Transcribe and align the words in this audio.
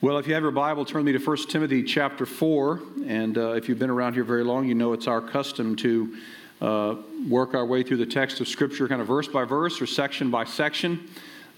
Well, 0.00 0.18
if 0.18 0.28
you 0.28 0.34
have 0.34 0.44
your 0.44 0.52
Bible, 0.52 0.84
turn 0.84 1.04
me 1.04 1.10
to 1.10 1.18
1 1.18 1.36
Timothy 1.48 1.82
chapter 1.82 2.24
4. 2.24 2.80
And 3.04 3.36
uh, 3.36 3.54
if 3.54 3.68
you've 3.68 3.80
been 3.80 3.90
around 3.90 4.14
here 4.14 4.22
very 4.22 4.44
long, 4.44 4.68
you 4.68 4.76
know 4.76 4.92
it's 4.92 5.08
our 5.08 5.20
custom 5.20 5.74
to 5.74 6.16
uh, 6.60 6.94
work 7.28 7.54
our 7.54 7.66
way 7.66 7.82
through 7.82 7.96
the 7.96 8.06
text 8.06 8.40
of 8.40 8.46
Scripture 8.46 8.86
kind 8.86 9.00
of 9.00 9.08
verse 9.08 9.26
by 9.26 9.42
verse 9.42 9.82
or 9.82 9.86
section 9.86 10.30
by 10.30 10.44
section. 10.44 11.10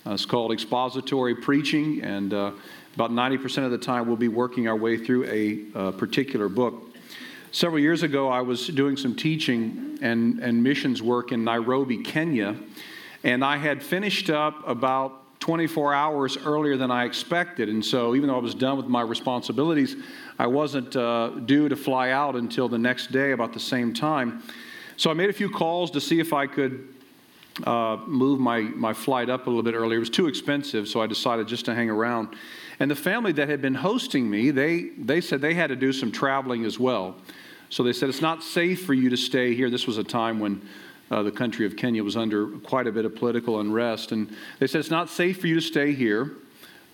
Uh, 0.06 0.12
it's 0.12 0.24
called 0.24 0.52
expository 0.52 1.34
preaching. 1.34 2.02
And 2.02 2.32
uh, 2.32 2.52
about 2.94 3.10
90% 3.10 3.66
of 3.66 3.72
the 3.72 3.76
time, 3.76 4.06
we'll 4.06 4.16
be 4.16 4.28
working 4.28 4.68
our 4.68 4.76
way 4.76 4.96
through 4.96 5.26
a 5.26 5.78
uh, 5.78 5.90
particular 5.90 6.48
book. 6.48 6.82
Several 7.52 7.78
years 7.78 8.02
ago, 8.02 8.30
I 8.30 8.40
was 8.40 8.68
doing 8.68 8.96
some 8.96 9.14
teaching 9.14 9.98
and, 10.00 10.38
and 10.38 10.62
missions 10.62 11.02
work 11.02 11.30
in 11.30 11.44
Nairobi, 11.44 11.98
Kenya. 11.98 12.56
And 13.22 13.44
I 13.44 13.58
had 13.58 13.82
finished 13.82 14.30
up 14.30 14.66
about 14.66 15.19
24 15.40 15.94
hours 15.94 16.36
earlier 16.36 16.76
than 16.76 16.90
I 16.90 17.04
expected. 17.04 17.68
And 17.68 17.84
so, 17.84 18.14
even 18.14 18.28
though 18.28 18.36
I 18.36 18.40
was 18.40 18.54
done 18.54 18.76
with 18.76 18.86
my 18.86 19.00
responsibilities, 19.00 19.96
I 20.38 20.46
wasn't 20.46 20.94
uh, 20.94 21.30
due 21.46 21.68
to 21.68 21.76
fly 21.76 22.10
out 22.10 22.36
until 22.36 22.68
the 22.68 22.78
next 22.78 23.10
day 23.10 23.32
about 23.32 23.52
the 23.52 23.60
same 23.60 23.92
time. 23.92 24.42
So, 24.96 25.10
I 25.10 25.14
made 25.14 25.30
a 25.30 25.32
few 25.32 25.50
calls 25.50 25.90
to 25.92 26.00
see 26.00 26.20
if 26.20 26.34
I 26.34 26.46
could 26.46 26.88
uh, 27.66 27.96
move 28.06 28.38
my, 28.38 28.60
my 28.60 28.92
flight 28.92 29.30
up 29.30 29.46
a 29.46 29.50
little 29.50 29.62
bit 29.62 29.74
earlier. 29.74 29.96
It 29.96 30.00
was 30.00 30.10
too 30.10 30.28
expensive, 30.28 30.86
so 30.86 31.00
I 31.00 31.06
decided 31.06 31.48
just 31.48 31.64
to 31.64 31.74
hang 31.74 31.90
around. 31.90 32.36
And 32.78 32.90
the 32.90 32.96
family 32.96 33.32
that 33.32 33.48
had 33.48 33.60
been 33.60 33.74
hosting 33.74 34.30
me, 34.30 34.50
they, 34.50 34.90
they 34.98 35.20
said 35.20 35.40
they 35.40 35.54
had 35.54 35.68
to 35.68 35.76
do 35.76 35.92
some 35.92 36.12
traveling 36.12 36.64
as 36.64 36.78
well. 36.78 37.16
So 37.70 37.82
they 37.82 37.92
said, 37.92 38.08
It's 38.08 38.20
not 38.20 38.42
safe 38.42 38.84
for 38.84 38.94
you 38.94 39.10
to 39.10 39.16
stay 39.16 39.54
here. 39.54 39.70
This 39.70 39.86
was 39.86 39.96
a 39.96 40.04
time 40.04 40.38
when 40.38 40.66
uh, 41.10 41.22
the 41.22 41.32
country 41.32 41.66
of 41.66 41.76
Kenya 41.76 42.04
was 42.04 42.16
under 42.16 42.46
quite 42.58 42.86
a 42.86 42.92
bit 42.92 43.04
of 43.04 43.16
political 43.16 43.60
unrest. 43.60 44.12
And 44.12 44.34
they 44.58 44.66
said, 44.66 44.78
It's 44.78 44.90
not 44.90 45.08
safe 45.08 45.40
for 45.40 45.46
you 45.46 45.56
to 45.56 45.60
stay 45.60 45.92
here. 45.92 46.32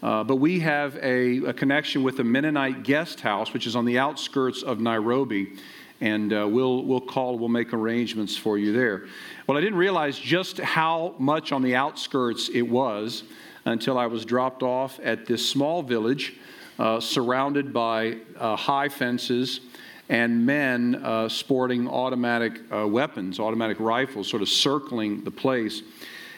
Uh, 0.02 0.22
but 0.22 0.36
we 0.36 0.60
have 0.60 0.96
a, 0.96 1.38
a, 1.46 1.52
connection 1.52 2.02
with 2.02 2.20
a 2.20 2.24
Mennonite 2.24 2.82
guest 2.82 3.20
house, 3.20 3.52
which 3.54 3.66
is 3.66 3.74
on 3.74 3.86
the 3.86 3.98
outskirts 3.98 4.62
of 4.62 4.78
Nairobi. 4.78 5.54
And 6.00 6.32
uh, 6.32 6.46
we'll, 6.48 6.84
we'll 6.84 7.00
call, 7.00 7.38
we'll 7.38 7.48
make 7.48 7.72
arrangements 7.72 8.36
for 8.36 8.58
you 8.58 8.72
there. 8.72 9.06
Well, 9.46 9.56
I 9.56 9.60
didn't 9.62 9.78
realize 9.78 10.18
just 10.18 10.58
how 10.58 11.14
much 11.18 11.50
on 11.50 11.62
the 11.62 11.74
outskirts 11.74 12.50
it 12.50 12.62
was 12.62 13.24
until 13.64 13.96
I 13.96 14.06
was 14.06 14.26
dropped 14.26 14.62
off 14.62 15.00
at 15.02 15.24
this 15.24 15.48
small 15.48 15.82
village 15.82 16.34
uh, 16.78 17.00
surrounded 17.00 17.72
by 17.72 18.18
uh, 18.38 18.54
high 18.54 18.90
fences 18.90 19.60
and 20.08 20.46
men 20.46 20.96
uh, 20.96 21.28
sporting 21.28 21.88
automatic 21.88 22.60
uh, 22.72 22.86
weapons, 22.86 23.40
automatic 23.40 23.80
rifles, 23.80 24.28
sort 24.28 24.42
of 24.42 24.48
circling 24.48 25.24
the 25.24 25.30
place. 25.30 25.82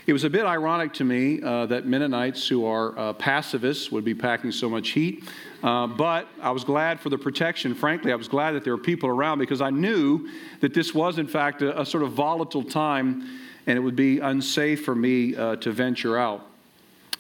It 0.07 0.15
was 0.15 0.25
a 0.25 0.31
bit 0.31 0.47
ironic 0.47 0.95
to 0.95 1.05
me 1.05 1.43
uh, 1.43 1.67
that 1.67 1.85
Mennonites, 1.85 2.49
who 2.49 2.65
are 2.65 2.99
uh, 2.99 3.13
pacifists, 3.13 3.93
would 3.93 4.07
be 4.07 4.15
packing 4.15 4.53
so 4.53 4.71
much 4.71 4.91
heat. 4.91 5.25
Uh, 5.63 5.87
but 5.87 6.29
I 6.41 6.51
was 6.51 6.65
glad 6.65 6.99
for 6.99 7.11
the 7.11 7.19
protection. 7.19 7.75
Frankly, 7.75 8.11
I 8.11 8.15
was 8.15 8.29
glad 8.29 8.53
that 8.53 8.65
there 8.65 8.75
were 8.75 8.83
people 8.83 9.11
around 9.11 9.39
because 9.39 9.61
I 9.61 9.69
knew 9.69 10.31
that 10.61 10.73
this 10.73 10.95
was, 10.95 11.19
in 11.19 11.27
fact, 11.27 11.61
a, 11.61 11.79
a 11.79 11.85
sort 11.85 12.05
of 12.05 12.13
volatile 12.13 12.65
time 12.65 13.29
and 13.67 13.77
it 13.77 13.81
would 13.81 13.97
be 13.97 14.19
unsafe 14.19 14.83
for 14.83 14.95
me 14.95 15.37
uh, 15.37 15.57
to 15.57 15.71
venture 15.71 16.17
out. 16.17 16.47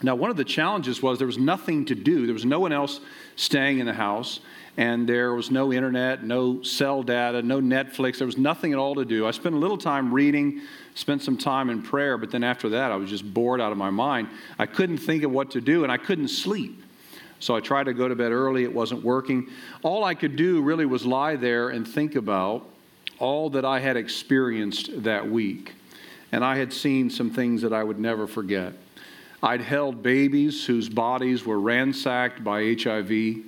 Now, 0.02 0.14
one 0.14 0.30
of 0.30 0.38
the 0.38 0.44
challenges 0.44 1.02
was 1.02 1.19
there 1.19 1.26
was 1.26 1.36
nothing 1.36 1.84
to 1.86 1.94
do, 1.94 2.24
there 2.24 2.32
was 2.32 2.46
no 2.46 2.58
one 2.58 2.72
else 2.72 3.00
staying 3.36 3.80
in 3.80 3.86
the 3.86 3.92
house 3.92 4.41
and 4.79 5.09
there 5.09 5.34
was 5.34 5.51
no 5.51 5.73
internet, 5.73 6.23
no 6.23 6.62
cell 6.62 7.03
data, 7.03 7.43
no 7.43 7.61
Netflix. 7.61 8.19
There 8.19 8.27
was 8.29 8.39
nothing 8.39 8.73
at 8.73 8.79
all 8.79 8.95
to 8.95 9.05
do. 9.05 9.27
I 9.27 9.33
spent 9.33 9.57
a 9.57 9.59
little 9.59 9.77
time 9.77 10.15
reading, 10.15 10.62
spent 10.95 11.21
some 11.21 11.37
time 11.37 11.69
in 11.69 11.83
prayer, 11.83 12.17
but 12.17 12.31
then 12.31 12.45
after 12.45 12.69
that, 12.69 12.93
I 12.93 12.97
was 12.97 13.11
just 13.11 13.34
bored 13.34 13.61
out 13.61 13.73
of 13.73 13.77
my 13.77 13.91
mind. 13.91 14.29
I 14.56 14.67
couldn't 14.67 14.99
think 14.99 15.25
of 15.25 15.33
what 15.33 15.51
to 15.51 15.61
do, 15.61 15.83
and 15.83 15.91
I 15.91 15.97
couldn't 15.97 16.29
sleep. 16.29 16.81
So 17.41 17.56
I 17.56 17.61
tried 17.61 17.84
to 17.84 17.93
go 17.93 18.06
to 18.06 18.15
bed 18.15 18.31
early. 18.31 18.62
It 18.62 18.73
wasn't 18.73 19.03
working. 19.03 19.49
All 19.83 20.05
I 20.05 20.15
could 20.15 20.37
do 20.37 20.62
really 20.62 20.87
was 20.87 21.05
lie 21.05 21.34
there 21.34 21.71
and 21.71 21.87
think 21.87 22.15
about 22.15 22.65
all 23.19 23.51
that 23.51 23.65
I 23.65 23.81
had 23.81 23.97
experienced 23.97 25.03
that 25.03 25.29
week. 25.29 25.75
And 26.31 26.44
I 26.44 26.56
had 26.56 26.72
seen 26.72 27.11
some 27.11 27.31
things 27.31 27.62
that 27.62 27.72
I 27.72 27.83
would 27.83 27.99
never 27.99 28.28
forget. 28.28 28.75
I'd 29.43 29.61
held 29.61 30.05
babies 30.05 30.65
whose 30.67 30.88
bodies 30.88 31.44
were 31.44 31.59
ransacked 31.59 32.44
by 32.44 32.77
HIV. 32.81 33.47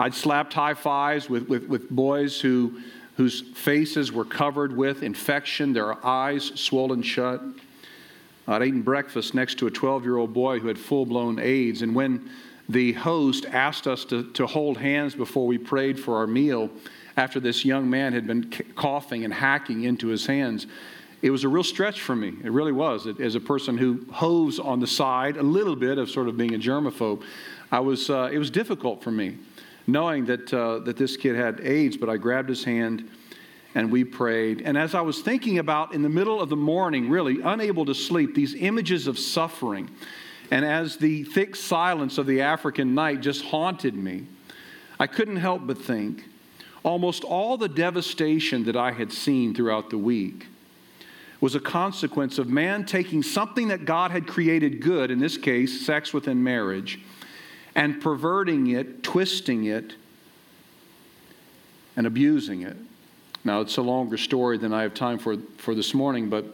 I'd 0.00 0.14
slapped 0.14 0.54
high 0.54 0.72
fives 0.72 1.28
with, 1.28 1.46
with, 1.46 1.68
with 1.68 1.90
boys 1.90 2.40
who, 2.40 2.80
whose 3.18 3.42
faces 3.42 4.10
were 4.10 4.24
covered 4.24 4.74
with 4.74 5.02
infection, 5.02 5.74
their 5.74 6.04
eyes 6.04 6.52
swollen 6.54 7.02
shut. 7.02 7.42
I'd 8.48 8.62
eaten 8.62 8.80
breakfast 8.80 9.34
next 9.34 9.58
to 9.58 9.66
a 9.66 9.70
12 9.70 10.04
year 10.04 10.16
old 10.16 10.32
boy 10.32 10.58
who 10.58 10.68
had 10.68 10.78
full 10.78 11.04
blown 11.04 11.38
AIDS. 11.38 11.82
And 11.82 11.94
when 11.94 12.30
the 12.66 12.94
host 12.94 13.44
asked 13.44 13.86
us 13.86 14.06
to, 14.06 14.24
to 14.32 14.46
hold 14.46 14.78
hands 14.78 15.14
before 15.14 15.46
we 15.46 15.58
prayed 15.58 16.00
for 16.00 16.16
our 16.16 16.26
meal, 16.26 16.70
after 17.18 17.38
this 17.38 17.66
young 17.66 17.90
man 17.90 18.14
had 18.14 18.26
been 18.26 18.50
coughing 18.76 19.26
and 19.26 19.34
hacking 19.34 19.84
into 19.84 20.06
his 20.06 20.24
hands, 20.24 20.66
it 21.20 21.30
was 21.30 21.44
a 21.44 21.48
real 21.48 21.62
stretch 21.62 22.00
for 22.00 22.16
me. 22.16 22.32
It 22.42 22.52
really 22.52 22.72
was. 22.72 23.06
As 23.06 23.34
a 23.34 23.40
person 23.40 23.76
who 23.76 24.06
hoves 24.10 24.58
on 24.58 24.80
the 24.80 24.86
side 24.86 25.36
a 25.36 25.42
little 25.42 25.76
bit 25.76 25.98
of 25.98 26.08
sort 26.08 26.26
of 26.26 26.38
being 26.38 26.54
a 26.54 26.58
germaphobe, 26.58 27.22
I 27.70 27.80
was, 27.80 28.08
uh, 28.08 28.30
it 28.32 28.38
was 28.38 28.48
difficult 28.48 29.04
for 29.04 29.10
me 29.10 29.36
knowing 29.90 30.24
that, 30.26 30.52
uh, 30.52 30.78
that 30.80 30.96
this 30.96 31.16
kid 31.16 31.36
had 31.36 31.60
AIDS, 31.60 31.96
but 31.96 32.08
I 32.08 32.16
grabbed 32.16 32.48
his 32.48 32.64
hand 32.64 33.08
and 33.74 33.90
we 33.90 34.04
prayed. 34.04 34.62
And 34.62 34.76
as 34.76 34.94
I 34.94 35.00
was 35.00 35.20
thinking 35.20 35.58
about 35.58 35.94
in 35.94 36.02
the 36.02 36.08
middle 36.08 36.40
of 36.40 36.48
the 36.48 36.56
morning, 36.56 37.08
really 37.08 37.40
unable 37.40 37.84
to 37.86 37.94
sleep, 37.94 38.34
these 38.34 38.54
images 38.54 39.06
of 39.06 39.18
suffering, 39.18 39.88
and 40.50 40.64
as 40.64 40.96
the 40.96 41.24
thick 41.24 41.54
silence 41.54 42.18
of 42.18 42.26
the 42.26 42.40
African 42.40 42.94
night 42.94 43.20
just 43.20 43.44
haunted 43.44 43.94
me, 43.94 44.24
I 44.98 45.06
couldn't 45.06 45.36
help 45.36 45.66
but 45.66 45.78
think 45.78 46.24
almost 46.82 47.24
all 47.24 47.56
the 47.56 47.68
devastation 47.68 48.64
that 48.64 48.76
I 48.76 48.90
had 48.90 49.12
seen 49.12 49.54
throughout 49.54 49.90
the 49.90 49.98
week 49.98 50.46
was 51.40 51.54
a 51.54 51.60
consequence 51.60 52.38
of 52.38 52.48
man 52.48 52.84
taking 52.84 53.22
something 53.22 53.68
that 53.68 53.84
God 53.84 54.10
had 54.10 54.26
created 54.26 54.80
good, 54.82 55.10
in 55.10 55.18
this 55.18 55.36
case, 55.36 55.86
sex 55.86 56.12
within 56.12 56.42
marriage 56.42 57.00
and 57.80 57.98
perverting 57.98 58.66
it, 58.66 59.02
twisting 59.02 59.64
it, 59.64 59.94
and 61.96 62.06
abusing 62.06 62.60
it. 62.60 62.76
Now, 63.42 63.62
it's 63.62 63.78
a 63.78 63.82
longer 63.82 64.18
story 64.18 64.58
than 64.58 64.74
I 64.74 64.82
have 64.82 64.92
time 64.92 65.18
for, 65.18 65.38
for 65.56 65.74
this 65.74 65.94
morning, 65.94 66.28
but 66.28 66.44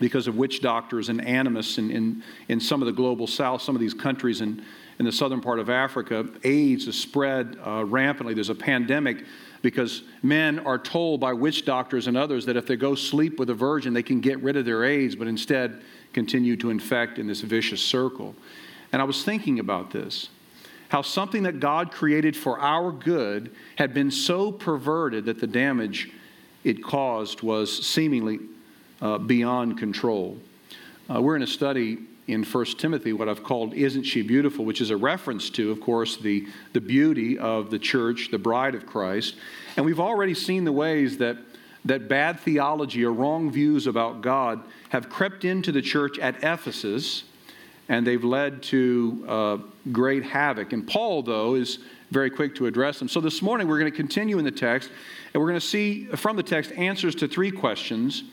because 0.00 0.26
of 0.26 0.36
witch 0.36 0.62
doctors 0.62 1.10
and 1.10 1.20
animists 1.20 1.76
in, 1.76 1.90
in, 1.90 2.22
in 2.48 2.60
some 2.60 2.80
of 2.80 2.86
the 2.86 2.92
global 2.92 3.26
south, 3.26 3.60
some 3.60 3.76
of 3.76 3.80
these 3.82 3.92
countries 3.92 4.40
in, 4.40 4.64
in 4.98 5.04
the 5.04 5.12
southern 5.12 5.42
part 5.42 5.58
of 5.58 5.68
Africa, 5.68 6.26
AIDS 6.44 6.86
has 6.86 6.96
spread 6.96 7.58
uh, 7.62 7.84
rampantly. 7.84 8.32
There's 8.32 8.48
a 8.48 8.54
pandemic 8.54 9.22
because 9.60 10.02
men 10.22 10.60
are 10.60 10.78
told 10.78 11.20
by 11.20 11.34
witch 11.34 11.66
doctors 11.66 12.06
and 12.06 12.16
others 12.16 12.46
that 12.46 12.56
if 12.56 12.66
they 12.66 12.76
go 12.76 12.94
sleep 12.94 13.38
with 13.38 13.50
a 13.50 13.54
virgin, 13.54 13.92
they 13.92 14.02
can 14.02 14.22
get 14.22 14.42
rid 14.42 14.56
of 14.56 14.64
their 14.64 14.82
AIDS, 14.82 15.14
but 15.14 15.28
instead 15.28 15.82
continue 16.14 16.56
to 16.56 16.70
infect 16.70 17.18
in 17.18 17.26
this 17.26 17.42
vicious 17.42 17.82
circle. 17.82 18.34
And 18.92 19.02
I 19.02 19.04
was 19.04 19.24
thinking 19.24 19.58
about 19.58 19.90
this 19.90 20.30
how 20.94 21.02
something 21.02 21.42
that 21.42 21.58
God 21.58 21.90
created 21.90 22.36
for 22.36 22.60
our 22.60 22.92
good 22.92 23.52
had 23.74 23.92
been 23.92 24.12
so 24.12 24.52
perverted 24.52 25.24
that 25.24 25.40
the 25.40 25.46
damage 25.48 26.12
it 26.62 26.84
caused 26.84 27.42
was 27.42 27.84
seemingly 27.84 28.38
uh, 29.02 29.18
beyond 29.18 29.76
control. 29.76 30.38
Uh, 31.12 31.20
we're 31.20 31.34
in 31.34 31.42
a 31.42 31.48
study 31.48 31.98
in 32.28 32.44
1 32.44 32.64
Timothy, 32.78 33.12
what 33.12 33.28
I've 33.28 33.42
called 33.42 33.74
Isn't 33.74 34.04
She 34.04 34.22
Beautiful, 34.22 34.64
which 34.64 34.80
is 34.80 34.90
a 34.90 34.96
reference 34.96 35.50
to, 35.50 35.72
of 35.72 35.80
course, 35.80 36.16
the, 36.16 36.46
the 36.74 36.80
beauty 36.80 37.40
of 37.40 37.72
the 37.72 37.78
church, 37.80 38.28
the 38.30 38.38
bride 38.38 38.76
of 38.76 38.86
Christ. 38.86 39.34
And 39.76 39.84
we've 39.84 39.98
already 39.98 40.34
seen 40.34 40.62
the 40.62 40.70
ways 40.70 41.18
that, 41.18 41.38
that 41.86 42.08
bad 42.08 42.38
theology 42.38 43.04
or 43.04 43.12
wrong 43.12 43.50
views 43.50 43.88
about 43.88 44.20
God 44.20 44.62
have 44.90 45.08
crept 45.08 45.44
into 45.44 45.72
the 45.72 45.82
church 45.82 46.20
at 46.20 46.36
Ephesus 46.44 47.24
and 47.88 48.06
they've 48.06 48.24
led 48.24 48.62
to 48.64 49.24
uh, 49.28 49.58
great 49.92 50.24
havoc. 50.24 50.72
And 50.72 50.86
Paul, 50.86 51.22
though, 51.22 51.54
is 51.54 51.78
very 52.10 52.30
quick 52.30 52.54
to 52.56 52.66
address 52.66 52.98
them. 52.98 53.08
So 53.08 53.20
this 53.20 53.42
morning 53.42 53.68
we're 53.68 53.78
going 53.78 53.90
to 53.90 53.96
continue 53.96 54.38
in 54.38 54.44
the 54.44 54.50
text, 54.50 54.90
and 55.32 55.42
we're 55.42 55.48
going 55.48 55.60
to 55.60 55.66
see 55.66 56.06
from 56.06 56.36
the 56.36 56.42
text 56.42 56.72
answers 56.72 57.14
to 57.16 57.28
three 57.28 57.50
questions. 57.50 58.24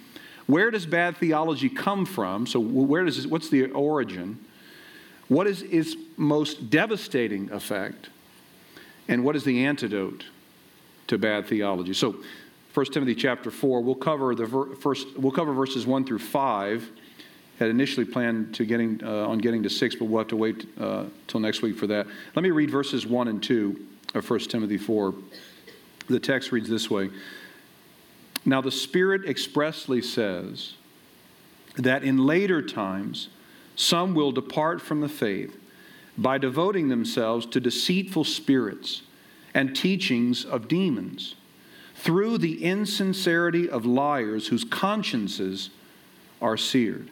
Where 0.48 0.72
does 0.72 0.86
bad 0.86 1.18
theology 1.18 1.70
come 1.70 2.06
from? 2.06 2.46
So 2.46 2.60
where 2.60 3.04
does 3.06 3.28
what's 3.28 3.50
the 3.50 3.72
origin? 3.72 4.40
What 5.28 5.48
is 5.48 5.62
its 5.64 5.96
most 6.18 6.70
devastating 6.70 7.52
effect? 7.52 8.10
And 9.08 9.24
what 9.24 9.36
is 9.36 9.44
the 9.44 9.66
antidote 9.66 10.26
to 11.08 11.18
bad 11.18 11.48
theology? 11.48 11.94
So 11.94 12.18
1 12.74 12.86
Timothy 12.88 13.16
chapter 13.16 13.52
4, 13.52 13.82
we'll 13.82 13.96
cover 13.96 14.36
the 14.36 14.46
ver- 14.46 14.76
first 14.76 15.18
we'll 15.18 15.32
cover 15.32 15.54
verses 15.54 15.86
1 15.86 16.06
through 16.06 16.20
5 16.20 16.90
had 17.62 17.70
initially 17.70 18.08
planned 18.08 18.56
to 18.56 18.66
getting 18.66 19.00
uh, 19.04 19.28
on 19.28 19.38
getting 19.38 19.62
to 19.62 19.70
six, 19.70 19.94
but 19.94 20.06
we'll 20.06 20.18
have 20.18 20.28
to 20.30 20.36
wait 20.36 20.68
uh, 20.80 21.06
till 21.28 21.40
next 21.40 21.62
week 21.62 21.78
for 21.78 21.86
that. 21.86 22.08
Let 22.36 22.42
me 22.42 22.50
read 22.50 22.72
verses 22.72 23.06
one 23.06 23.28
and 23.28 23.42
two 23.42 23.86
of 24.16 24.28
1 24.28 24.40
Timothy 24.40 24.80
4. 24.80 25.14
The 26.08 26.20
text 26.20 26.52
reads 26.52 26.68
this 26.68 26.90
way 26.90 27.12
Now 28.46 28.62
the 28.62 28.72
Spirit 28.72 29.30
expressly 29.30 30.02
says 30.02 30.74
that 31.76 32.04
in 32.04 32.26
later 32.26 32.64
times 32.64 33.30
some 33.76 34.16
will 34.16 34.32
depart 34.32 34.82
from 34.82 35.02
the 35.02 35.08
faith 35.08 35.56
by 36.18 36.40
devoting 36.40 36.90
themselves 36.90 37.46
to 37.46 37.60
deceitful 37.60 38.24
spirits 38.24 39.04
and 39.54 39.76
teachings 39.76 40.46
of 40.46 40.68
demons, 40.68 41.36
through 41.94 42.40
the 42.40 42.64
insincerity 42.64 43.70
of 43.70 43.86
liars 43.86 44.48
whose 44.48 44.64
consciences 44.64 45.70
are 46.42 46.58
seared. 46.58 47.12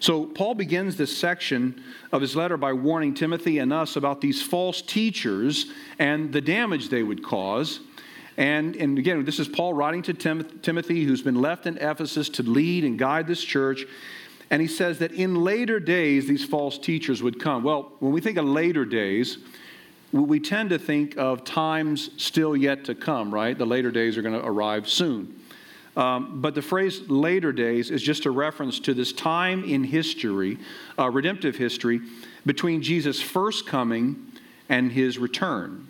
So, 0.00 0.26
Paul 0.26 0.54
begins 0.54 0.96
this 0.96 1.16
section 1.16 1.82
of 2.12 2.20
his 2.20 2.36
letter 2.36 2.56
by 2.56 2.72
warning 2.72 3.14
Timothy 3.14 3.58
and 3.58 3.72
us 3.72 3.96
about 3.96 4.20
these 4.20 4.42
false 4.42 4.82
teachers 4.82 5.66
and 5.98 6.32
the 6.32 6.40
damage 6.40 6.88
they 6.88 7.02
would 7.02 7.24
cause. 7.24 7.80
And, 8.36 8.76
and 8.76 8.98
again, 8.98 9.24
this 9.24 9.38
is 9.38 9.48
Paul 9.48 9.74
writing 9.74 10.02
to 10.02 10.14
Tim- 10.14 10.60
Timothy, 10.60 11.04
who's 11.04 11.22
been 11.22 11.40
left 11.40 11.66
in 11.66 11.78
Ephesus 11.78 12.28
to 12.30 12.42
lead 12.42 12.84
and 12.84 12.98
guide 12.98 13.26
this 13.26 13.42
church. 13.42 13.86
And 14.50 14.60
he 14.60 14.68
says 14.68 14.98
that 14.98 15.12
in 15.12 15.36
later 15.36 15.80
days, 15.80 16.26
these 16.26 16.44
false 16.44 16.78
teachers 16.78 17.22
would 17.22 17.40
come. 17.40 17.62
Well, 17.62 17.92
when 18.00 18.12
we 18.12 18.20
think 18.20 18.36
of 18.36 18.44
later 18.44 18.84
days, 18.84 19.38
we 20.12 20.38
tend 20.38 20.70
to 20.70 20.78
think 20.78 21.16
of 21.16 21.44
times 21.44 22.10
still 22.22 22.56
yet 22.56 22.84
to 22.84 22.94
come, 22.94 23.32
right? 23.32 23.56
The 23.56 23.66
later 23.66 23.90
days 23.90 24.16
are 24.16 24.22
going 24.22 24.38
to 24.38 24.46
arrive 24.46 24.88
soon. 24.88 25.40
Um, 25.96 26.40
but 26.40 26.54
the 26.54 26.62
phrase 26.62 27.08
later 27.08 27.52
days 27.52 27.90
is 27.90 28.02
just 28.02 28.26
a 28.26 28.30
reference 28.30 28.80
to 28.80 28.94
this 28.94 29.12
time 29.12 29.62
in 29.64 29.84
history, 29.84 30.58
uh, 30.98 31.08
redemptive 31.10 31.56
history, 31.56 32.00
between 32.44 32.82
Jesus' 32.82 33.20
first 33.20 33.66
coming 33.66 34.32
and 34.68 34.90
his 34.90 35.18
return. 35.18 35.88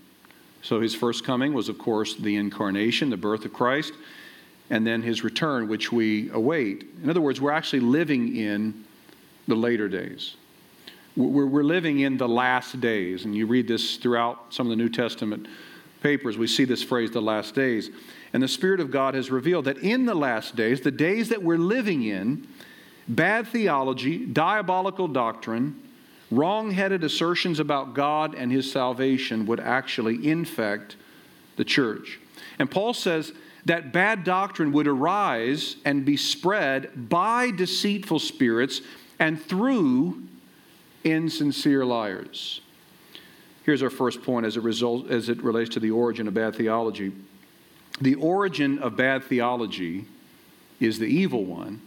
So 0.63 0.81
his 0.81 0.95
first 0.95 1.25
coming 1.25 1.55
was, 1.55 1.69
of 1.69 1.79
course, 1.79 2.17
the 2.17 2.37
incarnation, 2.37 3.11
the 3.11 3.17
birth 3.17 3.45
of 3.45 3.53
Christ, 3.53 3.93
and 4.71 4.87
then 4.87 5.03
his 5.03 5.25
return, 5.25 5.69
which 5.69 5.93
we 5.93 6.31
await. 6.31 6.87
In 7.03 7.11
other 7.11 7.21
words, 7.21 7.41
we're 7.41 7.51
actually 7.51 7.81
living 7.81 8.37
in 8.37 8.85
the 9.47 9.55
later 9.55 9.89
days. 9.89 10.37
We're, 11.17 11.47
we're 11.47 11.63
living 11.63 12.01
in 12.01 12.17
the 12.17 12.29
last 12.29 12.81
days, 12.81 13.25
and 13.25 13.35
you 13.35 13.47
read 13.47 13.69
this 13.69 13.97
throughout 13.97 14.53
some 14.53 14.67
of 14.67 14.71
the 14.71 14.77
New 14.77 14.89
Testament 14.89 15.47
papers. 16.05 16.37
We 16.37 16.47
see 16.47 16.65
this 16.65 16.83
phrase, 16.83 17.11
the 17.11 17.23
last 17.23 17.55
days. 17.55 17.91
And 18.35 18.43
the 18.43 18.47
Spirit 18.47 18.79
of 18.79 18.91
God 18.91 19.15
has 19.15 19.31
revealed 19.31 19.65
that 19.65 19.79
in 19.79 20.05
the 20.05 20.15
last 20.15 20.55
days, 20.55 20.83
the 20.83 20.91
days 20.91 21.31
that 21.31 21.43
we're 21.43 21.57
living 21.57 22.03
in, 22.03 22.47
bad 23.09 23.49
theology, 23.49 24.27
diabolical 24.27 25.09
doctrine, 25.09 25.81
wrong 26.31 26.71
headed 26.71 27.03
assertions 27.05 27.59
about 27.59 27.95
God 27.95 28.35
and 28.35 28.53
his 28.53 28.71
salvation 28.71 29.47
would 29.47 29.61
actually 29.61 30.29
infect 30.29 30.97
the 31.57 31.65
church. 31.65 32.21
And 32.59 32.71
Paul 32.71 32.93
says 32.93 33.33
that 33.65 33.95
bad 33.95 34.25
doctrine 34.25 34.73
would 34.73 34.87
arise 34.87 35.77
and 35.87 36.05
be 36.05 36.19
spread 36.19 37.09
by 37.09 37.51
deceitful 37.51 38.19
spirits 38.19 38.83
and 39.19 39.43
through 39.43 40.23
insincere 41.03 41.83
liars. 41.87 42.61
Here's 43.65 43.83
our 43.83 43.91
first 43.91 44.23
point 44.23 44.45
as 44.45 44.57
it, 44.57 44.63
result, 44.63 45.11
as 45.11 45.29
it 45.29 45.43
relates 45.43 45.71
to 45.71 45.81
the 45.81 45.91
origin 45.91 46.29
of 46.29 46.35
bad 46.35 46.55
theology. 46.55 47.13
The 48.01 48.15
origin 48.17 48.79
of 48.79 48.97
bad 48.97 49.25
theology 49.25 50.05
is 50.81 50.99
the 50.99 51.07
evil 51.07 51.45
one, 51.45 51.81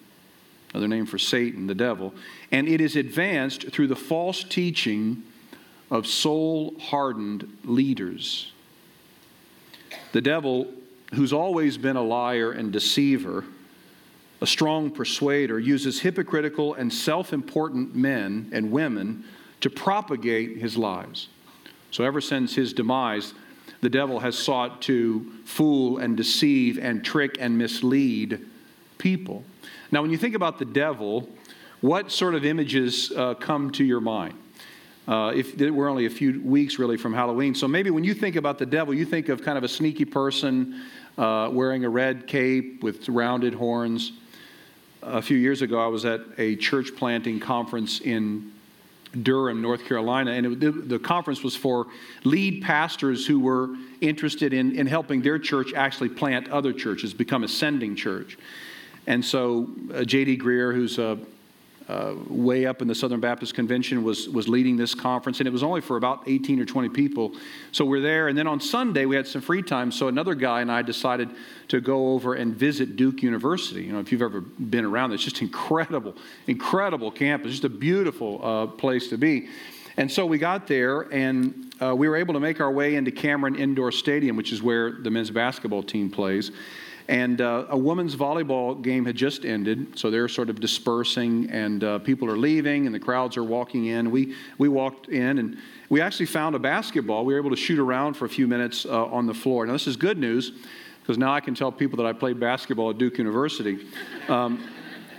another 0.74 0.88
name 0.88 1.06
for 1.06 1.20
Satan, 1.20 1.68
the 1.68 1.76
devil, 1.76 2.14
and 2.52 2.68
it 2.68 2.82
is 2.82 2.96
advanced 2.96 3.70
through 3.70 3.88
the 3.88 3.96
false 3.96 4.44
teaching 4.44 5.22
of 5.92 6.08
soul 6.08 6.74
hardened 6.80 7.58
leaders. 7.64 8.52
The 10.14 10.22
devil, 10.22 10.68
who's 11.14 11.34
always 11.34 11.78
been 11.78 11.96
a 11.96 12.02
liar 12.02 12.52
and 12.52 12.72
deceiver, 12.72 13.46
a 14.42 14.48
strong 14.48 14.90
persuader, 14.90 15.60
uses 15.60 16.00
hypocritical 16.00 16.74
and 16.74 16.92
self 16.92 17.34
important 17.34 17.96
men 17.96 18.50
and 18.52 18.72
women 18.72 19.26
to 19.62 19.70
propagate 19.70 20.58
his 20.58 20.76
lies. 20.76 21.28
So, 21.92 22.04
ever 22.04 22.22
since 22.22 22.56
his 22.56 22.74
demise, 22.74 23.34
the 23.82 23.90
devil 23.90 24.20
has 24.20 24.38
sought 24.38 24.82
to 24.84 25.32
fool 25.46 26.00
and 26.00 26.18
deceive 26.18 26.80
and 26.80 27.04
trick 27.04 27.38
and 27.40 27.58
mislead 27.58 28.46
people. 28.98 29.44
Now, 29.92 30.02
when 30.02 30.12
you 30.12 30.18
think 30.18 30.36
about 30.36 30.60
the 30.60 30.66
devil, 30.66 31.30
what 31.82 32.12
sort 32.12 32.36
of 32.36 32.44
images 32.44 33.12
uh, 33.16 33.36
come 33.36 33.72
to 33.72 33.84
your 33.84 34.02
mind? 34.02 34.36
Uh, 35.08 35.32
if 35.34 35.58
we're 35.58 35.88
only 35.88 36.06
a 36.06 36.10
few 36.10 36.42
weeks 36.42 36.80
really 36.80 36.98
from 36.98 37.14
Halloween, 37.14 37.56
so 37.56 37.68
maybe 37.68 37.90
when 37.92 38.04
you 38.04 38.14
think 38.14 38.36
about 38.36 38.58
the 38.58 38.66
devil, 38.66 38.94
you 38.94 39.06
think 39.06 39.30
of 39.30 39.42
kind 39.42 39.58
of 39.58 39.64
a 39.64 39.68
sneaky 39.68 40.04
person 40.04 40.82
uh, 41.18 41.50
wearing 41.52 41.86
a 41.86 41.90
red 41.90 42.28
cape 42.28 42.84
with 42.84 43.08
rounded 43.08 43.54
horns. 43.54 44.12
A 45.04 45.22
few 45.22 45.38
years 45.38 45.62
ago, 45.62 45.80
I 45.80 45.88
was 45.88 46.04
at 46.04 46.22
a 46.38 46.58
church 46.58 46.96
planting 46.98 47.40
conference 47.40 48.02
in 48.02 48.52
Durham, 49.24 49.62
North 49.62 49.86
Carolina, 49.86 50.32
and 50.32 50.46
it, 50.46 50.60
the, 50.60 50.72
the, 50.72 51.00
conference 51.00 51.44
was 51.44 51.56
for 51.56 51.88
lead 52.24 52.62
pastors 52.62 53.26
who 53.26 53.40
were 53.40 53.70
interested 54.02 54.54
in, 54.54 54.76
in 54.76 54.86
helping 54.86 55.22
their 55.22 55.40
church 55.40 55.74
actually 55.74 56.10
plant 56.10 56.50
other 56.50 56.74
churches, 56.74 57.14
become 57.14 57.44
a 57.44 57.48
sending 57.48 57.96
church. 57.96 58.38
And 59.08 59.24
so 59.24 59.70
uh, 59.94 60.04
J.D. 60.04 60.38
Greear, 60.38 60.74
who's 60.74 61.00
a 61.00 61.18
uh, 61.88 62.16
way 62.28 62.66
up 62.66 62.82
in 62.82 62.88
the 62.88 62.96
Southern 62.96 63.20
Baptist 63.20 63.54
Convention, 63.54 64.04
was, 64.04 64.28
was 64.28 64.48
leading 64.48 64.76
this 64.76 64.94
conference, 64.94 65.40
and 65.40 65.48
it 65.48 65.52
was 65.52 65.64
only 65.64 65.82
for 65.82 65.96
about 65.98 66.24
18 66.28 66.60
or 66.60 66.66
20 66.66 66.90
people. 66.90 67.34
So 67.72 67.86
we're 67.86 68.02
there, 68.02 68.28
and 68.28 68.38
then 68.38 68.48
on 68.48 68.60
Sunday 68.60 69.06
we 69.06 69.16
had 69.16 69.26
some 69.26 69.42
free 69.42 69.62
time. 69.62 69.92
So 69.92 70.08
another 70.08 70.36
guy 70.36 70.62
and 70.62 70.72
I 70.72 70.82
decided 70.82 71.30
to 71.70 71.80
go 71.80 72.14
over 72.14 72.34
and 72.34 72.56
visit 72.56 72.96
Duke 72.96 73.24
University. 73.24 73.84
You 73.84 73.94
know, 73.94 74.00
if 74.00 74.12
you've 74.12 74.22
ever 74.22 74.42
been 74.42 74.86
around, 74.86 75.14
it's 75.14 75.24
just 75.24 75.42
incredible, 75.42 76.16
incredible 76.48 77.12
campus, 77.12 77.52
just 77.52 77.64
a 77.64 77.70
beautiful 77.70 78.40
uh, 78.44 78.68
place 78.68 79.08
to 79.10 79.18
be. 79.18 79.48
And 79.98 80.12
so 80.12 80.26
we 80.26 80.38
got 80.38 80.68
there, 80.68 81.02
and 81.14 81.74
uh, 81.82 81.96
we 81.96 82.08
were 82.08 82.18
able 82.18 82.36
to 82.36 82.40
make 82.40 82.62
our 82.62 82.72
way 82.72 82.96
into 82.96 83.12
Cameron 83.12 83.56
Indoor 83.56 83.92
Stadium, 83.92 84.36
which 84.36 84.52
is 84.52 84.62
where 84.62 84.92
the 84.92 85.10
men's 85.10 85.32
basketball 85.32 85.82
team 85.82 86.12
plays. 86.12 86.52
And 87.10 87.40
uh, 87.40 87.66
a 87.70 87.78
women's 87.78 88.18
volleyball 88.18 88.82
game 88.82 89.06
had 89.06 89.16
just 89.16 89.46
ended, 89.46 89.98
so 89.98 90.12
they're 90.12 90.28
sort 90.28 90.50
of 90.50 90.60
dispersing, 90.60 91.50
and 91.50 91.82
uh, 91.82 92.00
people 92.00 92.30
are 92.30 92.38
leaving, 92.38 92.86
and 92.86 92.94
the 92.94 93.00
crowds 93.00 93.38
are 93.38 93.46
walking 93.46 93.86
in. 93.86 94.12
We, 94.12 94.36
we 94.58 94.68
walked 94.68 95.08
in, 95.08 95.38
and 95.38 95.58
we 95.90 96.02
actually 96.02 96.26
found 96.26 96.54
a 96.56 96.60
basketball. 96.60 97.24
We 97.24 97.34
were 97.34 97.40
able 97.40 97.52
to 97.52 97.56
shoot 97.56 97.80
around 97.80 98.16
for 98.16 98.26
a 98.26 98.30
few 98.30 98.46
minutes 98.46 98.86
uh, 98.86 99.06
on 99.06 99.26
the 99.26 99.34
floor. 99.34 99.66
Now, 99.66 99.72
this 99.72 99.88
is 99.88 99.96
good 99.96 100.18
news, 100.18 100.52
because 101.02 101.18
now 101.18 101.34
I 101.34 101.40
can 101.40 101.56
tell 101.56 101.72
people 101.72 101.96
that 101.98 102.06
I 102.06 102.12
played 102.12 102.42
basketball 102.42 102.90
at 102.90 102.98
Duke 102.98 103.18
University. 103.18 103.88
Um, 104.28 104.68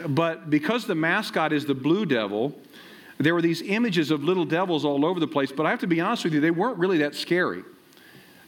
but 0.08 0.50
because 0.50 0.86
the 0.86 0.94
mascot 0.94 1.54
is 1.54 1.64
the 1.64 1.74
Blue 1.74 2.04
Devil, 2.04 2.54
there 3.16 3.32
were 3.32 3.42
these 3.42 3.62
images 3.62 4.10
of 4.10 4.22
little 4.22 4.44
devils 4.44 4.84
all 4.84 5.06
over 5.06 5.20
the 5.20 5.26
place, 5.26 5.50
but 5.50 5.64
I 5.64 5.70
have 5.70 5.80
to 5.80 5.86
be 5.86 6.02
honest 6.02 6.22
with 6.24 6.34
you, 6.34 6.40
they 6.40 6.50
weren't 6.50 6.76
really 6.76 6.98
that 6.98 7.14
scary. 7.14 7.64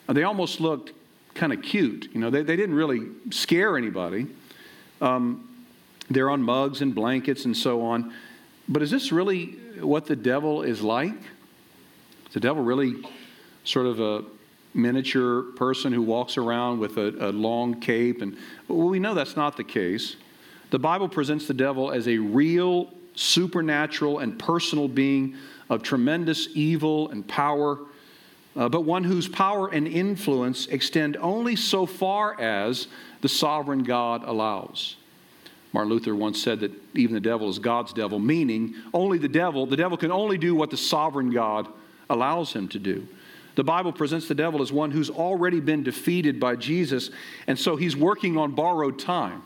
They 0.08 0.24
almost 0.24 0.60
looked 0.60 0.92
kind 1.40 1.54
of 1.54 1.62
cute. 1.62 2.10
You 2.12 2.20
know, 2.20 2.28
they, 2.28 2.42
they 2.42 2.54
didn't 2.54 2.74
really 2.74 3.08
scare 3.30 3.78
anybody. 3.78 4.26
Um, 5.00 5.64
they're 6.10 6.28
on 6.28 6.42
mugs 6.42 6.82
and 6.82 6.94
blankets 6.94 7.46
and 7.46 7.56
so 7.56 7.80
on. 7.80 8.12
But 8.68 8.82
is 8.82 8.90
this 8.90 9.10
really 9.10 9.52
what 9.80 10.04
the 10.04 10.16
devil 10.16 10.60
is 10.60 10.82
like? 10.82 11.14
Is 12.26 12.34
the 12.34 12.40
devil 12.40 12.62
really 12.62 13.02
sort 13.64 13.86
of 13.86 14.00
a 14.00 14.22
miniature 14.74 15.44
person 15.56 15.94
who 15.94 16.02
walks 16.02 16.36
around 16.36 16.78
with 16.78 16.98
a, 16.98 17.30
a 17.30 17.32
long 17.32 17.80
cape? 17.80 18.20
And 18.20 18.36
well, 18.68 18.88
we 18.88 18.98
know 18.98 19.14
that's 19.14 19.34
not 19.34 19.56
the 19.56 19.64
case. 19.64 20.16
The 20.68 20.78
Bible 20.78 21.08
presents 21.08 21.46
the 21.46 21.54
devil 21.54 21.90
as 21.90 22.06
a 22.06 22.18
real, 22.18 22.92
supernatural, 23.14 24.18
and 24.18 24.38
personal 24.38 24.88
being 24.88 25.36
of 25.70 25.82
tremendous 25.82 26.48
evil 26.52 27.08
and 27.08 27.26
power 27.26 27.78
uh, 28.56 28.68
but 28.68 28.82
one 28.82 29.04
whose 29.04 29.28
power 29.28 29.68
and 29.68 29.86
influence 29.86 30.66
extend 30.66 31.16
only 31.18 31.56
so 31.56 31.86
far 31.86 32.40
as 32.40 32.88
the 33.20 33.28
sovereign 33.28 33.84
God 33.84 34.24
allows. 34.24 34.96
Martin 35.72 35.92
Luther 35.92 36.16
once 36.16 36.42
said 36.42 36.60
that 36.60 36.72
even 36.94 37.14
the 37.14 37.20
devil 37.20 37.48
is 37.48 37.58
God's 37.58 37.92
devil, 37.92 38.18
meaning 38.18 38.74
only 38.92 39.18
the 39.18 39.28
devil, 39.28 39.66
the 39.66 39.76
devil 39.76 39.96
can 39.96 40.10
only 40.10 40.36
do 40.36 40.54
what 40.54 40.70
the 40.70 40.76
sovereign 40.76 41.30
God 41.30 41.68
allows 42.08 42.52
him 42.52 42.66
to 42.68 42.78
do. 42.78 43.06
The 43.54 43.64
Bible 43.64 43.92
presents 43.92 44.26
the 44.26 44.34
devil 44.34 44.62
as 44.62 44.72
one 44.72 44.90
who's 44.90 45.10
already 45.10 45.60
been 45.60 45.82
defeated 45.82 46.40
by 46.40 46.56
Jesus, 46.56 47.10
and 47.46 47.58
so 47.58 47.76
he's 47.76 47.96
working 47.96 48.36
on 48.36 48.52
borrowed 48.52 48.98
time, 48.98 49.42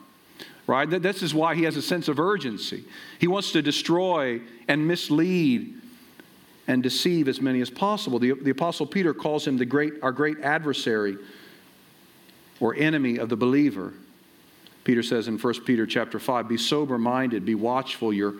right? 0.66 0.88
This 0.88 1.22
is 1.22 1.34
why 1.34 1.54
he 1.54 1.64
has 1.64 1.76
a 1.76 1.82
sense 1.82 2.08
of 2.08 2.18
urgency. 2.18 2.84
He 3.18 3.26
wants 3.26 3.52
to 3.52 3.60
destroy 3.60 4.40
and 4.68 4.86
mislead 4.86 5.74
and 6.66 6.82
deceive 6.82 7.28
as 7.28 7.40
many 7.40 7.60
as 7.60 7.70
possible. 7.70 8.18
The, 8.18 8.32
the 8.32 8.50
Apostle 8.50 8.86
Peter 8.86 9.12
calls 9.12 9.46
him 9.46 9.56
the 9.58 9.66
great, 9.66 9.94
our 10.02 10.12
great 10.12 10.40
adversary 10.40 11.18
or 12.60 12.74
enemy 12.74 13.18
of 13.18 13.28
the 13.28 13.36
believer. 13.36 13.92
Peter 14.84 15.02
says 15.02 15.28
in 15.28 15.38
1 15.38 15.64
Peter 15.64 15.86
chapter 15.86 16.18
5, 16.18 16.48
be 16.48 16.56
sober 16.56 16.98
minded, 16.98 17.44
be 17.44 17.54
watchful. 17.54 18.12
Your 18.12 18.34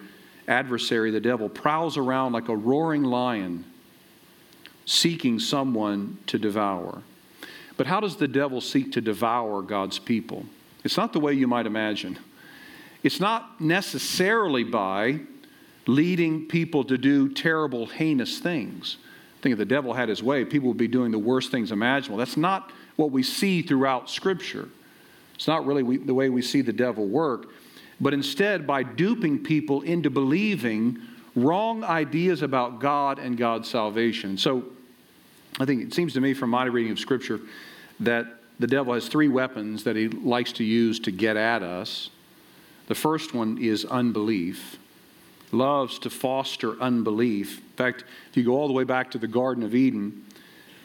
adversary, 0.47 1.11
the 1.11 1.21
devil, 1.21 1.49
prowls 1.49 1.97
around 1.97 2.33
like 2.33 2.49
a 2.49 2.57
roaring 2.57 3.03
lion, 3.03 3.65
seeking 4.85 5.39
someone 5.39 6.19
to 6.27 6.39
devour. 6.39 7.03
But 7.77 7.87
how 7.87 8.01
does 8.01 8.17
the 8.17 8.29
devil 8.29 8.61
seek 8.61 8.93
to 8.93 9.01
devour 9.01 9.63
God's 9.63 9.99
people? 9.99 10.45
It's 10.85 10.97
not 10.97 11.13
the 11.13 11.21
way 11.21 11.33
you 11.33 11.49
might 11.49 11.67
imagine. 11.67 12.19
It's 13.03 13.21
not 13.21 13.61
necessarily 13.61 14.65
by 14.65 15.21
leading 15.87 16.47
people 16.47 16.85
to 16.85 16.97
do 16.99 17.29
terrible, 17.29 17.87
heinous 17.87 18.39
things. 18.39 18.97
think 19.43 19.53
if 19.53 19.59
the 19.59 19.65
devil 19.65 19.93
had 19.93 20.09
his 20.09 20.23
way, 20.23 20.45
people 20.45 20.69
would 20.69 20.79
be 20.79 20.89
doing 20.89 21.11
the 21.11 21.19
worst 21.19 21.51
things 21.51 21.71
imaginable. 21.73 22.17
That's 22.17 22.37
not 22.37 22.71
what 22.97 23.11
we 23.11 23.23
see 23.23 23.63
throughout 23.63 24.09
Scripture. 24.09 24.69
It's 25.35 25.47
not 25.47 25.67
really 25.67 25.83
we, 25.83 25.99
the 25.99 26.15
way 26.15 26.29
we 26.31 26.43
see 26.43 26.63
the 26.63 26.73
devil 26.73 27.07
work, 27.07 27.49
but 28.01 28.15
instead 28.15 28.67
by 28.67 28.83
duping 28.83 29.43
people 29.43 29.83
into 29.83 30.11
believing 30.11 30.99
wrong 31.37 31.85
ideas 31.85 32.43
about 32.43 32.79
God 32.79 33.19
and 33.19 33.37
God's 33.37 33.69
salvation. 33.69 34.39
So 34.39 34.65
I 35.59 35.65
think 35.65 35.83
it 35.83 35.95
seems 35.95 36.15
to 36.15 36.21
me 36.21 36.35
from 36.35 36.51
my 36.51 36.65
reading 36.65 36.93
of 36.93 36.99
Scripture 36.99 37.41
that 38.01 38.27
the 38.59 38.67
devil 38.67 38.95
has 38.95 39.09
three 39.09 39.29
weapons 39.29 39.85
that 39.85 39.97
he 39.97 40.09
likes 40.09 40.53
to 40.53 40.65
use 40.65 41.01
to 41.01 41.11
get 41.11 41.37
at 41.37 41.63
us. 41.63 42.11
The 42.87 42.95
first 42.95 43.35
one 43.35 43.59
is 43.59 43.85
unbelief. 43.85 44.79
Loves 45.55 45.99
to 46.01 46.11
foster 46.11 46.81
unbelief. 46.81 47.59
In 47.59 47.77
fact, 47.77 48.05
if 48.31 48.37
you 48.37 48.45
go 48.45 48.53
all 48.53 48.67
the 48.67 48.75
way 48.75 48.85
back 48.85 49.11
to 49.13 49.19
the 49.19 49.29
Garden 49.29 49.63
of 49.63 49.75
Eden, 49.75 50.25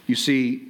you 0.06 0.16
see 0.16 0.68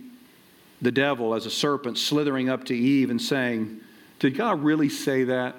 the 0.82 0.92
devil 0.92 1.34
as 1.34 1.46
a 1.46 1.52
serpent 1.52 1.98
slithering 1.98 2.50
up 2.50 2.64
to 2.66 2.76
Eve 2.76 3.10
and 3.10 3.22
saying, 3.22 3.82
Did 4.20 4.38
God 4.38 4.64
really 4.64 4.90
say 4.90 5.26
that? 5.26 5.56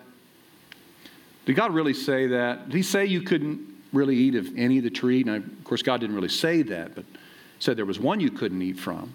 Did 1.45 1.57
God 1.57 1.75
really 1.75 1.95
say 1.95 2.29
that? 2.29 2.69
Did 2.69 2.77
he 2.77 2.83
say 2.83 3.05
you 3.05 3.23
couldn't 3.23 3.61
really 3.93 4.17
eat 4.17 4.35
of 4.35 4.49
any 4.57 4.79
of 4.79 4.85
the 4.85 4.91
tree? 4.91 5.23
Now, 5.23 5.37
of 5.37 5.65
course, 5.65 5.83
God 5.83 6.01
didn't 6.01 6.17
really 6.17 6.29
say 6.29 6.63
that, 6.63 6.95
but 6.95 7.05
said 7.59 7.77
there 7.77 7.85
was 7.85 8.01
one 8.01 8.21
you 8.21 8.31
couldn't 8.31 8.63
eat 8.63 8.79
from. 8.79 9.13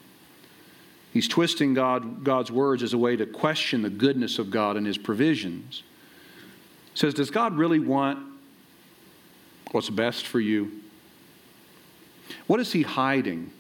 He's 1.14 1.28
twisting 1.28 1.74
God, 1.74 2.24
God's 2.24 2.52
words 2.52 2.84
as 2.84 2.94
a 2.94 2.98
way 2.98 3.16
to 3.16 3.26
question 3.26 3.82
the 3.82 3.90
goodness 3.90 4.38
of 4.38 4.52
God 4.52 4.76
and 4.76 4.86
his 4.86 4.98
provisions. 4.98 5.82
He 6.92 7.00
says, 7.00 7.14
Does 7.14 7.32
God 7.32 7.58
really 7.58 7.80
want 7.80 8.20
what's 9.76 9.90
best 9.90 10.26
for 10.26 10.40
you? 10.40 10.72
What 12.48 12.62
is 12.62 12.72
he 12.72 12.84
hiding? 12.84 13.52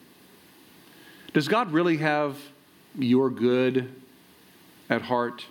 Does 1.34 1.50
God 1.50 1.74
really 1.74 1.98
have 1.98 2.38
your 2.98 3.30
good 3.30 3.94
at 4.90 5.02
heart? 5.02 5.46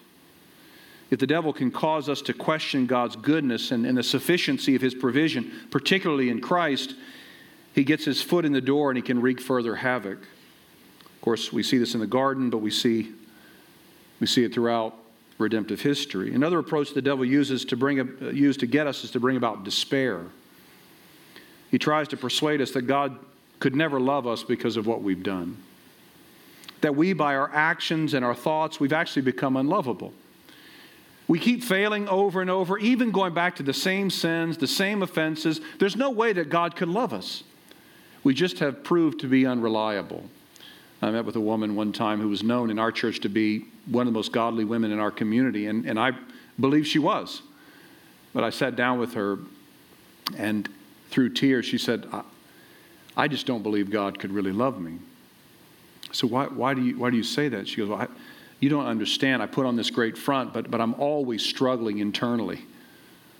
If 1.10 1.18
the 1.18 1.26
devil 1.26 1.52
can 1.52 1.70
cause 1.70 2.08
us 2.08 2.22
to 2.22 2.32
question 2.32 2.86
God's 2.86 3.14
goodness 3.14 3.72
and, 3.72 3.84
and 3.84 3.98
the 3.98 4.02
sufficiency 4.02 4.74
of 4.74 4.80
his 4.80 4.94
provision, 4.94 5.52
particularly 5.70 6.30
in 6.30 6.40
Christ, 6.40 6.94
he 7.74 7.84
gets 7.84 8.06
his 8.06 8.22
foot 8.22 8.46
in 8.46 8.52
the 8.52 8.62
door 8.62 8.90
and 8.90 8.96
he 8.96 9.02
can 9.02 9.20
wreak 9.20 9.42
further 9.42 9.74
havoc. 9.74 10.22
Of 10.22 11.20
course, 11.20 11.52
we 11.52 11.62
see 11.62 11.76
this 11.76 11.92
in 11.92 12.00
the 12.00 12.06
garden, 12.06 12.48
but 12.48 12.58
we 12.58 12.70
see, 12.70 13.12
we 14.18 14.26
see 14.26 14.44
it 14.44 14.54
throughout 14.54 14.96
redemptive 15.36 15.82
history. 15.82 16.34
Another 16.34 16.58
approach 16.58 16.94
the 16.94 17.02
devil 17.02 17.26
uses 17.26 17.66
to 17.66 17.76
bring 17.76 18.00
uh, 18.00 18.30
use 18.30 18.56
to 18.56 18.66
get 18.66 18.86
us 18.86 19.04
is 19.04 19.10
to 19.10 19.20
bring 19.20 19.36
about 19.36 19.62
despair. 19.62 20.24
He 21.74 21.78
tries 21.78 22.06
to 22.06 22.16
persuade 22.16 22.60
us 22.60 22.70
that 22.70 22.82
God 22.82 23.18
could 23.58 23.74
never 23.74 23.98
love 23.98 24.28
us 24.28 24.44
because 24.44 24.76
of 24.76 24.86
what 24.86 25.02
we've 25.02 25.24
done 25.24 25.56
that 26.82 26.94
we, 26.94 27.12
by 27.12 27.34
our 27.34 27.50
actions 27.52 28.14
and 28.14 28.24
our 28.24 28.32
thoughts, 28.32 28.78
we've 28.78 28.92
actually 28.92 29.22
become 29.22 29.56
unlovable. 29.56 30.12
We 31.26 31.40
keep 31.40 31.64
failing 31.64 32.06
over 32.08 32.40
and 32.40 32.48
over, 32.48 32.78
even 32.78 33.10
going 33.10 33.34
back 33.34 33.56
to 33.56 33.64
the 33.64 33.72
same 33.72 34.08
sins, 34.08 34.56
the 34.56 34.68
same 34.68 35.02
offenses. 35.02 35.60
There's 35.80 35.96
no 35.96 36.10
way 36.10 36.32
that 36.34 36.48
God 36.48 36.76
could 36.76 36.88
love 36.88 37.12
us. 37.12 37.42
We 38.22 38.34
just 38.34 38.60
have 38.60 38.84
proved 38.84 39.18
to 39.22 39.26
be 39.26 39.44
unreliable. 39.44 40.24
I 41.02 41.10
met 41.10 41.24
with 41.24 41.34
a 41.34 41.40
woman 41.40 41.74
one 41.74 41.92
time 41.92 42.20
who 42.20 42.28
was 42.28 42.44
known 42.44 42.70
in 42.70 42.78
our 42.78 42.92
church 42.92 43.18
to 43.20 43.28
be 43.28 43.64
one 43.86 44.06
of 44.06 44.12
the 44.12 44.16
most 44.16 44.30
godly 44.30 44.64
women 44.64 44.92
in 44.92 45.00
our 45.00 45.10
community, 45.10 45.66
and, 45.66 45.86
and 45.86 45.98
I 45.98 46.12
believe 46.60 46.86
she 46.86 47.00
was. 47.00 47.42
But 48.32 48.44
I 48.44 48.50
sat 48.50 48.76
down 48.76 49.00
with 49.00 49.14
her, 49.14 49.38
and 50.36 50.68
through 51.14 51.30
tears, 51.30 51.64
she 51.64 51.78
said, 51.78 52.08
I, 52.12 52.22
I 53.16 53.28
just 53.28 53.46
don't 53.46 53.62
believe 53.62 53.88
God 53.88 54.18
could 54.18 54.32
really 54.32 54.50
love 54.50 54.80
me. 54.80 54.98
So 56.10 56.26
why, 56.26 56.46
why, 56.46 56.74
do, 56.74 56.82
you, 56.82 56.98
why 56.98 57.10
do 57.10 57.16
you 57.16 57.22
say 57.22 57.48
that? 57.50 57.68
She 57.68 57.76
goes, 57.76 57.88
well, 57.88 58.00
I, 58.00 58.08
you 58.58 58.68
don't 58.68 58.86
understand. 58.86 59.40
I 59.40 59.46
put 59.46 59.64
on 59.64 59.76
this 59.76 59.90
great 59.90 60.18
front, 60.18 60.52
but, 60.52 60.72
but 60.72 60.80
I'm 60.80 60.94
always 60.94 61.40
struggling 61.40 61.98
internally. 61.98 62.62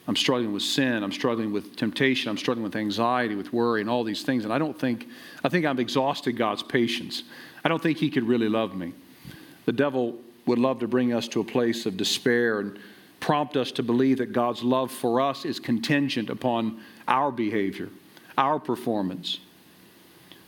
I'm 0.06 0.14
struggling 0.14 0.52
with 0.52 0.62
sin. 0.62 1.02
I'm 1.02 1.10
struggling 1.10 1.52
with 1.52 1.74
temptation. 1.74 2.30
I'm 2.30 2.38
struggling 2.38 2.62
with 2.62 2.76
anxiety, 2.76 3.34
with 3.34 3.52
worry, 3.52 3.80
and 3.80 3.90
all 3.90 4.04
these 4.04 4.22
things. 4.22 4.44
And 4.44 4.52
I 4.52 4.58
don't 4.58 4.78
think, 4.78 5.08
I 5.42 5.48
think 5.48 5.66
I've 5.66 5.80
exhausted 5.80 6.34
God's 6.34 6.62
patience. 6.62 7.24
I 7.64 7.68
don't 7.68 7.82
think 7.82 7.98
He 7.98 8.08
could 8.08 8.28
really 8.28 8.48
love 8.48 8.76
me. 8.76 8.92
The 9.64 9.72
devil 9.72 10.16
would 10.46 10.60
love 10.60 10.78
to 10.78 10.86
bring 10.86 11.12
us 11.12 11.26
to 11.28 11.40
a 11.40 11.44
place 11.44 11.86
of 11.86 11.96
despair 11.96 12.60
and 12.60 12.78
prompt 13.18 13.56
us 13.56 13.72
to 13.72 13.82
believe 13.82 14.18
that 14.18 14.32
God's 14.32 14.62
love 14.62 14.92
for 14.92 15.20
us 15.20 15.44
is 15.44 15.58
contingent 15.58 16.30
upon 16.30 16.80
our 17.06 17.30
behavior, 17.30 17.88
our 18.36 18.58
performance. 18.58 19.38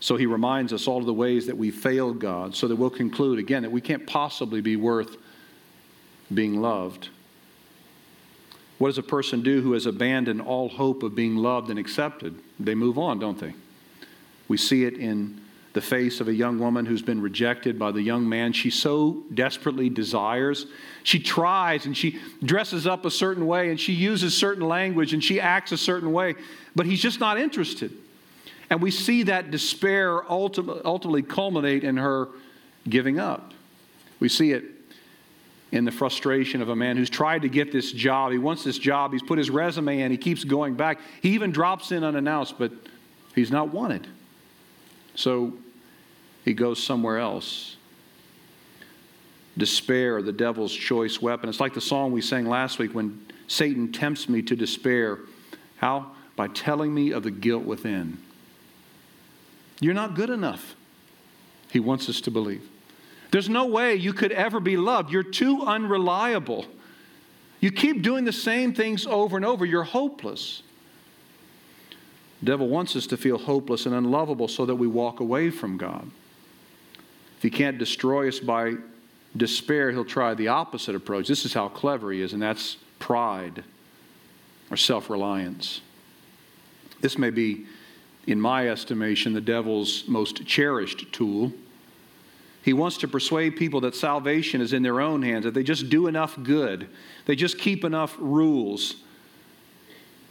So 0.00 0.16
he 0.16 0.26
reminds 0.26 0.72
us 0.72 0.86
all 0.86 0.98
of 0.98 1.06
the 1.06 1.14
ways 1.14 1.46
that 1.46 1.56
we 1.56 1.70
failed 1.70 2.18
God, 2.18 2.54
so 2.54 2.68
that 2.68 2.76
we'll 2.76 2.90
conclude 2.90 3.38
again 3.38 3.62
that 3.62 3.72
we 3.72 3.80
can't 3.80 4.06
possibly 4.06 4.60
be 4.60 4.76
worth 4.76 5.16
being 6.32 6.60
loved. 6.60 7.08
What 8.78 8.88
does 8.88 8.98
a 8.98 9.02
person 9.02 9.42
do 9.42 9.62
who 9.62 9.72
has 9.72 9.86
abandoned 9.86 10.42
all 10.42 10.68
hope 10.68 11.02
of 11.02 11.14
being 11.14 11.36
loved 11.36 11.70
and 11.70 11.78
accepted? 11.78 12.38
They 12.60 12.75
move 12.75 12.98
on, 12.98 13.18
don't 13.18 13.38
they? 13.38 13.54
We 14.48 14.58
see 14.58 14.84
it 14.84 14.94
in 14.94 15.40
the 15.76 15.83
face 15.83 16.23
of 16.23 16.28
a 16.28 16.33
young 16.33 16.59
woman 16.59 16.87
who's 16.87 17.02
been 17.02 17.21
rejected 17.21 17.78
by 17.78 17.92
the 17.92 18.00
young 18.00 18.26
man 18.26 18.50
she 18.50 18.71
so 18.71 19.23
desperately 19.35 19.90
desires. 19.90 20.64
She 21.02 21.18
tries 21.18 21.85
and 21.85 21.95
she 21.95 22.18
dresses 22.42 22.87
up 22.87 23.04
a 23.04 23.11
certain 23.11 23.47
way 23.47 23.68
and 23.68 23.78
she 23.78 23.92
uses 23.92 24.35
certain 24.35 24.66
language 24.66 25.12
and 25.12 25.23
she 25.23 25.38
acts 25.38 25.73
a 25.73 25.76
certain 25.76 26.12
way, 26.12 26.35
but 26.75 26.87
he's 26.87 27.02
just 27.02 27.21
not 27.21 27.38
interested. 27.38 27.92
And 28.71 28.80
we 28.80 28.90
see 28.90 29.25
that 29.25 29.50
despair 29.50 30.25
ultimately 30.33 31.21
culminate 31.21 31.85
in 31.85 31.99
her 31.99 32.28
giving 32.88 33.21
up. 33.21 33.52
We 34.18 34.30
see 34.30 34.52
it 34.52 34.64
in 35.73 35.85
the 35.85 35.92
frustration 35.92 36.62
of 36.62 36.71
a 36.71 36.76
man 36.76 36.97
who's 36.97 37.11
tried 37.11 37.42
to 37.42 37.50
get 37.50 37.71
this 37.71 37.92
job. 37.92 38.33
He 38.33 38.38
wants 38.38 38.64
this 38.64 38.78
job. 38.78 39.12
He's 39.12 39.23
put 39.23 39.37
his 39.37 39.50
resume 39.50 40.00
in. 40.00 40.11
He 40.11 40.16
keeps 40.16 40.42
going 40.42 40.75
back. 40.75 41.00
He 41.21 41.33
even 41.33 41.52
drops 41.52 41.92
in 41.92 42.02
unannounced, 42.02 42.59
but 42.59 42.73
he's 43.35 43.50
not 43.50 43.75
wanted. 43.75 44.06
So 45.16 45.52
he 46.46 46.54
goes 46.54 46.82
somewhere 46.82 47.18
else. 47.18 47.76
Despair, 49.58 50.22
the 50.22 50.32
devil's 50.32 50.72
choice 50.72 51.20
weapon. 51.20 51.48
It's 51.48 51.60
like 51.60 51.74
the 51.74 51.80
song 51.80 52.12
we 52.12 52.22
sang 52.22 52.46
last 52.46 52.78
week 52.78 52.94
when 52.94 53.20
Satan 53.48 53.90
tempts 53.90 54.28
me 54.28 54.42
to 54.42 54.54
despair. 54.54 55.18
How? 55.78 56.12
By 56.36 56.48
telling 56.48 56.94
me 56.94 57.10
of 57.10 57.24
the 57.24 57.32
guilt 57.32 57.64
within. 57.64 58.18
You're 59.80 59.94
not 59.94 60.14
good 60.14 60.30
enough, 60.30 60.76
he 61.70 61.80
wants 61.80 62.08
us 62.08 62.20
to 62.22 62.30
believe. 62.30 62.66
There's 63.32 63.48
no 63.48 63.66
way 63.66 63.96
you 63.96 64.12
could 64.12 64.32
ever 64.32 64.60
be 64.60 64.76
loved. 64.76 65.10
You're 65.10 65.24
too 65.24 65.62
unreliable. 65.62 66.64
You 67.58 67.72
keep 67.72 68.02
doing 68.02 68.24
the 68.24 68.32
same 68.32 68.72
things 68.72 69.04
over 69.04 69.36
and 69.36 69.44
over. 69.44 69.66
You're 69.66 69.82
hopeless. 69.82 70.62
The 72.40 72.46
devil 72.46 72.68
wants 72.68 72.94
us 72.94 73.08
to 73.08 73.16
feel 73.16 73.36
hopeless 73.36 73.84
and 73.84 73.94
unlovable 73.94 74.46
so 74.46 74.64
that 74.64 74.76
we 74.76 74.86
walk 74.86 75.18
away 75.18 75.50
from 75.50 75.76
God. 75.76 76.08
If 77.36 77.42
he 77.42 77.50
can't 77.50 77.78
destroy 77.78 78.28
us 78.28 78.38
by 78.38 78.74
despair, 79.36 79.90
he'll 79.90 80.04
try 80.04 80.34
the 80.34 80.48
opposite 80.48 80.94
approach. 80.94 81.28
This 81.28 81.44
is 81.44 81.52
how 81.52 81.68
clever 81.68 82.12
he 82.12 82.22
is, 82.22 82.32
and 82.32 82.40
that's 82.42 82.76
pride 82.98 83.62
or 84.70 84.76
self 84.76 85.10
reliance. 85.10 85.80
This 87.00 87.18
may 87.18 87.30
be 87.30 87.66
in 88.26 88.40
my 88.40 88.68
estimation, 88.68 89.32
the 89.32 89.40
devil's 89.40 90.08
most 90.08 90.44
cherished 90.46 91.12
tool. 91.12 91.52
He 92.62 92.72
wants 92.72 92.96
to 92.98 93.08
persuade 93.08 93.56
people 93.56 93.80
that 93.82 93.94
salvation 93.94 94.60
is 94.60 94.72
in 94.72 94.82
their 94.82 95.00
own 95.00 95.22
hands, 95.22 95.44
that 95.44 95.54
they 95.54 95.62
just 95.62 95.88
do 95.88 96.08
enough 96.08 96.36
good, 96.42 96.88
they 97.26 97.36
just 97.36 97.58
keep 97.58 97.84
enough 97.84 98.16
rules, 98.18 98.96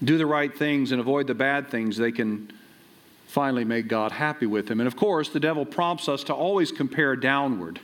do 0.03 0.17
the 0.17 0.25
right 0.25 0.53
things, 0.53 0.91
and 0.91 0.99
avoid 0.99 1.27
the 1.27 1.35
bad 1.35 1.69
things, 1.69 1.95
they 1.95 2.11
can 2.11 2.51
finally 3.35 3.65
make 3.65 3.89
God 3.89 4.13
happy 4.13 4.45
with 4.45 4.71
him. 4.71 4.79
And 4.79 4.87
of 4.87 4.95
course, 4.95 5.27
the 5.27 5.41
devil 5.41 5.65
prompts 5.65 6.07
us 6.07 6.23
to 6.23 6.33
always 6.33 6.71
compare 6.71 7.17
downward. 7.17 7.81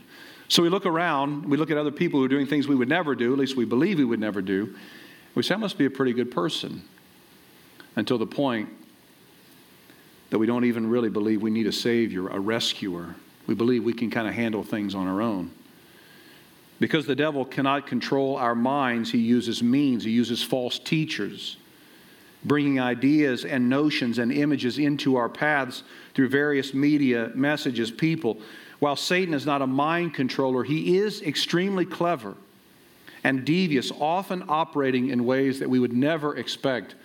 So 0.47 0.63
we 0.63 0.69
look 0.69 0.85
around, 0.85 1.45
we 1.45 1.57
look 1.57 1.69
at 1.69 1.75
other 1.75 1.91
people 1.91 2.21
who 2.21 2.25
are 2.25 2.29
doing 2.29 2.47
things 2.47 2.69
we 2.69 2.75
would 2.75 2.87
never 2.87 3.15
do, 3.15 3.33
at 3.33 3.37
least 3.37 3.57
we 3.57 3.65
believe 3.65 3.97
we 3.97 4.05
would 4.05 4.21
never 4.21 4.41
do. 4.41 4.73
We 5.35 5.43
say, 5.43 5.55
I 5.55 5.57
must 5.57 5.77
be 5.77 5.83
a 5.83 5.89
pretty 5.89 6.13
good 6.13 6.31
person. 6.31 6.83
Until 7.97 8.17
the 8.17 8.25
point 8.25 8.69
that 10.29 10.39
we 10.39 10.47
don't 10.47 10.63
even 10.63 10.89
really 10.89 11.09
believe 11.09 11.41
we 11.41 11.51
need 11.51 11.67
a 11.67 11.73
Savior, 11.73 12.29
a 12.29 12.39
rescuer. 12.39 13.15
We 13.45 13.53
believe 13.53 13.83
we 13.83 13.93
can 13.93 14.09
kind 14.09 14.29
of 14.29 14.33
handle 14.33 14.63
things 14.63 14.95
on 14.95 15.05
our 15.05 15.21
own. 15.21 15.51
Because 16.79 17.05
the 17.05 17.15
devil 17.15 17.43
cannot 17.43 17.87
control 17.87 18.37
our 18.37 18.55
minds, 18.55 19.11
he 19.11 19.17
uses 19.17 19.61
means, 19.61 20.05
he 20.05 20.11
uses 20.11 20.41
false 20.41 20.79
teachers, 20.79 21.57
bringing 22.43 22.79
ideas 22.79 23.45
and 23.45 23.69
notions 23.69 24.17
and 24.17 24.31
images 24.31 24.77
into 24.79 25.15
our 25.15 25.29
paths 25.29 25.83
through 26.13 26.29
various 26.29 26.73
media, 26.73 27.31
messages, 27.35 27.91
people. 27.91 28.39
While 28.79 28.95
Satan 28.95 29.33
is 29.33 29.45
not 29.45 29.61
a 29.61 29.67
mind 29.67 30.13
controller, 30.13 30.63
he 30.63 30.97
is 30.97 31.21
extremely 31.21 31.85
clever 31.85 32.35
and 33.23 33.45
devious, 33.45 33.91
often 33.99 34.43
operating 34.49 35.09
in 35.09 35.25
ways 35.25 35.59
that 35.59 35.69
we 35.69 35.79
would 35.79 35.93
never 35.93 36.35
expect. 36.37 36.95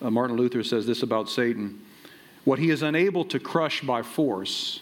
Uh, 0.00 0.10
Martin 0.10 0.36
Luther 0.36 0.62
says 0.62 0.86
this 0.86 1.02
about 1.02 1.28
Satan 1.28 1.84
What 2.44 2.58
he 2.58 2.70
is 2.70 2.82
unable 2.82 3.24
to 3.26 3.40
crush 3.40 3.80
by 3.82 4.02
force, 4.02 4.80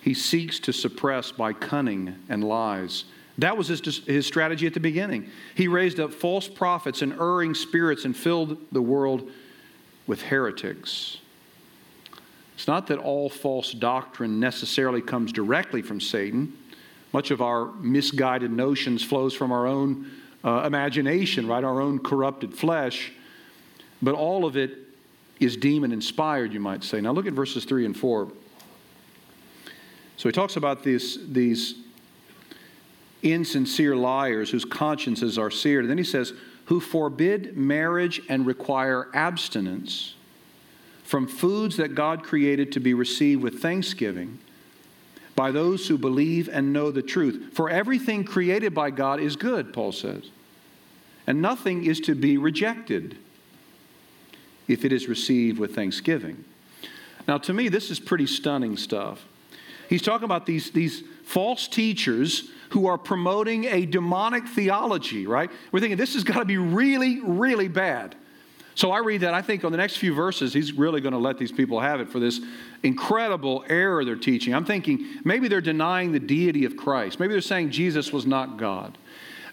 he 0.00 0.14
seeks 0.14 0.58
to 0.60 0.72
suppress 0.72 1.32
by 1.32 1.52
cunning 1.52 2.16
and 2.28 2.42
lies. 2.42 3.04
That 3.38 3.56
was 3.56 3.68
his, 3.68 3.80
his 4.06 4.26
strategy 4.26 4.66
at 4.66 4.74
the 4.74 4.80
beginning. 4.80 5.28
He 5.54 5.66
raised 5.66 5.98
up 5.98 6.12
false 6.12 6.46
prophets 6.46 7.02
and 7.02 7.12
erring 7.14 7.54
spirits 7.54 8.04
and 8.04 8.16
filled 8.16 8.58
the 8.70 8.82
world 8.82 9.28
with 10.06 10.22
heretics. 10.22 11.18
It's 12.54 12.68
not 12.68 12.86
that 12.86 12.98
all 12.98 13.28
false 13.28 13.72
doctrine 13.72 14.38
necessarily 14.38 15.02
comes 15.02 15.32
directly 15.32 15.82
from 15.82 16.00
Satan. 16.00 16.56
Much 17.12 17.30
of 17.30 17.42
our 17.42 17.66
misguided 17.74 18.52
notions 18.52 19.02
flows 19.02 19.34
from 19.34 19.50
our 19.50 19.66
own 19.66 20.10
uh, 20.44 20.62
imagination, 20.64 21.48
right? 21.48 21.64
Our 21.64 21.80
own 21.80 21.98
corrupted 21.98 22.54
flesh. 22.54 23.12
But 24.00 24.14
all 24.14 24.44
of 24.44 24.56
it 24.56 24.78
is 25.40 25.56
demon 25.56 25.90
inspired, 25.90 26.52
you 26.52 26.60
might 26.60 26.84
say. 26.84 27.00
Now 27.00 27.12
look 27.12 27.26
at 27.26 27.32
verses 27.32 27.64
3 27.64 27.86
and 27.86 27.96
4. 27.96 28.30
So 30.16 30.28
he 30.28 30.32
talks 30.32 30.56
about 30.56 30.84
these, 30.84 31.18
these 31.32 31.83
insincere 33.24 33.96
liars 33.96 34.50
whose 34.50 34.64
consciences 34.64 35.38
are 35.38 35.50
seared. 35.50 35.84
And 35.84 35.90
then 35.90 35.98
he 35.98 36.04
says, 36.04 36.32
who 36.66 36.80
forbid 36.80 37.56
marriage 37.56 38.20
and 38.28 38.46
require 38.46 39.08
abstinence 39.14 40.14
from 41.02 41.26
foods 41.26 41.76
that 41.76 41.94
God 41.94 42.22
created 42.22 42.72
to 42.72 42.80
be 42.80 42.94
received 42.94 43.42
with 43.42 43.60
thanksgiving 43.60 44.38
by 45.36 45.50
those 45.50 45.88
who 45.88 45.98
believe 45.98 46.48
and 46.48 46.72
know 46.72 46.90
the 46.90 47.02
truth. 47.02 47.50
For 47.52 47.68
everything 47.68 48.24
created 48.24 48.74
by 48.74 48.90
God 48.90 49.20
is 49.20 49.36
good, 49.36 49.72
Paul 49.72 49.92
says, 49.92 50.30
and 51.26 51.42
nothing 51.42 51.84
is 51.84 52.00
to 52.00 52.14
be 52.14 52.38
rejected 52.38 53.18
if 54.68 54.84
it 54.84 54.92
is 54.92 55.08
received 55.08 55.58
with 55.58 55.74
thanksgiving. 55.74 56.44
Now, 57.26 57.38
to 57.38 57.52
me, 57.52 57.68
this 57.68 57.90
is 57.90 58.00
pretty 58.00 58.26
stunning 58.26 58.76
stuff. 58.76 59.24
He's 59.88 60.02
talking 60.02 60.24
about 60.24 60.46
these, 60.46 60.70
these 60.70 61.02
false 61.24 61.68
teachers 61.68 62.50
who 62.70 62.86
are 62.86 62.98
promoting 62.98 63.66
a 63.66 63.86
demonic 63.86 64.46
theology, 64.48 65.26
right? 65.26 65.50
We're 65.70 65.80
thinking 65.80 65.96
this 65.96 66.14
has 66.14 66.24
got 66.24 66.40
to 66.40 66.44
be 66.44 66.58
really, 66.58 67.20
really 67.20 67.68
bad. 67.68 68.16
So 68.76 68.90
I 68.90 68.98
read 68.98 69.20
that. 69.20 69.34
I 69.34 69.42
think 69.42 69.64
on 69.64 69.70
the 69.70 69.78
next 69.78 69.98
few 69.98 70.12
verses, 70.14 70.52
he's 70.52 70.72
really 70.72 71.00
going 71.00 71.12
to 71.12 71.18
let 71.18 71.38
these 71.38 71.52
people 71.52 71.78
have 71.78 72.00
it 72.00 72.10
for 72.10 72.18
this 72.18 72.40
incredible 72.82 73.64
error 73.68 74.04
they're 74.04 74.16
teaching. 74.16 74.52
I'm 74.52 74.64
thinking 74.64 75.06
maybe 75.24 75.46
they're 75.46 75.60
denying 75.60 76.10
the 76.10 76.18
deity 76.18 76.64
of 76.64 76.76
Christ. 76.76 77.20
Maybe 77.20 77.32
they're 77.32 77.40
saying 77.40 77.70
Jesus 77.70 78.12
was 78.12 78.26
not 78.26 78.56
God. 78.56 78.98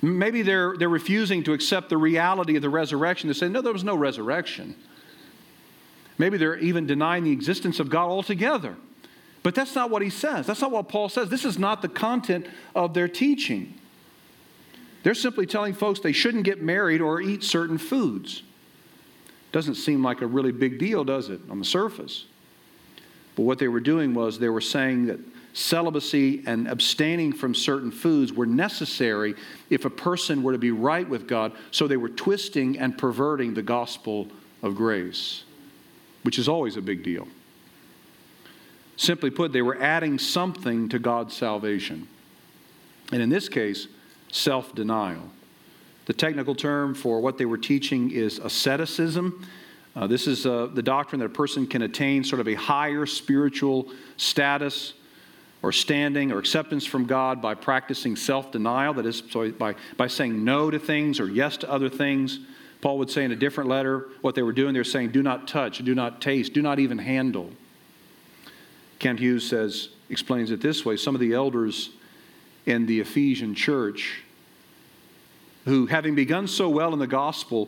Maybe 0.02 0.42
they're, 0.42 0.76
they're 0.76 0.90
refusing 0.90 1.44
to 1.44 1.54
accept 1.54 1.90
the 1.90 1.98
reality 1.98 2.56
of 2.56 2.64
the 2.64 2.70
resurrection. 2.70 3.28
They 3.28 3.36
say, 3.36 3.48
no, 3.48 3.62
there 3.62 3.74
was 3.74 3.84
no 3.84 3.96
resurrection. 3.96 4.76
Maybe 6.18 6.38
they're 6.38 6.58
even 6.58 6.88
denying 6.88 7.24
the 7.24 7.32
existence 7.32 7.80
of 7.80 7.90
God 7.90 8.08
altogether. 8.08 8.76
But 9.44 9.56
that's 9.56 9.74
not 9.74 9.90
what 9.90 10.02
he 10.02 10.10
says. 10.10 10.46
That's 10.46 10.62
not 10.62 10.72
what 10.72 10.88
Paul 10.88 11.10
says. 11.10 11.30
This 11.30 11.46
is 11.46 11.58
not 11.58 11.82
the 11.82 11.90
content 11.90 12.48
of 12.76 12.94
their 12.94 13.08
teaching. 13.08 13.74
They're 15.04 15.16
simply 15.16 15.48
telling 15.48 15.74
folks 15.74 16.00
they 16.00 16.12
shouldn't 16.12 16.44
get 16.44 16.62
married 16.62 17.02
or 17.02 17.22
eat 17.22 17.44
certain 17.44 17.78
foods. 17.78 18.44
Doesn't 19.52 19.76
seem 19.76 20.04
like 20.04 20.22
a 20.22 20.28
really 20.28 20.52
big 20.52 20.78
deal, 20.78 21.04
does 21.04 21.30
it, 21.30 21.42
on 21.50 21.60
the 21.60 21.66
surface? 21.66 22.26
But 23.36 23.44
what 23.44 23.60
they 23.60 23.68
were 23.68 23.80
doing 23.80 24.14
was 24.14 24.38
they 24.38 24.50
were 24.50 24.62
saying 24.62 25.08
that 25.08 25.20
celibacy 25.54 26.44
and 26.46 26.68
abstaining 26.68 27.34
from 27.34 27.54
certain 27.56 27.92
foods 27.92 28.32
were 28.32 28.46
necessary 28.46 29.36
if 29.70 29.86
a 29.86 29.90
person 29.90 30.44
were 30.44 30.54
to 30.54 30.58
be 30.58 30.72
right 30.72 31.08
with 31.08 31.28
God. 31.28 31.54
So 31.72 31.88
they 31.88 31.98
were 31.98 32.10
twisting 32.10 32.78
and 32.78 32.98
perverting 32.98 33.54
the 33.54 33.62
gospel 33.62 34.28
of 34.62 34.76
grace, 34.76 35.44
which 36.24 36.40
is 36.40 36.48
always 36.48 36.78
a 36.78 36.82
big 36.82 37.04
deal. 37.04 37.28
Simply 39.02 39.32
put, 39.32 39.52
they 39.52 39.64
were 39.64 39.82
adding 39.82 40.20
something 40.20 40.88
to 40.90 41.00
God's 41.00 41.36
salvation. 41.36 42.08
And 43.12 43.20
in 43.20 43.30
this 43.30 43.50
case, 43.50 43.88
self 44.32 44.76
denial. 44.76 45.24
The 46.06 46.14
technical 46.14 46.54
term 46.54 46.94
for 46.94 47.20
what 47.20 47.40
they 47.40 47.46
were 47.46 47.58
teaching 47.58 48.12
is 48.12 48.38
asceticism. 48.38 49.48
Uh, 49.96 50.06
this 50.06 50.28
is 50.28 50.46
uh, 50.46 50.70
the 50.72 50.84
doctrine 50.84 51.18
that 51.18 51.26
a 51.26 51.30
person 51.30 51.66
can 51.66 51.82
attain 51.82 52.24
sort 52.24 52.42
of 52.42 52.48
a 52.48 52.54
higher 52.54 53.08
spiritual 53.08 53.92
status 54.18 54.94
or 55.64 55.72
standing 55.72 56.32
or 56.32 56.38
acceptance 56.38 56.86
from 56.86 57.08
God 57.08 57.42
by 57.42 57.56
practicing 57.56 58.16
self 58.16 58.52
denial, 58.52 58.94
that 58.94 59.08
is, 59.08 59.24
by, 59.24 59.74
by 59.98 60.06
saying 60.06 60.44
no 60.44 60.70
to 60.70 60.78
things 60.78 61.20
or 61.20 61.28
yes 61.28 61.58
to 61.58 61.72
other 61.72 61.90
things. 61.90 62.40
Paul 62.82 63.00
would 63.00 63.10
say 63.10 63.24
in 63.24 63.32
a 63.32 63.36
different 63.36 63.68
letter 63.68 64.10
what 64.22 64.36
they 64.36 64.44
were 64.44 64.54
doing. 64.54 64.74
They 64.74 64.80
were 64.80 64.84
saying, 64.84 65.10
do 65.10 65.24
not 65.24 65.48
touch, 65.48 65.80
do 65.80 65.96
not 65.96 66.22
taste, 66.22 66.54
do 66.54 66.62
not 66.62 66.78
even 66.78 67.00
handle. 67.00 67.50
Kent 69.02 69.20
Hughes 69.20 69.50
says, 69.50 69.90
explains 70.12 70.52
it 70.52 70.62
this 70.62 70.86
way 70.86 70.96
some 70.96 71.16
of 71.16 71.22
the 71.22 71.34
elders 71.34 71.90
in 72.68 72.86
the 72.86 73.00
Ephesian 73.00 73.56
church, 73.56 74.22
who, 75.66 75.88
having 75.88 76.14
begun 76.14 76.48
so 76.48 76.70
well 76.70 76.94
in 76.94 77.00
the 77.00 77.08
gospel, 77.08 77.68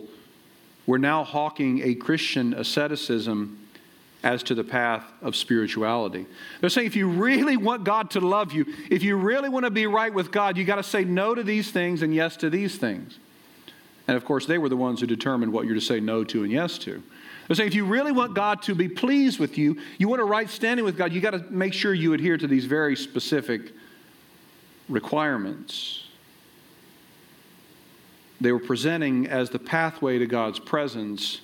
were 0.85 0.99
now 0.99 1.23
hawking 1.23 1.81
a 1.81 1.95
Christian 1.95 2.53
asceticism 2.53 3.59
as 4.21 4.43
to 4.43 4.53
the 4.53 4.63
path 4.63 5.03
of 5.23 5.35
spirituality. 5.35 6.27
They're 6.61 6.69
saying 6.69 6.87
if 6.87 6.95
you 6.95 7.09
really 7.09 7.57
want 7.57 7.83
God 7.83 8.11
to 8.11 8.19
love 8.19 8.53
you, 8.53 8.67
if 8.91 9.01
you 9.01 9.17
really 9.17 9.49
want 9.49 9.65
to 9.65 9.71
be 9.71 9.87
right 9.87 10.13
with 10.13 10.31
God, 10.31 10.55
you 10.55 10.63
got 10.63 10.75
to 10.75 10.83
say 10.83 11.03
no 11.03 11.33
to 11.33 11.43
these 11.43 11.71
things 11.71 12.03
and 12.03 12.13
yes 12.13 12.37
to 12.37 12.49
these 12.51 12.77
things. 12.77 13.17
And 14.07 14.15
of 14.15 14.23
course, 14.23 14.45
they 14.45 14.59
were 14.59 14.69
the 14.69 14.77
ones 14.77 14.99
who 14.99 15.07
determined 15.07 15.51
what 15.51 15.65
you're 15.65 15.75
to 15.75 15.81
say 15.81 15.99
no 15.99 16.23
to 16.25 16.43
and 16.43 16.51
yes 16.51 16.77
to. 16.79 17.01
They're 17.47 17.55
saying 17.55 17.67
if 17.67 17.75
you 17.75 17.85
really 17.85 18.11
want 18.11 18.35
God 18.35 18.61
to 18.63 18.75
be 18.75 18.87
pleased 18.87 19.39
with 19.39 19.57
you, 19.57 19.77
you 19.97 20.07
want 20.07 20.21
a 20.21 20.25
right 20.25 20.49
standing 20.49 20.85
with 20.85 20.97
God, 20.97 21.11
you 21.11 21.21
got 21.21 21.31
to 21.31 21.43
make 21.49 21.73
sure 21.73 21.93
you 21.93 22.13
adhere 22.13 22.37
to 22.37 22.47
these 22.47 22.65
very 22.65 22.95
specific 22.95 23.73
requirements. 24.87 26.07
They 28.39 28.51
were 28.51 28.59
presenting 28.59 29.27
as 29.27 29.49
the 29.49 29.59
pathway 29.59 30.19
to 30.19 30.25
God's 30.25 30.59
presence 30.59 31.41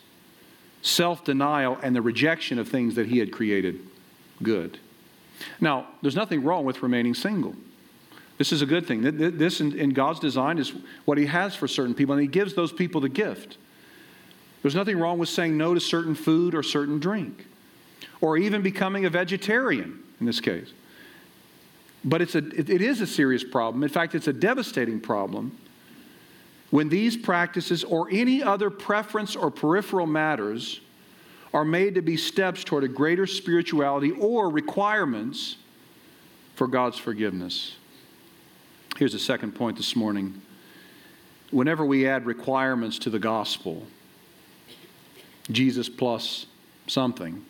self 0.82 1.24
denial 1.26 1.78
and 1.82 1.96
the 1.96 2.02
rejection 2.02 2.60
of 2.60 2.68
things 2.68 2.96
that 2.96 3.08
He 3.08 3.20
had 3.20 3.32
created 3.32 3.80
good. 4.42 4.78
Now, 5.60 5.88
there's 6.02 6.16
nothing 6.16 6.44
wrong 6.44 6.66
with 6.66 6.82
remaining 6.82 7.14
single. 7.14 7.56
This 8.38 8.54
is 8.54 8.62
a 8.62 8.66
good 8.66 8.88
thing. 8.88 9.02
This, 9.38 9.60
in 9.60 9.90
God's 9.90 10.20
design, 10.20 10.58
is 10.58 10.74
what 11.06 11.18
He 11.18 11.26
has 11.26 11.56
for 11.56 11.68
certain 11.68 11.94
people, 11.94 12.14
and 12.14 12.22
He 12.22 12.28
gives 12.28 12.54
those 12.54 12.72
people 12.72 13.02
the 13.02 13.10
gift. 13.10 13.58
There's 14.62 14.76
nothing 14.76 15.00
wrong 15.00 15.20
with 15.20 15.30
saying 15.30 15.58
no 15.58 15.74
to 15.74 15.80
certain 15.80 16.16
food 16.16 16.54
or 16.54 16.64
certain 16.64 17.00
drink, 17.00 17.46
or 18.22 18.38
even 18.38 18.62
becoming 18.62 19.06
a 19.06 19.10
vegetarian 19.10 20.04
in 20.20 20.26
this 20.26 20.42
case. 20.42 20.74
But 22.04 22.22
it's 22.22 22.36
a, 22.36 22.40
it, 22.40 22.70
is 22.70 23.02
a 23.02 23.08
serious 23.08 23.44
problem. 23.44 23.84
In 23.84 23.90
fact, 23.90 24.16
it's 24.16 24.28
a 24.28 24.34
devastating 24.34 25.00
problem 25.00 25.58
when 26.72 26.90
these 26.90 27.18
practices 27.18 27.84
or 27.84 28.08
any 28.12 28.44
other 28.44 28.70
preference 28.70 29.36
or 29.36 29.50
peripheral 29.52 30.06
matters 30.06 30.82
are 31.54 31.66
made 31.66 31.96
to 31.96 32.02
be 32.02 32.16
steps 32.16 32.64
toward 32.64 32.84
a 32.84 32.88
greater 32.88 33.26
spirituality 33.26 34.12
or 34.12 34.50
requirements 34.50 35.58
for 36.56 36.68
God's 36.68 36.98
forgiveness. 36.98 37.76
Here's 38.98 39.14
the 39.14 39.20
second 39.20 39.56
point 39.56 39.78
this 39.78 39.96
morning. 39.96 40.42
Whenever 41.52 41.86
we 41.86 42.08
add 42.08 42.26
requirements 42.26 43.00
to 43.00 43.10
the 43.10 43.18
gospel, 43.18 43.88
Jesus 45.52 45.90
plus 45.90 46.46
something, 46.88 47.44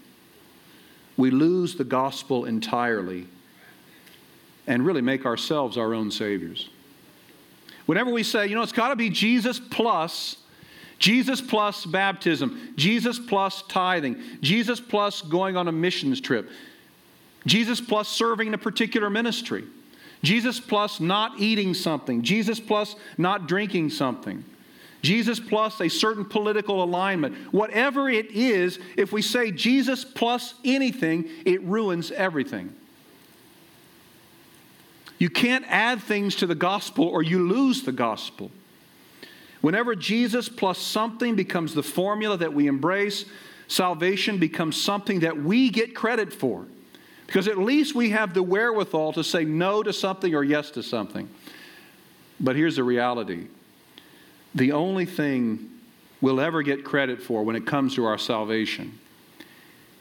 we 1.17 1.31
lose 1.31 1.75
the 1.75 1.83
gospel 1.83 2.45
entirely 2.45 3.27
and 4.67 4.85
really 4.85 5.01
make 5.01 5.25
ourselves 5.25 5.77
our 5.77 5.93
own 5.93 6.11
saviors. 6.11 6.69
Whenever 7.85 8.11
we 8.11 8.23
say, 8.23 8.47
you 8.47 8.55
know, 8.55 8.61
it's 8.61 8.71
got 8.71 8.89
to 8.89 8.95
be 8.95 9.09
Jesus 9.09 9.59
plus, 9.59 10.37
Jesus 10.99 11.41
plus 11.41 11.85
baptism, 11.85 12.73
Jesus 12.75 13.17
plus 13.17 13.63
tithing, 13.63 14.21
Jesus 14.41 14.79
plus 14.79 15.21
going 15.21 15.57
on 15.57 15.67
a 15.67 15.71
missions 15.71 16.21
trip, 16.21 16.49
Jesus 17.45 17.81
plus 17.81 18.07
serving 18.07 18.47
in 18.47 18.53
a 18.53 18.59
particular 18.59 19.09
ministry, 19.09 19.63
Jesus 20.23 20.59
plus 20.59 20.99
not 20.99 21.39
eating 21.39 21.73
something, 21.73 22.21
Jesus 22.21 22.59
plus 22.59 22.95
not 23.17 23.47
drinking 23.47 23.89
something. 23.89 24.43
Jesus 25.01 25.39
plus 25.39 25.79
a 25.79 25.89
certain 25.89 26.25
political 26.25 26.83
alignment. 26.83 27.35
Whatever 27.53 28.09
it 28.09 28.31
is, 28.31 28.79
if 28.97 29.11
we 29.11 29.21
say 29.21 29.51
Jesus 29.51 30.03
plus 30.03 30.53
anything, 30.65 31.29
it 31.45 31.61
ruins 31.63 32.11
everything. 32.11 32.73
You 35.17 35.29
can't 35.29 35.65
add 35.67 36.01
things 36.01 36.35
to 36.35 36.47
the 36.47 36.55
gospel 36.55 37.05
or 37.05 37.21
you 37.21 37.47
lose 37.47 37.83
the 37.83 37.91
gospel. 37.91 38.51
Whenever 39.61 39.95
Jesus 39.95 40.47
plus 40.47 40.77
something 40.77 41.35
becomes 41.35 41.73
the 41.73 41.83
formula 41.83 42.37
that 42.37 42.53
we 42.53 42.67
embrace, 42.67 43.25
salvation 43.67 44.37
becomes 44.37 44.81
something 44.81 45.19
that 45.19 45.37
we 45.37 45.69
get 45.69 45.93
credit 45.93 46.33
for. 46.33 46.65
Because 47.27 47.47
at 47.47 47.57
least 47.57 47.93
we 47.93 48.09
have 48.09 48.33
the 48.33 48.41
wherewithal 48.41 49.13
to 49.13 49.23
say 49.23 49.43
no 49.43 49.83
to 49.83 49.93
something 49.93 50.33
or 50.33 50.43
yes 50.43 50.71
to 50.71 50.81
something. 50.81 51.29
But 52.39 52.55
here's 52.55 52.77
the 52.77 52.83
reality 52.83 53.47
the 54.55 54.71
only 54.71 55.05
thing 55.05 55.69
we'll 56.21 56.39
ever 56.39 56.61
get 56.61 56.83
credit 56.83 57.21
for 57.21 57.43
when 57.43 57.55
it 57.55 57.65
comes 57.65 57.95
to 57.95 58.05
our 58.05 58.17
salvation 58.17 58.97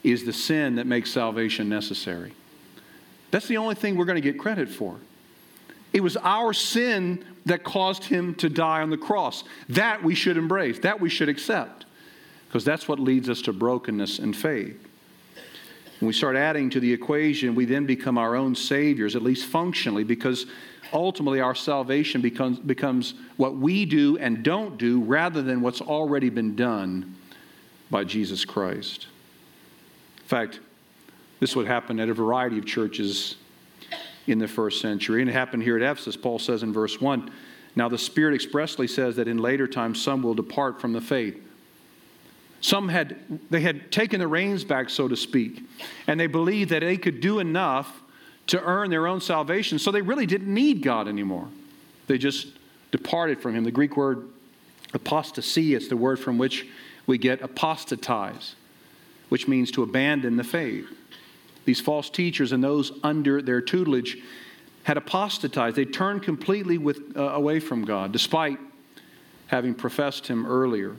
is 0.03 0.25
the 0.25 0.33
sin 0.33 0.75
that 0.75 0.87
makes 0.87 1.11
salvation 1.11 1.69
necessary. 1.69 2.33
That's 3.31 3.47
the 3.47 3.57
only 3.57 3.75
thing 3.75 3.95
we're 3.95 4.05
going 4.05 4.21
to 4.21 4.21
get 4.21 4.39
credit 4.39 4.69
for. 4.69 4.95
It 5.93 6.01
was 6.01 6.17
our 6.17 6.53
sin 6.53 7.23
that 7.45 7.63
caused 7.63 8.03
him 8.03 8.35
to 8.35 8.49
die 8.49 8.81
on 8.81 8.89
the 8.89 8.97
cross. 8.97 9.43
That 9.69 10.03
we 10.03 10.15
should 10.15 10.37
embrace, 10.37 10.79
that 10.79 10.99
we 10.99 11.09
should 11.09 11.29
accept, 11.29 11.85
because 12.47 12.63
that's 12.63 12.87
what 12.87 12.99
leads 12.99 13.29
us 13.29 13.41
to 13.43 13.53
brokenness 13.53 14.19
and 14.19 14.35
faith. 14.35 14.87
When 15.99 16.07
we 16.07 16.13
start 16.13 16.35
adding 16.35 16.69
to 16.71 16.79
the 16.79 16.93
equation, 16.93 17.55
we 17.55 17.65
then 17.65 17.85
become 17.85 18.17
our 18.17 18.35
own 18.35 18.55
saviors, 18.55 19.15
at 19.15 19.21
least 19.21 19.47
functionally, 19.47 20.03
because 20.03 20.45
ultimately 20.93 21.39
our 21.39 21.55
salvation 21.55 22.21
becomes, 22.21 22.59
becomes 22.59 23.13
what 23.37 23.55
we 23.55 23.85
do 23.85 24.17
and 24.17 24.43
don't 24.43 24.77
do 24.77 25.01
rather 25.01 25.41
than 25.41 25.61
what's 25.61 25.81
already 25.81 26.29
been 26.29 26.55
done 26.55 27.15
by 27.89 28.03
Jesus 28.03 28.45
Christ. 28.45 29.07
In 30.19 30.25
fact, 30.25 30.59
this 31.39 31.55
would 31.55 31.67
happen 31.67 31.99
at 31.99 32.09
a 32.09 32.13
variety 32.13 32.57
of 32.57 32.65
churches 32.65 33.35
in 34.27 34.37
the 34.39 34.47
first 34.47 34.81
century, 34.81 35.21
and 35.21 35.29
it 35.29 35.33
happened 35.33 35.63
here 35.63 35.77
at 35.77 35.81
Ephesus. 35.81 36.15
Paul 36.15 36.37
says 36.37 36.63
in 36.63 36.71
verse 36.71 37.01
1 37.01 37.31
Now 37.75 37.89
the 37.89 37.97
Spirit 37.97 38.35
expressly 38.35 38.87
says 38.87 39.15
that 39.15 39.27
in 39.27 39.37
later 39.37 39.67
times 39.67 40.01
some 40.01 40.21
will 40.21 40.35
depart 40.35 40.79
from 40.79 40.93
the 40.93 41.01
faith 41.01 41.41
some 42.61 42.89
had, 42.89 43.17
they 43.49 43.61
had 43.61 43.91
taken 43.91 44.19
the 44.19 44.27
reins 44.27 44.63
back, 44.63 44.89
so 44.89 45.07
to 45.07 45.15
speak, 45.15 45.63
and 46.07 46.19
they 46.19 46.27
believed 46.27 46.71
that 46.71 46.81
they 46.81 46.97
could 46.97 47.21
do 47.21 47.39
enough 47.39 48.01
to 48.49 48.61
earn 48.63 48.89
their 48.89 49.05
own 49.05 49.21
salvation, 49.21 49.77
so 49.77 49.91
they 49.91 50.01
really 50.01 50.25
didn't 50.25 50.51
need 50.51 50.81
God 50.81 51.07
anymore. 51.07 51.47
They 52.07 52.17
just 52.17 52.47
departed 52.91 53.39
from 53.39 53.55
Him. 53.55 53.63
The 53.63 53.71
Greek 53.71 53.95
word 53.95 54.27
apostasy 54.93 55.75
is 55.75 55.87
the 55.87 55.95
word 55.95 56.19
from 56.19 56.39
which 56.39 56.65
we 57.05 57.19
get 57.19 57.41
apostatize, 57.41 58.55
which 59.29 59.47
means 59.47 59.69
to 59.71 59.83
abandon 59.83 60.35
the 60.35 60.43
faith. 60.43 60.87
These 61.65 61.79
false 61.79 62.09
teachers 62.09 62.51
and 62.51 62.63
those 62.63 62.91
under 63.03 63.39
their 63.41 63.61
tutelage 63.61 64.17
had 64.83 64.97
apostatized. 64.97 65.75
They 65.75 65.85
turned 65.85 66.23
completely 66.23 66.79
with, 66.79 67.15
uh, 67.15 67.21
away 67.21 67.59
from 67.59 67.85
God, 67.85 68.11
despite 68.11 68.57
having 69.47 69.75
professed 69.75 70.25
Him 70.25 70.47
earlier. 70.47 70.95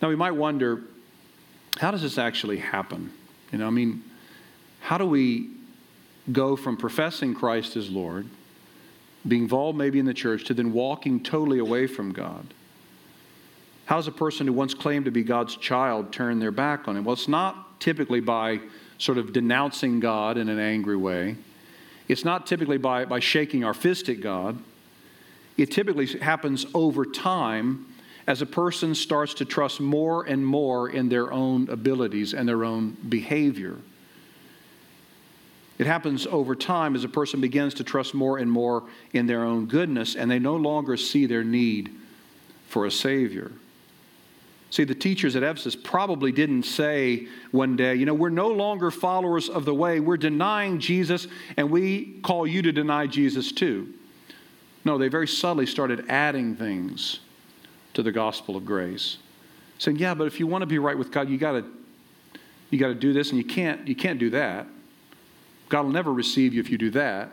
Now, 0.00 0.08
we 0.08 0.16
might 0.16 0.32
wonder 0.32 0.82
how 1.78 1.90
does 1.90 2.02
this 2.02 2.16
actually 2.16 2.58
happen? 2.58 3.10
You 3.50 3.58
know, 3.58 3.66
I 3.66 3.70
mean, 3.70 4.04
how 4.80 4.98
do 4.98 5.06
we 5.06 5.50
go 6.32 6.56
from 6.56 6.76
professing 6.76 7.34
Christ 7.34 7.76
as 7.76 7.90
Lord, 7.90 8.26
being 9.26 9.42
involved 9.42 9.78
maybe 9.78 9.98
in 9.98 10.06
the 10.06 10.14
church, 10.14 10.44
to 10.44 10.54
then 10.54 10.72
walking 10.72 11.22
totally 11.22 11.58
away 11.58 11.86
from 11.86 12.12
God? 12.12 12.46
How 13.86 13.96
does 13.96 14.08
a 14.08 14.12
person 14.12 14.46
who 14.46 14.52
once 14.52 14.74
claimed 14.74 15.04
to 15.04 15.10
be 15.10 15.22
God's 15.22 15.56
child 15.56 16.12
turn 16.12 16.40
their 16.40 16.50
back 16.50 16.88
on 16.88 16.96
Him? 16.96 17.04
Well, 17.04 17.12
it's 17.12 17.28
not 17.28 17.80
typically 17.80 18.20
by 18.20 18.60
sort 18.98 19.18
of 19.18 19.32
denouncing 19.32 20.00
God 20.00 20.36
in 20.36 20.48
an 20.48 20.58
angry 20.58 20.96
way. 20.96 21.36
It's 22.08 22.24
not 22.24 22.46
typically 22.46 22.78
by, 22.78 23.04
by 23.04 23.20
shaking 23.20 23.64
our 23.64 23.74
fist 23.74 24.08
at 24.08 24.20
God. 24.20 24.58
It 25.56 25.70
typically 25.70 26.06
happens 26.18 26.66
over 26.74 27.04
time 27.04 27.86
as 28.26 28.42
a 28.42 28.46
person 28.46 28.94
starts 28.94 29.34
to 29.34 29.44
trust 29.44 29.80
more 29.80 30.24
and 30.24 30.44
more 30.44 30.88
in 30.88 31.08
their 31.08 31.32
own 31.32 31.68
abilities 31.68 32.34
and 32.34 32.48
their 32.48 32.64
own 32.64 32.96
behavior. 33.08 33.76
It 35.78 35.86
happens 35.86 36.26
over 36.26 36.54
time 36.54 36.94
as 36.94 37.04
a 37.04 37.08
person 37.08 37.40
begins 37.40 37.74
to 37.74 37.84
trust 37.84 38.14
more 38.14 38.38
and 38.38 38.50
more 38.50 38.84
in 39.12 39.26
their 39.26 39.44
own 39.44 39.66
goodness 39.66 40.14
and 40.14 40.30
they 40.30 40.38
no 40.38 40.56
longer 40.56 40.96
see 40.96 41.26
their 41.26 41.44
need 41.44 41.94
for 42.68 42.86
a 42.86 42.90
Savior. 42.90 43.52
See, 44.70 44.84
the 44.84 44.94
teachers 44.94 45.36
at 45.36 45.42
Ephesus 45.42 45.76
probably 45.76 46.32
didn't 46.32 46.64
say 46.64 47.28
one 47.50 47.76
day, 47.76 47.94
you 47.94 48.04
know, 48.04 48.14
we're 48.14 48.30
no 48.30 48.48
longer 48.48 48.90
followers 48.90 49.48
of 49.48 49.64
the 49.64 49.74
way, 49.74 50.00
we're 50.00 50.16
denying 50.16 50.80
Jesus, 50.80 51.28
and 51.56 51.70
we 51.70 52.18
call 52.22 52.46
you 52.46 52.62
to 52.62 52.72
deny 52.72 53.06
Jesus 53.06 53.52
too. 53.52 53.94
No, 54.84 54.98
they 54.98 55.08
very 55.08 55.28
subtly 55.28 55.66
started 55.66 56.06
adding 56.08 56.56
things 56.56 57.20
to 57.94 58.02
the 58.02 58.12
gospel 58.12 58.56
of 58.56 58.66
grace. 58.66 59.18
Saying, 59.78 59.98
yeah, 59.98 60.14
but 60.14 60.26
if 60.26 60.40
you 60.40 60.46
want 60.46 60.62
to 60.62 60.66
be 60.66 60.78
right 60.78 60.96
with 60.96 61.10
God, 61.10 61.28
you 61.28 61.38
got 61.38 61.52
to 61.52 61.64
you 62.70 62.78
got 62.80 62.88
to 62.88 62.94
do 62.94 63.12
this 63.12 63.30
and 63.30 63.38
you 63.38 63.44
can't 63.44 63.86
you 63.86 63.94
can't 63.94 64.18
do 64.18 64.30
that. 64.30 64.66
God 65.68 65.82
will 65.82 65.92
never 65.92 66.12
receive 66.12 66.54
you 66.54 66.60
if 66.60 66.70
you 66.70 66.78
do 66.78 66.90
that. 66.90 67.30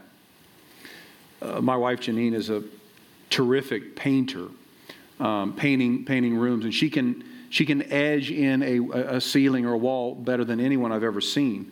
Uh, 1.42 1.62
my 1.62 1.76
wife 1.76 2.00
Janine 2.00 2.34
is 2.34 2.50
a 2.50 2.64
terrific 3.30 3.96
painter, 3.96 4.48
um, 5.20 5.54
painting 5.56 6.06
painting 6.06 6.36
rooms, 6.36 6.66
and 6.66 6.74
she 6.74 6.90
can 6.90 7.24
she 7.50 7.66
can 7.66 7.84
edge 7.92 8.32
in 8.32 8.64
a, 8.64 9.16
a 9.16 9.22
ceiling 9.22 9.66
or 9.66 9.74
a 9.74 9.78
wall 9.78 10.16
better 10.16 10.44
than 10.44 10.60
anyone 10.60 10.92
I've 10.92 11.04
ever 11.04 11.22
seen. 11.22 11.72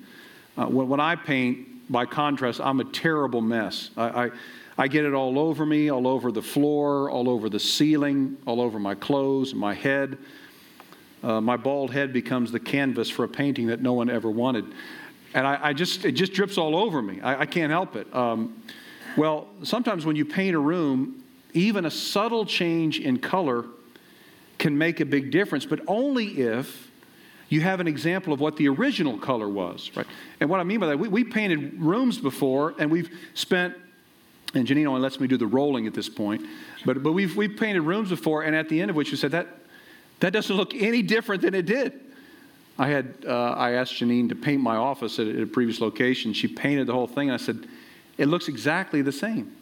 Uh, 0.58 0.66
when, 0.66 0.90
when, 0.90 1.00
I 1.00 1.16
paint, 1.16 1.92
by 1.92 2.06
contrast, 2.06 2.62
I'm 2.62 2.80
a 2.80 2.84
terrible 2.84 3.42
mess. 3.42 3.90
I, 3.98 4.26
I 4.26 4.32
I 4.78 4.88
get 4.88 5.06
it 5.06 5.14
all 5.14 5.38
over 5.38 5.66
me, 5.66 5.90
all 5.90 6.08
over 6.08 6.32
the 6.32 6.42
floor, 6.42 7.10
all 7.10 7.30
over 7.30 7.50
the 7.50 7.60
ceiling, 7.60 8.38
all 8.46 8.62
over 8.62 8.80
my 8.80 8.96
clothes, 8.96 9.54
my 9.54 9.74
head. 9.74 10.18
Uh, 11.24 11.40
my 11.40 11.56
bald 11.56 11.92
head 11.92 12.12
becomes 12.12 12.52
the 12.52 12.60
canvas 12.60 13.10
for 13.10 13.24
a 13.24 13.28
painting 13.28 13.68
that 13.68 13.82
no 13.82 13.94
one 13.94 14.10
ever 14.10 14.32
wanted. 14.32 14.66
And 15.34 15.48
I, 15.48 15.70
I 15.70 15.74
just, 15.74 16.06
it 16.06 16.14
just 16.14 16.34
drips 16.34 16.58
all 16.58 16.76
over 16.76 17.02
me. 17.02 17.22
I, 17.22 17.42
I 17.42 17.46
can't 17.46 17.72
help 17.72 17.96
it. 17.96 18.14
Um, 18.14 18.62
well, 19.18 19.48
sometimes 19.64 20.06
when 20.06 20.16
you 20.16 20.26
paint 20.26 20.56
a 20.56 20.60
room, 20.60 21.24
even 21.54 21.86
a 21.86 21.92
subtle 21.92 22.46
change 22.46 23.00
in 23.00 23.20
color 23.20 23.66
can 24.58 24.78
make 24.78 25.00
a 25.00 25.06
big 25.06 25.32
difference, 25.32 25.66
but 25.66 25.80
only 25.88 26.40
if 26.42 26.90
you 27.50 27.62
have 27.62 27.80
an 27.80 27.88
example 27.88 28.32
of 28.32 28.40
what 28.40 28.56
the 28.56 28.70
original 28.70 29.18
color 29.18 29.50
was, 29.50 29.92
right? 29.96 30.06
And 30.40 30.50
what 30.50 30.60
I 30.60 30.64
mean 30.64 30.80
by 30.80 30.88
that, 30.88 31.00
we, 31.00 31.08
we 31.08 31.24
painted 31.24 31.82
rooms 31.82 32.18
before, 32.18 32.76
and 32.80 32.90
we've 32.90 33.10
spent 33.34 33.76
and 34.54 34.68
Janine 34.68 34.86
only 34.86 35.02
lets 35.02 35.20
me 35.20 35.28
do 35.28 35.38
the 35.38 35.48
rolling 35.48 35.88
at 35.88 35.94
this 35.94 36.10
point. 36.10 36.46
But, 36.86 37.04
but 37.04 37.14
we've, 37.14 37.36
we've 37.36 37.56
painted 37.58 37.82
rooms 37.82 38.10
before, 38.10 38.44
and 38.44 38.56
at 38.56 38.70
the 38.70 38.82
end 38.82 38.90
of 38.90 38.96
which 38.98 39.12
we 39.12 39.18
said, 39.18 39.32
that, 39.32 39.48
that 40.20 40.34
doesn't 40.34 40.56
look 40.56 40.74
any 40.76 41.02
different 41.02 41.42
than 41.42 41.54
it 41.54 41.66
did. 41.66 41.94
I 42.82 42.88
had 42.88 43.14
uh, 43.28 43.52
I 43.52 43.74
asked 43.74 43.94
Janine 43.94 44.28
to 44.30 44.36
paint 44.36 44.60
my 44.60 44.76
office 44.76 45.20
at, 45.20 45.28
at, 45.28 45.40
a 45.40 45.46
previous 45.46 45.80
location. 45.80 46.34
She 46.34 46.48
painted 46.48 46.88
the 46.88 46.94
whole 46.94 47.06
thing, 47.06 47.30
and 47.30 47.40
I 47.40 47.44
said, 47.44 47.68
"It 48.18 48.26
looks 48.26 48.48
exactly 48.48 49.04
the 49.04 49.12
same. 49.12 49.56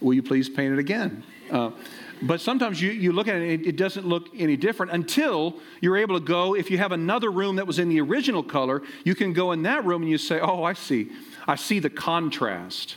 Will 0.00 0.14
you 0.14 0.22
please 0.22 0.48
paint 0.48 0.72
it 0.72 0.78
again?" 0.78 1.24
Uh, 1.50 1.72
but 2.22 2.40
sometimes 2.40 2.80
you, 2.80 2.90
you 2.90 3.12
look 3.12 3.28
at 3.28 3.36
it, 3.36 3.60
it, 3.60 3.66
it 3.66 3.76
doesn't 3.76 4.06
look 4.06 4.28
any 4.34 4.56
different 4.56 4.92
until 4.92 5.58
you're 5.82 5.98
able 5.98 6.18
to 6.18 6.24
go. 6.24 6.54
If 6.54 6.70
you 6.70 6.78
have 6.78 6.92
another 6.92 7.30
room 7.30 7.56
that 7.56 7.66
was 7.66 7.78
in 7.78 7.90
the 7.90 8.00
original 8.00 8.42
color, 8.42 8.80
you 9.04 9.14
can 9.14 9.34
go 9.34 9.52
in 9.52 9.64
that 9.64 9.84
room 9.84 10.00
and 10.00 10.10
you 10.10 10.16
say, 10.16 10.40
"Oh, 10.40 10.64
I 10.64 10.72
see. 10.72 11.10
I 11.46 11.56
see 11.56 11.80
the 11.80 11.90
contrast." 11.90 12.96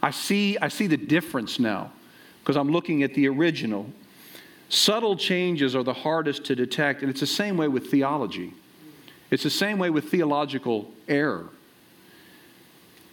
I 0.00 0.12
see, 0.12 0.56
I 0.56 0.68
see 0.68 0.86
the 0.86 0.96
difference 0.96 1.58
now 1.58 1.90
because 2.44 2.56
I'm 2.56 2.70
looking 2.70 3.02
at 3.02 3.14
the 3.14 3.26
original. 3.26 3.90
Subtle 4.68 5.16
changes 5.16 5.74
are 5.74 5.82
the 5.82 5.92
hardest 5.92 6.44
to 6.44 6.54
detect, 6.54 7.02
and 7.02 7.10
it's 7.10 7.18
the 7.18 7.26
same 7.26 7.56
way 7.56 7.66
with 7.66 7.90
theology. 7.90 8.54
It's 9.30 9.42
the 9.42 9.50
same 9.50 9.78
way 9.78 9.90
with 9.90 10.10
theological 10.10 10.90
error. 11.06 11.48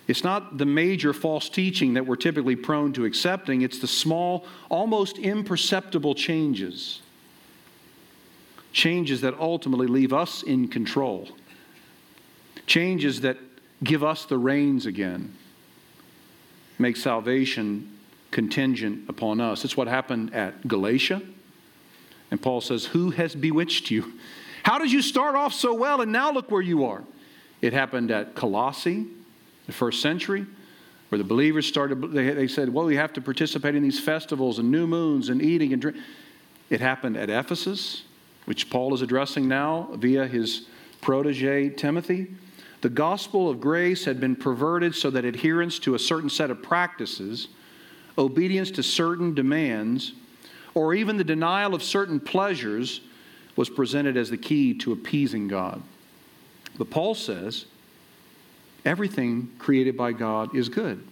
It's 0.08 0.24
not 0.24 0.58
the 0.58 0.66
major 0.66 1.14
false 1.14 1.50
teaching 1.50 1.96
that 1.96 2.06
we're 2.06 2.16
typically 2.16 2.56
prone 2.56 2.94
to 2.94 3.06
accepting, 3.06 3.62
it's 3.62 3.80
the 3.80 3.88
small, 3.88 4.46
almost 4.70 5.18
imperceptible 5.18 6.14
changes. 6.14 7.02
Changes 8.72 9.22
that 9.22 9.34
ultimately 9.40 9.88
leave 9.88 10.14
us 10.14 10.44
in 10.44 10.68
control. 10.68 11.30
Changes 12.68 13.22
that 13.22 13.38
give 13.84 14.04
us 14.04 14.26
the 14.26 14.38
reins 14.38 14.86
again 14.86 15.36
make 16.78 16.98
salvation 16.98 17.98
contingent 18.32 19.10
upon 19.10 19.40
us. 19.40 19.64
It's 19.64 19.78
what 19.78 19.88
happened 19.88 20.34
at 20.34 20.68
Galatia. 20.68 21.22
And 22.32 22.42
Paul 22.42 22.62
says, 22.62 22.86
Who 22.86 23.12
has 23.12 23.36
bewitched 23.36 23.92
you? 23.92 24.14
How 24.66 24.80
did 24.80 24.92
you 24.92 25.04
start 25.04 25.36
off 25.36 25.54
so 25.54 25.76
well 25.76 26.02
and 26.02 26.12
now 26.12 26.32
look 26.32 26.50
where 26.50 26.60
you 26.60 26.86
are? 26.86 27.04
It 27.62 27.72
happened 27.72 28.10
at 28.10 28.34
Colossae, 28.34 29.06
the 29.68 29.72
first 29.72 30.02
century, 30.02 30.48
where 31.10 31.20
the 31.20 31.24
believers 31.24 31.68
started, 31.68 32.02
they, 32.12 32.32
they 32.32 32.48
said, 32.48 32.74
Well, 32.74 32.86
we 32.86 32.96
have 32.96 33.14
to 33.14 33.22
participate 33.22 33.76
in 33.76 33.84
these 33.84 34.00
festivals 34.00 34.58
and 34.58 34.72
new 34.72 34.88
moons 34.88 35.30
and 35.30 35.40
eating 35.40 35.72
and 35.72 35.84
drinking. 35.84 36.02
It 36.72 36.82
happened 36.82 37.16
at 37.16 37.30
Ephesus, 37.30 38.06
which 38.46 38.72
Paul 38.72 38.96
is 38.96 39.04
addressing 39.04 39.48
now 39.48 39.88
via 39.94 40.26
his 40.26 40.66
protege 41.00 41.70
Timothy. 41.70 42.34
The 42.82 42.90
gospel 42.90 43.48
of 43.48 43.62
grace 43.62 44.04
had 44.06 44.20
been 44.20 44.36
perverted 44.36 44.96
so 44.96 45.12
that 45.12 45.26
adherence 45.26 45.78
to 45.78 45.94
a 45.94 46.00
certain 46.00 46.32
set 46.32 46.50
of 46.50 46.64
practices, 46.64 47.50
obedience 48.18 48.72
to 48.72 48.82
certain 48.82 49.36
demands, 49.36 50.14
or 50.74 50.96
even 50.96 51.18
the 51.18 51.24
denial 51.24 51.76
of 51.76 51.84
certain 51.84 52.20
pleasures 52.20 53.02
was 53.56 53.70
presented 53.70 54.18
as 54.18 54.30
the 54.30 54.38
key 54.38 54.74
to 54.74 54.92
appeasing 54.92 55.48
God. 55.48 55.82
But 56.78 56.90
Paul 56.90 57.16
says 57.16 57.66
everything 58.84 59.52
created 59.58 59.96
by 59.96 60.12
God 60.12 60.56
is 60.56 60.70
good, 60.70 61.06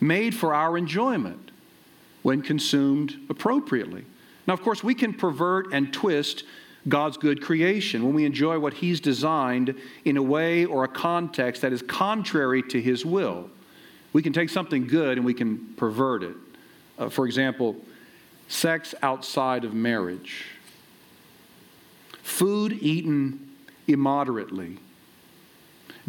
made 0.00 0.34
for 0.34 0.54
our 0.54 0.76
enjoyment 0.76 1.50
when 2.22 2.42
consumed 2.42 3.16
appropriately. 3.30 4.04
Now, 4.46 4.54
of 4.54 4.62
course, 4.62 4.82
we 4.82 4.94
can 4.94 5.14
pervert 5.14 5.72
and 5.72 5.92
twist 5.92 6.44
God's 6.88 7.16
good 7.16 7.42
creation, 7.42 8.04
when 8.04 8.14
we 8.14 8.24
enjoy 8.24 8.58
what 8.58 8.74
He's 8.74 9.00
designed 9.00 9.74
in 10.04 10.16
a 10.16 10.22
way 10.22 10.64
or 10.64 10.84
a 10.84 10.88
context 10.88 11.62
that 11.62 11.72
is 11.72 11.82
contrary 11.82 12.62
to 12.64 12.80
His 12.80 13.04
will. 13.04 13.50
We 14.12 14.22
can 14.22 14.32
take 14.32 14.50
something 14.50 14.86
good 14.86 15.18
and 15.18 15.26
we 15.26 15.34
can 15.34 15.74
pervert 15.76 16.22
it. 16.22 16.36
Uh, 16.98 17.08
for 17.08 17.26
example, 17.26 17.76
sex 18.48 18.94
outside 19.02 19.64
of 19.64 19.74
marriage, 19.74 20.44
food 22.26 22.72
eaten 22.82 23.38
immoderately, 23.86 24.76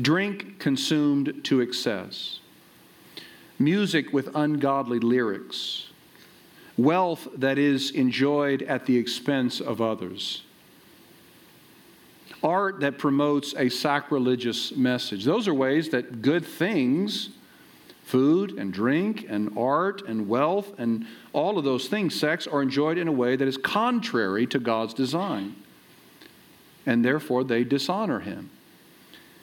drink 0.02 0.58
consumed 0.58 1.42
to 1.44 1.62
excess, 1.62 2.40
music 3.60 4.12
with 4.12 4.28
ungodly 4.36 4.98
lyrics, 4.98 5.90
wealth 6.76 7.28
that 7.36 7.60
is 7.60 7.92
enjoyed 7.92 8.64
at 8.64 8.88
the 8.88 8.98
expense 8.98 9.62
of 9.62 9.80
others, 9.80 10.42
art 12.42 12.80
that 12.80 12.98
promotes 12.98 13.54
a 13.56 13.70
sacrilegious 13.70 14.76
message. 14.76 15.24
Those 15.24 15.48
are 15.48 15.54
ways 15.54 15.90
that 15.90 16.24
good 16.24 16.44
things, 16.44 17.30
food 18.04 18.58
and 18.58 18.74
drink 18.74 19.28
and 19.30 19.56
art 19.56 20.02
and 20.08 20.28
wealth 20.28 20.74
and 20.80 21.06
all 21.32 21.60
of 21.60 21.64
those 21.64 21.88
things, 21.88 22.20
sex, 22.20 22.48
are 22.48 22.64
enjoyed 22.64 22.98
in 22.98 23.08
a 23.08 23.12
way 23.12 23.36
that 23.36 23.48
is 23.48 23.56
contrary 23.56 24.48
to 24.48 24.58
God's 24.58 24.96
design. 24.96 25.56
And 26.88 27.04
therefore, 27.04 27.44
they 27.44 27.66
dishonor 27.66 28.22
Him. 28.22 28.50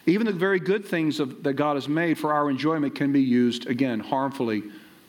Even 0.07 0.27
the 0.27 0.33
very 0.33 0.59
good 0.59 0.85
things 0.85 1.21
of, 1.21 1.45
that 1.45 1.53
God 1.53 1.77
has 1.77 1.89
made 1.89 2.19
for 2.19 2.33
our 2.33 2.51
enjoyment 2.51 2.95
can 2.95 3.13
be 3.13 3.23
used, 3.23 3.67
again, 3.67 4.01
harmfully 4.01 4.65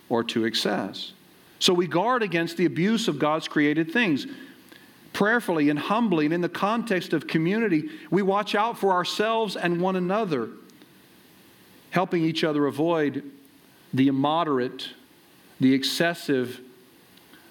or 0.10 0.24
to 0.26 0.46
excess. 0.46 1.14
So 1.60 1.74
we 1.74 1.88
guard 1.88 2.22
against 2.24 2.58
the 2.58 2.66
abuse 2.66 3.08
of 3.08 3.18
God's 3.18 3.48
created 3.48 3.92
things. 3.92 4.28
Prayerfully 5.14 5.70
and 5.70 5.80
humbly, 5.80 6.26
and 6.26 6.34
in 6.34 6.42
the 6.42 6.50
context 6.50 7.14
of 7.14 7.26
community, 7.26 7.90
we 8.12 8.22
watch 8.22 8.54
out 8.54 8.78
for 8.78 8.92
ourselves 8.92 9.56
and 9.56 9.80
one 9.80 9.96
another, 9.96 10.50
helping 11.92 12.24
each 12.24 12.44
other 12.44 12.68
avoid 12.68 13.24
the 13.94 14.10
immoderate, 14.10 14.90
the 15.62 15.74
excessive, 15.74 16.60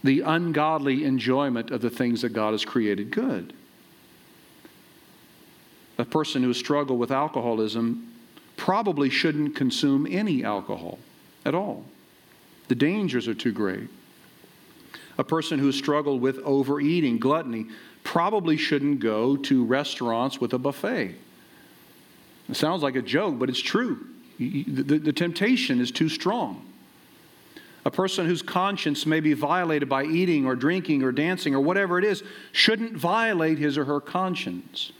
the 0.02 0.20
ungodly 0.20 1.04
enjoyment 1.04 1.70
of 1.70 1.80
the 1.80 1.88
things 1.88 2.20
that 2.20 2.34
God 2.34 2.52
has 2.52 2.66
created 2.66 3.10
good 3.10 3.54
a 5.98 6.04
person 6.04 6.42
who 6.42 6.48
has 6.48 6.56
struggled 6.56 6.98
with 6.98 7.10
alcoholism 7.10 8.12
probably 8.56 9.10
shouldn't 9.10 9.54
consume 9.54 10.06
any 10.08 10.44
alcohol 10.44 10.98
at 11.44 11.54
all. 11.54 11.84
The 12.68 12.74
dangers 12.74 13.28
are 13.28 13.34
too 13.34 13.52
great. 13.52 13.88
A 15.18 15.24
person 15.24 15.58
who 15.58 15.70
struggled 15.70 16.20
with 16.20 16.38
overeating, 16.38 17.18
gluttony, 17.18 17.66
probably 18.02 18.56
shouldn't 18.56 19.00
go 19.00 19.36
to 19.36 19.64
restaurants 19.64 20.40
with 20.40 20.52
a 20.52 20.58
buffet. 20.58 21.14
It 22.48 22.56
sounds 22.56 22.82
like 22.82 22.96
a 22.96 23.02
joke, 23.02 23.38
but 23.38 23.48
it's 23.48 23.60
true. 23.60 24.06
The, 24.38 24.98
the 24.98 25.12
temptation 25.12 25.80
is 25.80 25.90
too 25.90 26.08
strong. 26.08 26.66
A 27.84 27.90
person 27.90 28.26
whose 28.26 28.42
conscience 28.42 29.06
may 29.06 29.20
be 29.20 29.34
violated 29.34 29.88
by 29.88 30.04
eating 30.04 30.46
or 30.46 30.56
drinking 30.56 31.02
or 31.02 31.12
dancing 31.12 31.54
or 31.54 31.60
whatever 31.60 31.98
it 31.98 32.04
is 32.04 32.22
shouldn't 32.52 32.96
violate 32.96 33.58
his 33.58 33.76
or 33.76 33.84
her 33.84 34.00
conscience. 34.00 34.92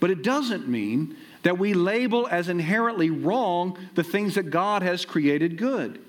But 0.00 0.10
it 0.10 0.22
doesn't 0.22 0.68
mean 0.68 1.16
that 1.42 1.58
we 1.58 1.74
label 1.74 2.28
as 2.30 2.48
inherently 2.48 3.10
wrong 3.10 3.78
the 3.94 4.04
things 4.04 4.34
that 4.34 4.50
God 4.50 4.82
has 4.82 5.04
created 5.04 5.56
good. 5.56 6.00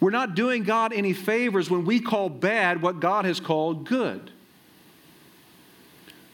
We're 0.00 0.10
not 0.10 0.34
doing 0.34 0.64
God 0.64 0.92
any 0.92 1.12
favors 1.12 1.70
when 1.70 1.84
we 1.84 2.00
call 2.00 2.28
bad 2.28 2.82
what 2.82 3.00
God 3.00 3.24
has 3.24 3.40
called 3.40 3.86
good. 3.86 4.30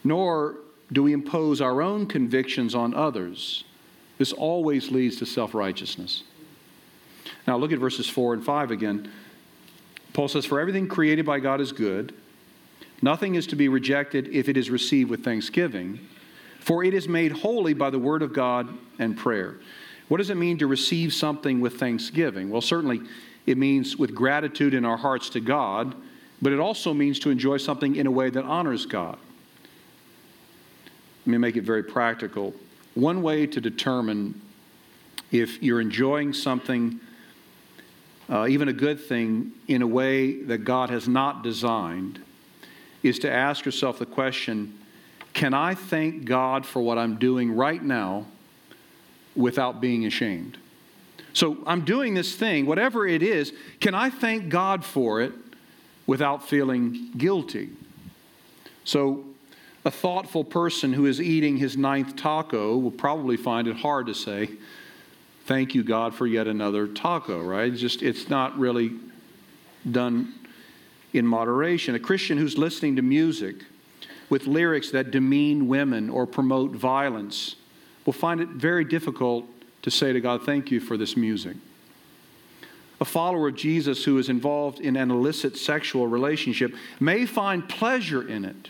Nor 0.03 0.55
do 0.91 1.03
we 1.03 1.13
impose 1.13 1.61
our 1.61 1.81
own 1.81 2.07
convictions 2.07 2.73
on 2.73 2.93
others. 2.93 3.63
This 4.17 4.33
always 4.33 4.91
leads 4.91 5.17
to 5.17 5.25
self 5.25 5.53
righteousness. 5.53 6.23
Now, 7.47 7.57
look 7.57 7.71
at 7.71 7.79
verses 7.79 8.09
4 8.09 8.33
and 8.35 8.43
5 8.43 8.71
again. 8.71 9.11
Paul 10.13 10.27
says, 10.27 10.45
For 10.45 10.59
everything 10.59 10.87
created 10.87 11.25
by 11.25 11.39
God 11.39 11.61
is 11.61 11.71
good. 11.71 12.13
Nothing 13.01 13.35
is 13.35 13.47
to 13.47 13.55
be 13.55 13.69
rejected 13.69 14.27
if 14.29 14.49
it 14.49 14.57
is 14.57 14.69
received 14.69 15.09
with 15.09 15.23
thanksgiving 15.23 15.99
for 16.59 16.83
it 16.83 16.93
is 16.93 17.07
made 17.07 17.31
holy 17.31 17.73
by 17.73 17.89
the 17.89 17.99
word 17.99 18.21
of 18.21 18.33
God 18.33 18.69
and 18.99 19.17
prayer. 19.17 19.55
What 20.07 20.17
does 20.17 20.29
it 20.29 20.37
mean 20.37 20.57
to 20.57 20.67
receive 20.67 21.13
something 21.13 21.61
with 21.61 21.79
thanksgiving? 21.79 22.49
Well, 22.49 22.61
certainly 22.61 23.01
it 23.45 23.57
means 23.57 23.97
with 23.97 24.13
gratitude 24.13 24.73
in 24.73 24.85
our 24.85 24.97
hearts 24.97 25.29
to 25.31 25.39
God, 25.39 25.95
but 26.41 26.51
it 26.51 26.59
also 26.59 26.93
means 26.93 27.19
to 27.19 27.29
enjoy 27.29 27.57
something 27.57 27.95
in 27.95 28.07
a 28.07 28.11
way 28.11 28.29
that 28.29 28.43
honors 28.43 28.85
God. 28.85 29.17
Let 31.25 31.27
me 31.27 31.37
make 31.37 31.57
it 31.57 31.63
very 31.63 31.83
practical. 31.83 32.53
One 32.95 33.21
way 33.21 33.45
to 33.45 33.61
determine 33.61 34.41
if 35.31 35.61
you're 35.61 35.81
enjoying 35.81 36.33
something, 36.33 36.99
uh, 38.29 38.47
even 38.47 38.67
a 38.67 38.73
good 38.73 38.99
thing, 38.99 39.51
in 39.67 39.83
a 39.83 39.87
way 39.87 40.41
that 40.43 40.59
God 40.59 40.89
has 40.89 41.07
not 41.07 41.43
designed, 41.43 42.19
is 43.03 43.19
to 43.19 43.31
ask 43.31 43.63
yourself 43.63 43.99
the 43.99 44.07
question 44.07 44.78
can 45.39 45.53
I 45.53 45.73
thank 45.73 46.25
God 46.25 46.65
for 46.65 46.81
what 46.81 46.97
I'm 46.97 47.15
doing 47.15 47.55
right 47.55 47.81
now 47.81 48.25
without 49.37 49.79
being 49.79 50.05
ashamed? 50.05 50.57
So 51.31 51.59
I'm 51.65 51.85
doing 51.85 52.13
this 52.13 52.35
thing, 52.35 52.65
whatever 52.65 53.07
it 53.07 53.23
is, 53.23 53.53
can 53.79 53.95
I 53.95 54.09
thank 54.09 54.49
God 54.49 54.83
for 54.83 55.21
it 55.21 55.31
without 56.05 56.45
feeling 56.49 57.11
guilty? 57.17 57.69
So 58.83 59.23
a 59.85 59.91
thoughtful 59.91 60.43
person 60.43 60.91
who 60.91 61.05
is 61.05 61.21
eating 61.21 61.55
his 61.55 61.77
ninth 61.77 62.17
taco 62.17 62.77
will 62.77 62.91
probably 62.91 63.37
find 63.37 63.65
it 63.69 63.77
hard 63.77 64.07
to 64.07 64.13
say, 64.13 64.49
Thank 65.45 65.73
you, 65.73 65.83
God, 65.83 66.13
for 66.13 66.27
yet 66.27 66.47
another 66.47 66.85
taco, 66.85 67.41
right? 67.41 67.71
It's 67.71 67.79
just, 67.79 68.03
it's 68.03 68.29
not 68.29 68.59
really 68.59 68.91
done 69.89 70.33
in 71.13 71.25
moderation. 71.25 71.95
A 71.95 71.99
Christian 71.99 72.37
who's 72.37 72.57
listening 72.57 72.97
to 72.97 73.01
music 73.01 73.63
with 74.29 74.47
lyrics 74.47 74.91
that 74.91 75.11
demean 75.11 75.67
women 75.67 76.09
or 76.09 76.25
promote 76.25 76.71
violence 76.71 77.55
will 78.05 78.13
find 78.13 78.41
it 78.41 78.49
very 78.49 78.83
difficult 78.83 79.45
to 79.81 79.91
say 79.91 80.13
to 80.13 80.21
God, 80.21 80.43
Thank 80.45 80.71
you 80.71 80.79
for 80.79 80.97
this 80.97 81.17
music. 81.17 81.55
A 83.01 83.05
follower 83.05 83.47
of 83.47 83.55
Jesus 83.55 84.03
who 84.03 84.17
is 84.17 84.27
involved 84.27 84.81
in 84.81 84.97
an 84.97 85.09
illicit 85.09 85.57
sexual 85.57 86.07
relationship 86.07 86.75
may 86.99 87.25
find 87.25 87.67
pleasure 87.67 88.27
in 88.27 88.43
it, 88.43 88.69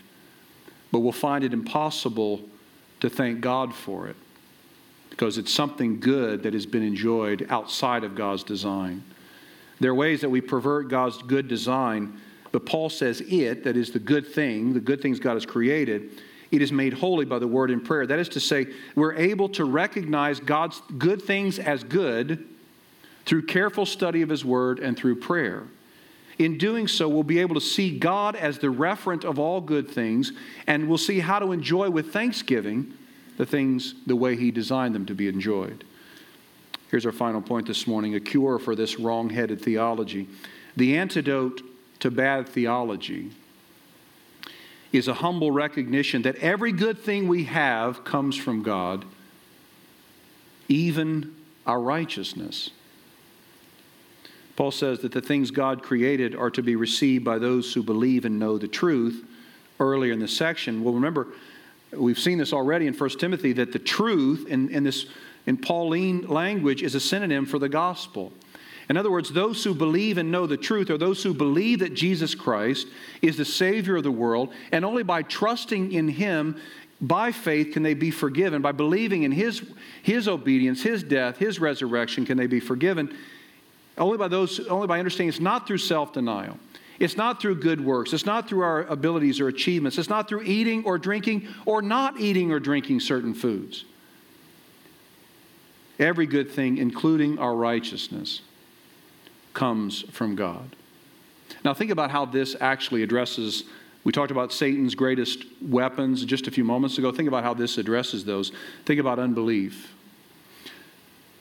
but 0.92 1.00
will 1.00 1.12
find 1.12 1.42
it 1.42 1.52
impossible 1.52 2.40
to 3.00 3.10
thank 3.10 3.40
God 3.40 3.74
for 3.74 4.06
it 4.06 4.16
because 5.10 5.36
it's 5.36 5.52
something 5.52 6.00
good 6.00 6.44
that 6.44 6.54
has 6.54 6.64
been 6.64 6.82
enjoyed 6.82 7.46
outside 7.50 8.04
of 8.04 8.14
God's 8.14 8.44
design. 8.44 9.02
There 9.80 9.90
are 9.90 9.94
ways 9.94 10.20
that 10.20 10.30
we 10.30 10.40
pervert 10.40 10.88
God's 10.88 11.18
good 11.18 11.48
design 11.48 12.20
but 12.52 12.66
Paul 12.66 12.90
says 12.90 13.20
it, 13.20 13.64
that 13.64 13.76
is 13.76 13.92
the 13.92 13.98
good 13.98 14.26
thing, 14.26 14.72
the 14.72 14.80
good 14.80 15.00
things 15.00 15.20
God 15.20 15.34
has 15.34 15.46
created, 15.46 16.10
it 16.50 16.62
is 16.62 16.72
made 16.72 16.94
holy 16.94 17.24
by 17.24 17.38
the 17.38 17.46
word 17.46 17.70
and 17.70 17.84
prayer. 17.84 18.06
That 18.06 18.18
is 18.18 18.28
to 18.30 18.40
say, 18.40 18.66
we're 18.96 19.14
able 19.14 19.48
to 19.50 19.64
recognize 19.64 20.40
God's 20.40 20.82
good 20.98 21.22
things 21.22 21.58
as 21.58 21.84
good 21.84 22.48
through 23.24 23.46
careful 23.46 23.86
study 23.86 24.22
of 24.22 24.28
his 24.28 24.44
word 24.44 24.80
and 24.80 24.96
through 24.96 25.20
prayer. 25.20 25.64
In 26.38 26.58
doing 26.58 26.88
so, 26.88 27.08
we'll 27.08 27.22
be 27.22 27.38
able 27.38 27.54
to 27.54 27.60
see 27.60 27.98
God 27.98 28.34
as 28.34 28.58
the 28.58 28.68
referent 28.68 29.24
of 29.24 29.38
all 29.38 29.60
good 29.60 29.88
things, 29.88 30.32
and 30.66 30.88
we'll 30.88 30.98
see 30.98 31.20
how 31.20 31.38
to 31.38 31.52
enjoy 31.52 31.90
with 31.90 32.12
thanksgiving 32.12 32.94
the 33.36 33.46
things 33.46 33.94
the 34.06 34.16
way 34.16 34.36
he 34.36 34.50
designed 34.50 34.94
them 34.94 35.06
to 35.06 35.14
be 35.14 35.28
enjoyed. 35.28 35.84
Here's 36.90 37.06
our 37.06 37.12
final 37.12 37.40
point 37.40 37.66
this 37.66 37.86
morning 37.86 38.16
a 38.16 38.20
cure 38.20 38.58
for 38.58 38.74
this 38.74 38.98
wrong 38.98 39.30
headed 39.30 39.62
theology. 39.62 40.28
The 40.76 40.96
antidote 40.96 41.62
to 42.00 42.10
bad 42.10 42.48
theology 42.48 43.30
is 44.92 45.06
a 45.06 45.14
humble 45.14 45.50
recognition 45.50 46.22
that 46.22 46.36
every 46.36 46.72
good 46.72 46.98
thing 46.98 47.28
we 47.28 47.44
have 47.44 48.04
comes 48.04 48.36
from 48.36 48.62
God, 48.62 49.04
even 50.68 51.34
our 51.66 51.80
righteousness. 51.80 52.70
Paul 54.56 54.72
says 54.72 54.98
that 55.00 55.12
the 55.12 55.20
things 55.20 55.50
God 55.50 55.82
created 55.82 56.34
are 56.34 56.50
to 56.50 56.62
be 56.62 56.76
received 56.76 57.24
by 57.24 57.38
those 57.38 57.72
who 57.72 57.82
believe 57.82 58.24
and 58.24 58.38
know 58.38 58.58
the 58.58 58.68
truth 58.68 59.24
earlier 59.78 60.12
in 60.12 60.18
the 60.18 60.28
section. 60.28 60.82
Well, 60.82 60.94
remember, 60.94 61.28
we've 61.92 62.18
seen 62.18 62.38
this 62.38 62.52
already 62.52 62.86
in 62.86 62.94
1 62.94 63.10
Timothy 63.10 63.52
that 63.54 63.72
the 63.72 63.78
truth 63.78 64.46
in, 64.48 64.68
in 64.70 64.84
this 64.84 65.06
in 65.46 65.56
Pauline 65.56 66.26
language 66.26 66.82
is 66.82 66.94
a 66.94 67.00
synonym 67.00 67.46
for 67.46 67.58
the 67.58 67.68
gospel. 67.68 68.32
In 68.90 68.96
other 68.96 69.10
words, 69.12 69.30
those 69.30 69.62
who 69.62 69.72
believe 69.72 70.18
and 70.18 70.32
know 70.32 70.48
the 70.48 70.56
truth 70.56 70.90
are 70.90 70.98
those 70.98 71.22
who 71.22 71.32
believe 71.32 71.78
that 71.78 71.94
Jesus 71.94 72.34
Christ 72.34 72.88
is 73.22 73.36
the 73.36 73.44
Savior 73.44 73.94
of 73.94 74.02
the 74.02 74.10
world, 74.10 74.52
and 74.72 74.84
only 74.84 75.04
by 75.04 75.22
trusting 75.22 75.92
in 75.92 76.08
Him 76.08 76.60
by 77.00 77.30
faith 77.30 77.72
can 77.72 77.84
they 77.84 77.94
be 77.94 78.10
forgiven. 78.10 78.62
By 78.62 78.72
believing 78.72 79.22
in 79.22 79.30
His, 79.30 79.62
His 80.02 80.26
obedience, 80.26 80.82
His 80.82 81.04
death, 81.04 81.36
His 81.36 81.60
resurrection 81.60 82.26
can 82.26 82.36
they 82.36 82.48
be 82.48 82.58
forgiven. 82.58 83.16
Only 83.96 84.18
by 84.18 84.26
those, 84.26 84.58
only 84.66 84.88
by 84.88 84.98
understanding 84.98 85.28
it's 85.28 85.38
not 85.38 85.68
through 85.68 85.78
self-denial. 85.78 86.58
It's 86.98 87.16
not 87.16 87.40
through 87.40 87.60
good 87.60 87.80
works. 87.80 88.12
It's 88.12 88.26
not 88.26 88.48
through 88.48 88.62
our 88.62 88.82
abilities 88.86 89.38
or 89.38 89.46
achievements. 89.46 89.98
It's 89.98 90.10
not 90.10 90.28
through 90.28 90.42
eating 90.42 90.84
or 90.84 90.98
drinking 90.98 91.46
or 91.64 91.80
not 91.80 92.18
eating 92.18 92.50
or 92.50 92.58
drinking 92.58 92.98
certain 92.98 93.34
foods. 93.34 93.84
Every 96.00 96.26
good 96.26 96.50
thing, 96.50 96.78
including 96.78 97.38
our 97.38 97.54
righteousness, 97.54 98.40
comes 99.54 100.02
from 100.12 100.36
God. 100.36 100.76
Now, 101.64 101.74
think 101.74 101.90
about 101.90 102.10
how 102.10 102.24
this 102.24 102.56
actually 102.60 103.02
addresses. 103.02 103.64
We 104.04 104.12
talked 104.12 104.30
about 104.30 104.52
Satan's 104.52 104.94
greatest 104.94 105.44
weapons 105.60 106.24
just 106.24 106.46
a 106.46 106.50
few 106.50 106.64
moments 106.64 106.98
ago. 106.98 107.12
Think 107.12 107.28
about 107.28 107.44
how 107.44 107.54
this 107.54 107.78
addresses 107.78 108.24
those. 108.24 108.52
Think 108.86 109.00
about 109.00 109.18
unbelief. 109.18 109.94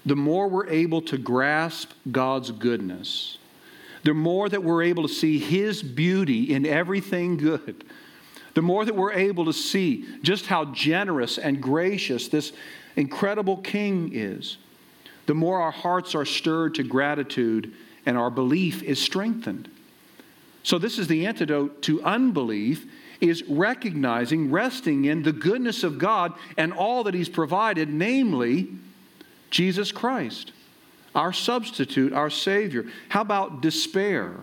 The 0.05 0.15
more 0.15 0.47
we're 0.47 0.67
able 0.67 1.01
to 1.03 1.17
grasp 1.17 1.91
God's 2.11 2.51
goodness, 2.51 3.37
the 4.03 4.13
more 4.13 4.49
that 4.49 4.63
we're 4.63 4.83
able 4.83 5.03
to 5.03 5.13
see 5.13 5.39
His 5.39 5.83
beauty 5.83 6.53
in 6.53 6.65
everything 6.65 7.37
good, 7.37 7.83
the 8.55 8.61
more 8.61 8.83
that 8.85 8.95
we're 8.95 9.13
able 9.13 9.45
to 9.45 9.53
see 9.53 10.05
just 10.21 10.47
how 10.47 10.65
generous 10.65 11.37
and 11.37 11.61
gracious 11.61 12.27
this 12.27 12.51
incredible 12.95 13.57
King 13.57 14.11
is, 14.13 14.57
the 15.27 15.33
more 15.33 15.61
our 15.61 15.71
hearts 15.71 16.15
are 16.15 16.25
stirred 16.25 16.75
to 16.75 16.83
gratitude 16.83 17.73
and 18.09 18.17
our 18.17 18.31
belief 18.31 18.81
is 18.81 18.99
strengthened. 18.99 19.69
So 20.63 20.79
this 20.79 20.97
is 20.97 21.05
the 21.05 21.27
antidote 21.27 21.83
to 21.83 22.01
unbelief 22.01 22.87
is 23.21 23.43
recognizing, 23.47 24.49
resting 24.49 25.05
in 25.05 25.21
the 25.21 25.31
goodness 25.31 25.83
of 25.83 25.99
God 25.99 26.33
and 26.57 26.73
all 26.73 27.03
that 27.03 27.13
he's 27.13 27.29
provided, 27.29 27.87
namely 27.87 28.69
Jesus 29.51 29.91
Christ 29.91 30.53
our 31.13 31.31
substitute, 31.31 32.11
our 32.13 32.31
Savior. 32.31 32.85
How 33.09 33.21
about 33.21 33.61
despair? 33.61 34.37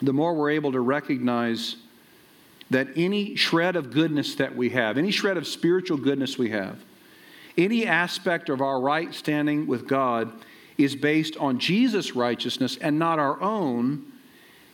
The 0.00 0.12
more 0.12 0.34
we're 0.34 0.50
able 0.50 0.72
to 0.72 0.80
recognize 0.80 1.76
that 2.70 2.88
any 2.96 3.34
shred 3.34 3.76
of 3.76 3.90
goodness 3.90 4.34
that 4.36 4.56
we 4.56 4.70
have, 4.70 4.96
any 4.96 5.10
shred 5.10 5.36
of 5.36 5.46
spiritual 5.46 5.98
goodness 5.98 6.38
we 6.38 6.50
have, 6.50 6.78
any 7.58 7.86
aspect 7.86 8.48
of 8.48 8.62
our 8.62 8.80
right 8.80 9.14
standing 9.14 9.66
with 9.66 9.86
God 9.86 10.32
is 10.76 10.96
based 10.96 11.36
on 11.36 11.58
Jesus' 11.58 12.14
righteousness 12.14 12.76
and 12.80 12.98
not 12.98 13.18
our 13.18 13.40
own, 13.40 14.04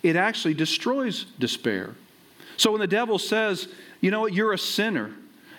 it 0.03 0.17
actually 0.17 0.55
destroys 0.55 1.25
despair. 1.39 1.95
So 2.57 2.73
when 2.73 2.81
the 2.81 2.87
devil 2.87 3.19
says, 3.19 3.69
you 4.01 4.11
know 4.11 4.21
what, 4.21 4.33
you're 4.33 4.53
a 4.53 4.59
sinner, 4.59 5.13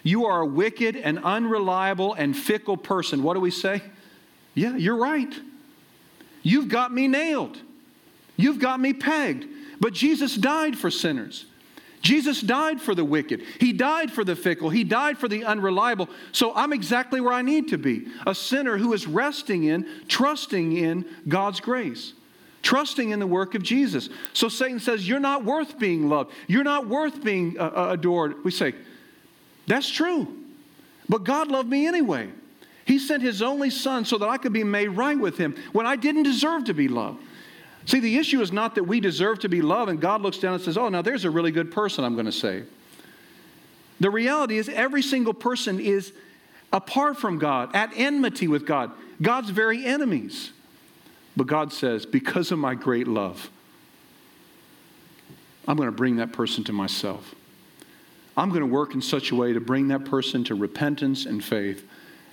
you 0.03 0.25
are 0.25 0.41
a 0.41 0.45
wicked 0.45 0.95
and 0.95 1.23
unreliable 1.23 2.13
and 2.13 2.35
fickle 2.35 2.77
person, 2.77 3.23
what 3.23 3.35
do 3.35 3.39
we 3.39 3.51
say? 3.51 3.81
Yeah, 4.53 4.75
you're 4.75 4.97
right. 4.97 5.33
You've 6.43 6.69
got 6.69 6.93
me 6.93 7.07
nailed. 7.07 7.59
You've 8.35 8.59
got 8.59 8.79
me 8.79 8.93
pegged. 8.93 9.45
But 9.79 9.93
Jesus 9.93 10.35
died 10.35 10.77
for 10.77 10.89
sinners. 10.89 11.45
Jesus 12.01 12.41
died 12.41 12.81
for 12.81 12.95
the 12.95 13.05
wicked. 13.05 13.43
He 13.59 13.73
died 13.73 14.11
for 14.11 14.23
the 14.23 14.35
fickle. 14.35 14.69
He 14.69 14.83
died 14.83 15.17
for 15.17 15.27
the 15.27 15.45
unreliable. 15.45 16.09
So 16.31 16.53
I'm 16.55 16.73
exactly 16.73 17.21
where 17.21 17.33
I 17.33 17.43
need 17.43 17.67
to 17.69 17.77
be 17.77 18.07
a 18.25 18.33
sinner 18.33 18.77
who 18.77 18.93
is 18.93 19.07
resting 19.07 19.65
in, 19.65 19.87
trusting 20.07 20.75
in 20.75 21.05
God's 21.27 21.59
grace, 21.59 22.13
trusting 22.63 23.11
in 23.11 23.19
the 23.19 23.27
work 23.27 23.53
of 23.53 23.61
Jesus. 23.61 24.09
So 24.33 24.49
Satan 24.49 24.79
says, 24.79 25.07
You're 25.07 25.19
not 25.19 25.45
worth 25.45 25.77
being 25.77 26.09
loved. 26.09 26.31
You're 26.47 26.63
not 26.63 26.87
worth 26.87 27.23
being 27.23 27.59
uh, 27.59 27.71
uh 27.75 27.89
adored. 27.91 28.43
We 28.43 28.51
say, 28.51 28.73
That's 29.67 29.89
true. 29.89 30.39
But 31.07 31.23
God 31.23 31.49
loved 31.49 31.69
me 31.69 31.85
anyway. 31.85 32.29
He 32.85 32.97
sent 32.97 33.21
his 33.21 33.41
only 33.41 33.69
son 33.69 34.05
so 34.05 34.17
that 34.17 34.27
I 34.27 34.37
could 34.37 34.53
be 34.53 34.63
made 34.63 34.89
right 34.89 35.17
with 35.17 35.37
him 35.37 35.55
when 35.71 35.85
I 35.85 35.95
didn't 35.95 36.23
deserve 36.23 36.65
to 36.65 36.73
be 36.73 36.87
loved. 36.87 37.23
See, 37.85 37.99
the 37.99 38.17
issue 38.17 38.41
is 38.41 38.51
not 38.51 38.75
that 38.75 38.83
we 38.83 38.99
deserve 38.99 39.39
to 39.39 39.49
be 39.49 39.61
loved 39.61 39.89
and 39.89 39.99
God 39.99 40.21
looks 40.21 40.37
down 40.37 40.53
and 40.53 40.63
says, 40.63 40.77
Oh, 40.77 40.89
now 40.89 41.01
there's 41.01 41.25
a 41.25 41.29
really 41.29 41.51
good 41.51 41.71
person 41.71 42.03
I'm 42.03 42.13
going 42.13 42.25
to 42.25 42.31
save. 42.31 42.67
The 43.99 44.09
reality 44.09 44.57
is, 44.57 44.69
every 44.69 45.01
single 45.01 45.33
person 45.33 45.79
is 45.79 46.13
apart 46.73 47.17
from 47.17 47.37
God, 47.37 47.75
at 47.75 47.91
enmity 47.95 48.47
with 48.47 48.65
God, 48.65 48.91
God's 49.21 49.49
very 49.49 49.85
enemies. 49.85 50.51
But 51.37 51.47
God 51.47 51.71
says, 51.71 52.05
Because 52.05 52.51
of 52.51 52.59
my 52.59 52.75
great 52.75 53.07
love, 53.07 53.49
I'm 55.67 55.77
going 55.77 55.89
to 55.89 55.95
bring 55.95 56.17
that 56.17 56.33
person 56.33 56.63
to 56.65 56.73
myself. 56.73 57.35
I'm 58.37 58.49
going 58.49 58.61
to 58.61 58.67
work 58.67 58.93
in 58.93 59.01
such 59.01 59.31
a 59.31 59.35
way 59.35 59.53
to 59.53 59.59
bring 59.59 59.89
that 59.89 60.05
person 60.05 60.43
to 60.45 60.55
repentance 60.55 61.25
and 61.25 61.43
faith 61.43 61.85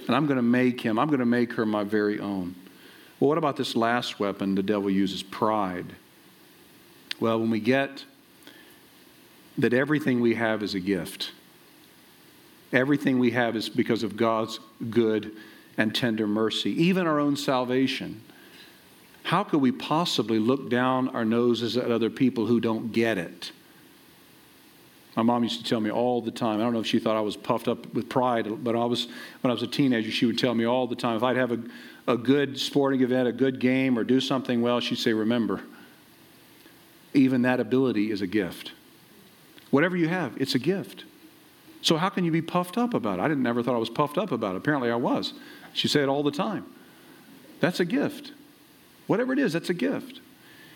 and 0.09 0.17
I'm 0.17 0.27
going 0.27 0.37
to 0.37 0.43
make 0.43 0.81
him, 0.81 0.99
I'm 0.99 1.09
going 1.09 1.21
to 1.21 1.27
make 1.27 1.53
her 1.53 1.67
my 1.67 1.85
very 1.85 2.19
own. 2.19 2.55
Well, 3.21 3.29
what 3.29 3.39
about 3.39 3.57
this 3.57 3.75
last 3.75 4.21
weapon 4.21 4.55
the 4.55 4.63
devil 4.63 4.91
uses? 4.91 5.23
Pride. 5.23 5.95
Well, 7.21 7.41
when 7.41 7.51
we 7.51 7.61
get 7.61 8.05
that 9.57 9.75
everything 9.75 10.21
we 10.21 10.35
have 10.35 10.63
is 10.63 10.75
a 10.75 10.81
gift, 10.81 11.33
everything 12.73 13.19
we 13.19 13.33
have 13.33 13.57
is 13.57 13.69
because 13.69 14.03
of 14.05 14.17
God's 14.17 14.61
good 14.91 15.33
and 15.77 15.95
tender 15.95 16.27
mercy, 16.27 16.71
even 16.83 17.07
our 17.07 17.19
own 17.19 17.37
salvation. 17.37 18.23
How 19.25 19.45
could 19.45 19.61
we 19.61 19.73
possibly 19.73 20.39
look 20.39 20.71
down 20.71 21.09
our 21.11 21.25
noses 21.25 21.77
at 21.77 21.91
other 21.91 22.11
people 22.11 22.47
who 22.47 22.61
don't 22.61 22.93
get 22.93 23.19
it? 23.19 23.53
My 25.17 25.23
mom 25.23 25.43
used 25.43 25.59
to 25.59 25.69
tell 25.69 25.81
me 25.81 25.91
all 25.91 26.23
the 26.23 26.31
time. 26.31 26.61
I 26.61 26.63
don't 26.63 26.73
know 26.73 26.79
if 26.79 26.87
she 26.87 27.01
thought 27.01 27.17
I 27.17 27.21
was 27.21 27.37
puffed 27.37 27.67
up 27.67 27.93
with 27.93 28.09
pride, 28.09 28.63
but 28.63 28.77
I 28.77 28.85
was 28.85 29.09
when 29.41 29.51
I 29.51 29.53
was 29.53 29.63
a 29.65 29.67
teenager. 29.67 30.13
She 30.13 30.27
would 30.27 30.39
tell 30.39 30.55
me 30.55 30.65
all 30.65 30.87
the 30.87 30.95
time 30.95 31.17
if 31.17 31.25
I'd 31.25 31.37
have 31.37 31.51
a, 31.51 31.59
a 32.09 32.17
good 32.17 32.59
sporting 32.59 33.03
event, 33.03 33.29
a 33.29 33.33
good 33.33 33.61
game, 33.61 33.97
or 33.97 34.03
do 34.03 34.19
something 34.19 34.63
well, 34.63 34.81
she'd 34.81 34.99
say, 34.99 35.13
"Remember, 35.13 35.61
even 37.15 37.43
that 37.43 37.61
ability 37.61 38.11
is 38.11 38.23
a 38.23 38.27
gift. 38.27 38.73
Whatever 39.71 39.97
you 39.97 40.09
have, 40.09 40.37
it's 40.41 40.55
a 40.55 40.59
gift. 40.59 41.05
So 41.83 41.97
how 41.97 42.09
can 42.09 42.25
you 42.25 42.33
be 42.33 42.43
puffed 42.43 42.77
up 42.77 42.95
about 42.95 43.19
it? 43.19 43.23
I 43.23 43.29
didn't 43.29 43.43
never 43.43 43.63
thought 43.63 43.75
I 43.75 43.79
was 43.79 43.91
puffed 43.91 44.19
up 44.19 44.33
about 44.33 44.55
it. 44.55 44.59
Apparently, 44.59 44.91
I 44.91 44.97
was. 44.97 45.35
She 45.75 45.87
said 45.87 46.03
it 46.03 46.09
all 46.09 46.23
the 46.23 46.33
time. 46.33 46.65
That's 47.61 47.79
a 47.79 47.85
gift. 47.85 48.33
Whatever 49.07 49.33
it 49.33 49.39
is, 49.39 49.53
that's 49.53 49.71
a 49.71 49.75
gift. 49.75 50.21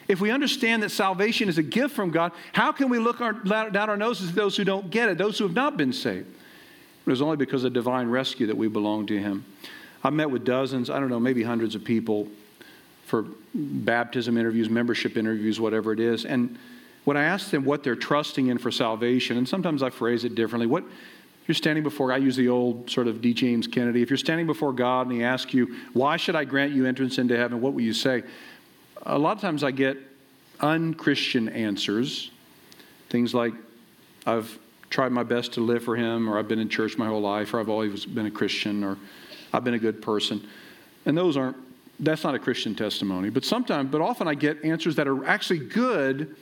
If 0.08 0.20
we 0.20 0.30
understand 0.30 0.82
that 0.82 0.90
salvation 0.90 1.48
is 1.48 1.58
a 1.58 1.62
gift 1.62 1.94
from 1.94 2.10
God, 2.10 2.32
how 2.52 2.72
can 2.72 2.88
we 2.88 2.98
look 2.98 3.20
our, 3.20 3.32
down 3.32 3.76
our 3.76 3.96
noses 3.96 4.30
at 4.30 4.34
those 4.34 4.56
who 4.56 4.64
don't 4.64 4.90
get 4.90 5.08
it, 5.08 5.16
those 5.16 5.38
who 5.38 5.44
have 5.44 5.54
not 5.54 5.76
been 5.76 5.92
saved? 5.92 6.26
It 7.06 7.10
was 7.10 7.22
only 7.22 7.36
because 7.36 7.64
of 7.64 7.72
divine 7.72 8.08
rescue 8.08 8.46
that 8.46 8.56
we 8.56 8.68
belong 8.68 9.06
to 9.06 9.18
Him. 9.18 9.44
I've 10.04 10.12
met 10.12 10.30
with 10.30 10.44
dozens, 10.44 10.90
I 10.90 10.98
don't 11.00 11.08
know, 11.08 11.20
maybe 11.20 11.42
hundreds 11.42 11.74
of 11.74 11.84
people 11.84 12.28
for 13.06 13.26
baptism 13.54 14.36
interviews, 14.36 14.68
membership 14.68 15.16
interviews, 15.16 15.60
whatever 15.60 15.92
it 15.92 16.00
is. 16.00 16.24
And 16.24 16.58
when 17.04 17.16
I 17.16 17.24
ask 17.24 17.50
them 17.50 17.64
what 17.64 17.82
they're 17.82 17.96
trusting 17.96 18.46
in 18.48 18.58
for 18.58 18.70
salvation, 18.70 19.36
and 19.36 19.48
sometimes 19.48 19.82
I 19.82 19.90
phrase 19.90 20.24
it 20.24 20.34
differently, 20.34 20.66
what 20.66 20.84
you're 21.46 21.54
standing 21.54 21.82
before, 21.82 22.12
I 22.12 22.18
use 22.18 22.36
the 22.36 22.48
old 22.48 22.90
sort 22.90 23.08
of 23.08 23.20
D. 23.20 23.34
James 23.34 23.66
Kennedy. 23.66 24.02
If 24.02 24.10
you're 24.10 24.16
standing 24.16 24.46
before 24.46 24.72
God 24.72 25.08
and 25.08 25.16
He 25.16 25.24
asks 25.24 25.52
you, 25.52 25.76
Why 25.92 26.16
should 26.16 26.36
I 26.36 26.44
grant 26.44 26.72
you 26.72 26.86
entrance 26.86 27.18
into 27.18 27.36
heaven? 27.36 27.60
What 27.60 27.74
will 27.74 27.82
you 27.82 27.92
say? 27.92 28.22
a 29.04 29.18
lot 29.18 29.36
of 29.36 29.40
times 29.40 29.64
I 29.64 29.70
get 29.70 29.96
unchristian 30.60 31.48
answers. 31.48 32.30
Things 33.10 33.34
like, 33.34 33.52
I've 34.26 34.58
tried 34.90 35.12
my 35.12 35.22
best 35.22 35.54
to 35.54 35.60
live 35.60 35.84
for 35.84 35.96
Him, 35.96 36.28
or 36.28 36.38
I've 36.38 36.48
been 36.48 36.58
in 36.58 36.68
church 36.68 36.96
my 36.96 37.06
whole 37.06 37.20
life, 37.20 37.52
or 37.54 37.60
I've 37.60 37.68
always 37.68 38.06
been 38.06 38.26
a 38.26 38.30
Christian, 38.30 38.84
or 38.84 38.96
I've 39.52 39.64
been 39.64 39.74
a 39.74 39.78
good 39.78 40.02
person. 40.02 40.46
And 41.06 41.16
those 41.16 41.36
aren't, 41.36 41.56
that's 42.00 42.24
not 42.24 42.34
a 42.34 42.38
Christian 42.38 42.74
testimony. 42.74 43.30
But 43.30 43.44
sometimes, 43.44 43.90
but 43.90 44.00
often 44.00 44.28
I 44.28 44.34
get 44.34 44.64
answers 44.64 44.96
that 44.96 45.06
are 45.06 45.24
actually 45.24 45.60
good, 45.60 46.36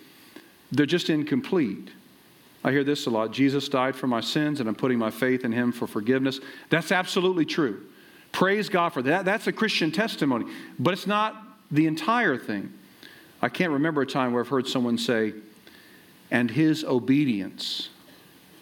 they're 0.72 0.86
just 0.86 1.10
incomplete. 1.10 1.90
I 2.62 2.70
hear 2.70 2.84
this 2.84 3.06
a 3.06 3.10
lot 3.10 3.32
Jesus 3.32 3.68
died 3.68 3.96
for 3.96 4.06
my 4.06 4.20
sins, 4.20 4.60
and 4.60 4.68
I'm 4.68 4.74
putting 4.74 4.98
my 4.98 5.10
faith 5.10 5.44
in 5.44 5.52
Him 5.52 5.72
for 5.72 5.86
forgiveness. 5.86 6.40
That's 6.68 6.92
absolutely 6.92 7.46
true. 7.46 7.86
Praise 8.32 8.68
God 8.68 8.90
for 8.90 9.02
that. 9.02 9.24
That's 9.24 9.46
a 9.46 9.52
Christian 9.52 9.90
testimony. 9.90 10.46
But 10.78 10.92
it's 10.92 11.06
not 11.06 11.42
the 11.70 11.86
entire 11.86 12.36
thing. 12.36 12.72
I 13.42 13.48
can't 13.48 13.72
remember 13.72 14.02
a 14.02 14.06
time 14.06 14.32
where 14.32 14.42
I've 14.42 14.48
heard 14.48 14.68
someone 14.68 14.98
say, 14.98 15.32
and 16.30 16.50
his 16.50 16.84
obedience, 16.84 17.88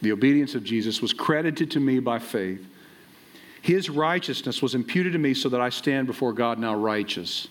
the 0.00 0.12
obedience 0.12 0.54
of 0.54 0.64
Jesus, 0.64 1.02
was 1.02 1.12
credited 1.12 1.70
to 1.72 1.80
me 1.80 1.98
by 1.98 2.18
faith. 2.18 2.64
His 3.62 3.90
righteousness 3.90 4.62
was 4.62 4.74
imputed 4.74 5.12
to 5.12 5.18
me 5.18 5.34
so 5.34 5.48
that 5.48 5.60
I 5.60 5.68
stand 5.70 6.06
before 6.06 6.32
God 6.32 6.58
now 6.58 6.74
righteous, 6.74 7.48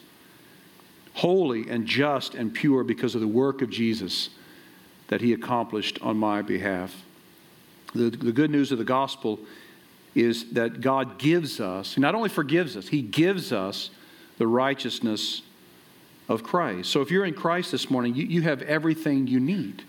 holy 1.13 1.69
and 1.69 1.85
just 1.85 2.35
and 2.35 2.53
pure 2.53 2.83
because 2.83 3.15
of 3.15 3.21
the 3.21 3.27
work 3.27 3.61
of 3.61 3.69
Jesus 3.69 4.29
that 5.07 5.21
he 5.21 5.33
accomplished 5.33 5.99
on 6.01 6.17
my 6.17 6.41
behalf. 6.41 7.03
The, 7.93 8.09
the 8.09 8.31
good 8.31 8.51
news 8.51 8.71
of 8.71 8.77
the 8.77 8.83
gospel 8.83 9.39
is 10.13 10.51
that 10.51 10.81
God 10.81 11.19
gives 11.19 11.59
us, 11.59 11.95
He 11.95 12.01
not 12.01 12.15
only 12.15 12.29
forgives 12.29 12.75
us, 12.75 12.87
He 12.87 13.01
gives 13.01 13.53
us 13.53 13.89
the 14.37 14.47
righteousness 14.47 15.41
of 16.27 16.43
Christ. 16.43 16.89
So 16.89 17.01
if 17.01 17.11
you're 17.11 17.25
in 17.25 17.33
Christ 17.33 17.71
this 17.71 17.89
morning, 17.89 18.15
you, 18.15 18.25
you 18.25 18.41
have 18.41 18.61
everything 18.63 19.27
you 19.27 19.39
need. 19.39 19.83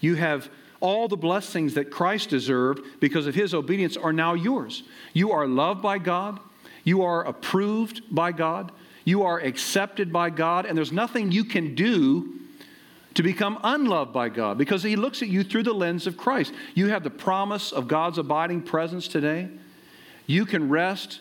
You 0.00 0.16
have 0.16 0.48
all 0.80 1.08
the 1.08 1.16
blessings 1.16 1.74
that 1.74 1.90
Christ 1.90 2.30
deserved 2.30 2.82
because 3.00 3.26
of 3.26 3.34
his 3.34 3.54
obedience 3.54 3.96
are 3.96 4.12
now 4.12 4.34
yours. 4.34 4.82
You 5.12 5.32
are 5.32 5.46
loved 5.46 5.82
by 5.82 5.98
God, 5.98 6.38
you 6.84 7.02
are 7.02 7.24
approved 7.24 8.02
by 8.10 8.32
God, 8.32 8.72
you 9.04 9.22
are 9.22 9.38
accepted 9.38 10.12
by 10.12 10.30
God, 10.30 10.66
and 10.66 10.76
there's 10.76 10.92
nothing 10.92 11.32
you 11.32 11.44
can 11.44 11.74
do 11.74 12.36
to 13.16 13.22
become 13.22 13.58
unloved 13.64 14.12
by 14.12 14.28
God 14.28 14.58
because 14.58 14.82
He 14.82 14.94
looks 14.94 15.22
at 15.22 15.28
you 15.28 15.42
through 15.42 15.62
the 15.62 15.72
lens 15.72 16.06
of 16.06 16.18
Christ. 16.18 16.52
You 16.74 16.88
have 16.88 17.02
the 17.02 17.10
promise 17.10 17.72
of 17.72 17.88
God's 17.88 18.18
abiding 18.18 18.62
presence 18.62 19.08
today. 19.08 19.48
You 20.26 20.44
can 20.44 20.68
rest 20.68 21.20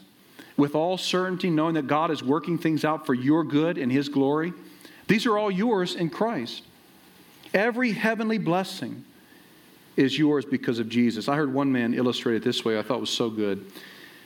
with 0.58 0.76
all 0.76 0.98
certainty 0.98 1.50
knowing 1.50 1.76
that 1.76 1.88
God 1.88 2.12
is 2.12 2.22
working 2.22 2.58
things 2.58 2.84
out 2.84 3.06
for 3.06 3.14
your 3.14 3.46
good 3.46 3.78
and 3.78 3.90
His 3.92 4.10
glory. 4.10 4.54
These 5.08 5.26
are 5.26 5.38
all 5.38 5.50
yours 5.50 5.96
in 5.96 6.10
Christ. 6.10 6.64
Every 7.54 7.94
heavenly 7.94 8.40
blessing 8.40 9.06
is 9.96 10.18
yours 10.18 10.46
because 10.46 10.80
of 10.80 10.90
Jesus. 10.90 11.28
I 11.28 11.36
heard 11.36 11.54
one 11.54 11.72
man 11.72 11.94
illustrate 11.94 12.36
it 12.36 12.44
this 12.44 12.66
way, 12.66 12.78
I 12.78 12.82
thought 12.82 13.00
was 13.00 13.10
so 13.10 13.30
good. 13.30 13.66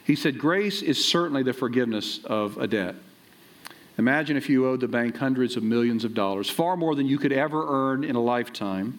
He 0.04 0.16
said, 0.16 0.40
Grace 0.40 0.82
is 0.82 1.04
certainly 1.04 1.44
the 1.44 1.54
forgiveness 1.54 2.20
of 2.26 2.58
a 2.58 2.68
debt. 2.68 2.96
Imagine 3.98 4.38
if 4.38 4.50
you 4.50 4.66
owed 4.66 4.80
the 4.80 4.88
bank 4.88 5.18
hundreds 5.18 5.58
of 5.58 5.64
millions 5.64 6.06
of 6.06 6.14
dollars, 6.14 6.50
far 6.50 6.78
more 6.78 6.96
than 6.96 7.06
you 7.06 7.18
could 7.18 7.34
ever 7.34 7.66
earn 7.68 8.04
in 8.04 8.16
a 8.16 8.22
lifetime. 8.22 8.98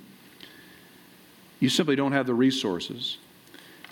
You 1.59 1.68
simply 1.68 1.97
don't 1.97 2.12
have 2.12 2.27
the 2.27 2.35
resources. 2.35 3.16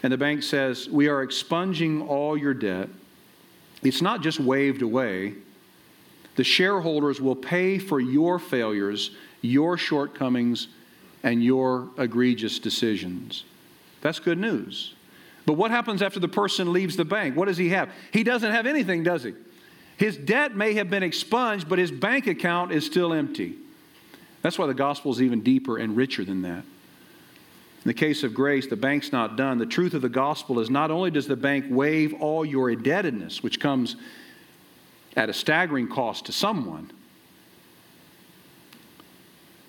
And 0.02 0.12
the 0.12 0.18
bank 0.18 0.42
says, 0.42 0.88
We 0.88 1.08
are 1.08 1.22
expunging 1.22 2.02
all 2.02 2.36
your 2.36 2.54
debt. 2.54 2.88
It's 3.82 4.02
not 4.02 4.22
just 4.22 4.38
waved 4.38 4.82
away. 4.82 5.34
The 6.36 6.44
shareholders 6.44 7.20
will 7.20 7.36
pay 7.36 7.78
for 7.78 8.00
your 8.00 8.38
failures, 8.38 9.10
your 9.40 9.76
shortcomings, 9.76 10.68
and 11.22 11.42
your 11.42 11.88
egregious 11.98 12.58
decisions. 12.58 13.44
That's 14.00 14.18
good 14.18 14.38
news. 14.38 14.94
But 15.46 15.54
what 15.54 15.70
happens 15.70 16.02
after 16.02 16.20
the 16.20 16.28
person 16.28 16.72
leaves 16.72 16.96
the 16.96 17.04
bank? 17.04 17.36
What 17.36 17.46
does 17.46 17.56
he 17.56 17.70
have? 17.70 17.90
He 18.12 18.22
doesn't 18.22 18.52
have 18.52 18.66
anything, 18.66 19.02
does 19.02 19.24
he? 19.24 19.34
His 19.96 20.16
debt 20.16 20.54
may 20.54 20.74
have 20.74 20.90
been 20.90 21.02
expunged, 21.02 21.68
but 21.68 21.78
his 21.78 21.90
bank 21.90 22.26
account 22.26 22.70
is 22.70 22.86
still 22.86 23.12
empty. 23.12 23.56
That's 24.42 24.58
why 24.58 24.66
the 24.66 24.74
gospel 24.74 25.10
is 25.10 25.20
even 25.20 25.42
deeper 25.42 25.78
and 25.78 25.96
richer 25.96 26.24
than 26.24 26.42
that. 26.42 26.64
In 27.84 27.84
the 27.84 27.94
case 27.94 28.22
of 28.22 28.34
grace, 28.34 28.66
the 28.66 28.76
bank's 28.76 29.12
not 29.12 29.36
done. 29.36 29.58
The 29.58 29.66
truth 29.66 29.94
of 29.94 30.02
the 30.02 30.08
gospel 30.08 30.60
is 30.60 30.68
not 30.68 30.90
only 30.90 31.10
does 31.10 31.26
the 31.26 31.36
bank 31.36 31.64
waive 31.68 32.14
all 32.20 32.44
your 32.44 32.70
indebtedness, 32.70 33.42
which 33.42 33.58
comes 33.58 33.96
at 35.16 35.28
a 35.28 35.32
staggering 35.32 35.88
cost 35.88 36.26
to 36.26 36.32
someone, 36.32 36.90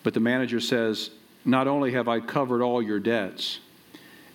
but 0.04 0.14
the 0.14 0.20
manager 0.20 0.60
says, 0.60 1.12
Not 1.50 1.68
only 1.68 1.92
have 1.94 2.08
I 2.08 2.20
covered 2.20 2.62
all 2.62 2.82
your 2.82 3.00
debts, 3.00 3.60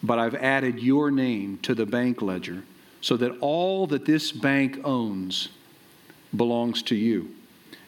but 0.03 0.19
I've 0.19 0.35
added 0.35 0.81
your 0.81 1.11
name 1.11 1.59
to 1.63 1.75
the 1.75 1.87
bank 1.87 2.21
ledger 2.21 2.65
so 3.01 3.17
that 3.17 3.39
all 3.41 3.87
that 3.89 4.05
this 4.05 4.33
bank 4.33 4.81
owns 4.85 5.49
belongs 6.35 6.83
to 6.85 6.97
you. 6.97 7.31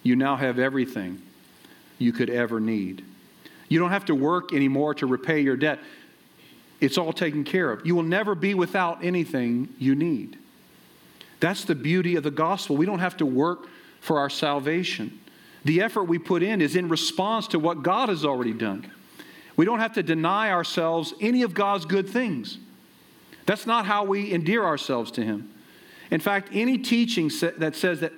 You 0.02 0.14
now 0.14 0.36
have 0.36 0.58
everything 0.58 1.20
you 1.98 2.12
could 2.12 2.30
ever 2.30 2.60
need. 2.60 3.04
You 3.68 3.80
don't 3.80 3.90
have 3.90 4.04
to 4.04 4.14
work 4.14 4.52
anymore 4.52 4.94
to 4.94 5.06
repay 5.06 5.40
your 5.40 5.56
debt. 5.56 5.80
It's 6.80 6.96
all 6.96 7.12
taken 7.12 7.42
care 7.42 7.72
of. 7.72 7.84
You 7.84 7.96
will 7.96 8.04
never 8.04 8.34
be 8.34 8.54
without 8.54 9.04
anything 9.04 9.70
you 9.78 9.94
need. 9.96 10.38
That's 11.40 11.64
the 11.64 11.74
beauty 11.74 12.14
of 12.14 12.22
the 12.22 12.30
gospel. 12.30 12.76
We 12.76 12.86
don't 12.86 13.00
have 13.00 13.16
to 13.16 13.26
work 13.26 13.66
for 14.00 14.20
our 14.20 14.30
salvation. 14.30 15.18
The 15.64 15.82
effort 15.82 16.04
we 16.04 16.18
put 16.18 16.44
in 16.44 16.60
is 16.60 16.76
in 16.76 16.88
response 16.88 17.48
to 17.48 17.58
what 17.58 17.82
God 17.82 18.08
has 18.08 18.24
already 18.24 18.52
done. 18.52 18.92
We 19.56 19.64
don't 19.64 19.80
have 19.80 19.94
to 19.94 20.02
deny 20.02 20.50
ourselves 20.50 21.14
any 21.20 21.42
of 21.42 21.54
God's 21.54 21.84
good 21.84 22.08
things. 22.08 22.58
That's 23.46 23.66
not 23.66 23.86
how 23.86 24.04
we 24.04 24.32
endear 24.32 24.64
ourselves 24.64 25.10
to 25.12 25.24
Him. 25.24 25.52
In 26.10 26.20
fact, 26.20 26.50
any 26.52 26.78
teaching 26.78 27.30
that 27.58 27.74
says 27.74 28.00
that 28.00 28.12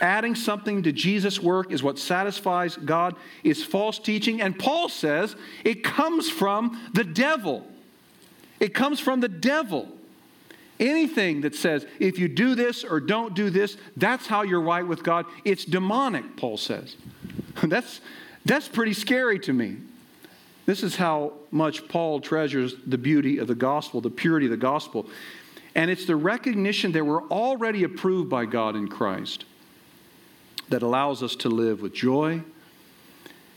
adding 0.00 0.34
something 0.34 0.82
to 0.82 0.92
Jesus' 0.92 1.40
work 1.40 1.72
is 1.72 1.82
what 1.82 1.98
satisfies 1.98 2.76
God 2.76 3.16
is 3.42 3.64
false 3.64 3.98
teaching. 3.98 4.40
And 4.40 4.58
Paul 4.58 4.88
says 4.88 5.34
it 5.64 5.82
comes 5.82 6.30
from 6.30 6.90
the 6.92 7.04
devil. 7.04 7.66
It 8.60 8.74
comes 8.74 9.00
from 9.00 9.20
the 9.20 9.28
devil. 9.28 9.88
Anything 10.78 11.42
that 11.42 11.54
says, 11.54 11.86
if 12.00 12.18
you 12.18 12.28
do 12.28 12.54
this 12.54 12.84
or 12.84 13.00
don't 13.00 13.34
do 13.34 13.50
this, 13.50 13.76
that's 13.96 14.26
how 14.26 14.42
you're 14.42 14.60
right 14.60 14.86
with 14.86 15.02
God, 15.02 15.26
it's 15.44 15.64
demonic, 15.64 16.36
Paul 16.36 16.56
says. 16.56 16.96
that's, 17.62 18.00
that's 18.44 18.68
pretty 18.68 18.92
scary 18.92 19.38
to 19.40 19.52
me. 19.52 19.76
This 20.64 20.82
is 20.82 20.96
how 20.96 21.32
much 21.50 21.88
Paul 21.88 22.20
treasures 22.20 22.74
the 22.86 22.98
beauty 22.98 23.38
of 23.38 23.48
the 23.48 23.54
gospel, 23.54 24.00
the 24.00 24.10
purity 24.10 24.46
of 24.46 24.50
the 24.50 24.56
gospel. 24.56 25.08
And 25.74 25.90
it's 25.90 26.04
the 26.04 26.16
recognition 26.16 26.92
that 26.92 27.04
we're 27.04 27.26
already 27.28 27.84
approved 27.84 28.28
by 28.28 28.44
God 28.44 28.76
in 28.76 28.88
Christ 28.88 29.44
that 30.68 30.82
allows 30.82 31.22
us 31.22 31.34
to 31.36 31.48
live 31.48 31.82
with 31.82 31.94
joy. 31.94 32.42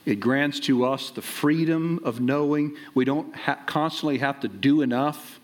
It 0.06 0.20
grants 0.20 0.60
to 0.62 0.86
us 0.86 1.10
the 1.10 1.22
freedom 1.22 2.00
of 2.04 2.20
knowing 2.20 2.76
we 2.94 3.06
don't 3.06 3.36
ha- 3.36 3.60
constantly 3.66 4.20
have 4.20 4.40
to 4.42 4.48
do 4.48 4.82
enough. 4.82 5.40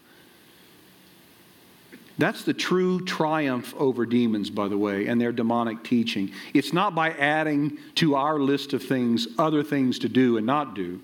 That's 2.18 2.44
the 2.44 2.54
true 2.54 3.04
triumph 3.04 3.74
over 3.78 4.06
demons, 4.06 4.50
by 4.50 4.68
the 4.68 4.78
way, 4.78 5.08
and 5.08 5.20
their 5.20 5.32
demonic 5.32 5.84
teaching. 5.84 6.32
It's 6.54 6.74
not 6.74 6.94
by 6.94 7.12
adding 7.12 7.78
to 7.96 8.16
our 8.16 8.40
list 8.40 8.74
of 8.74 8.84
things 8.84 9.28
other 9.40 9.64
things 9.64 9.98
to 10.00 10.10
do 10.10 10.38
and 10.38 10.46
not 10.46 10.76
do, 10.76 11.02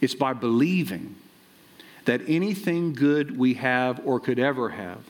it's 0.00 0.14
by 0.14 0.32
believing 0.32 1.16
that 2.04 2.22
anything 2.26 2.94
good 2.94 3.36
we 3.36 3.54
have 3.54 4.00
or 4.04 4.18
could 4.20 4.38
ever 4.38 4.70
have 4.70 5.00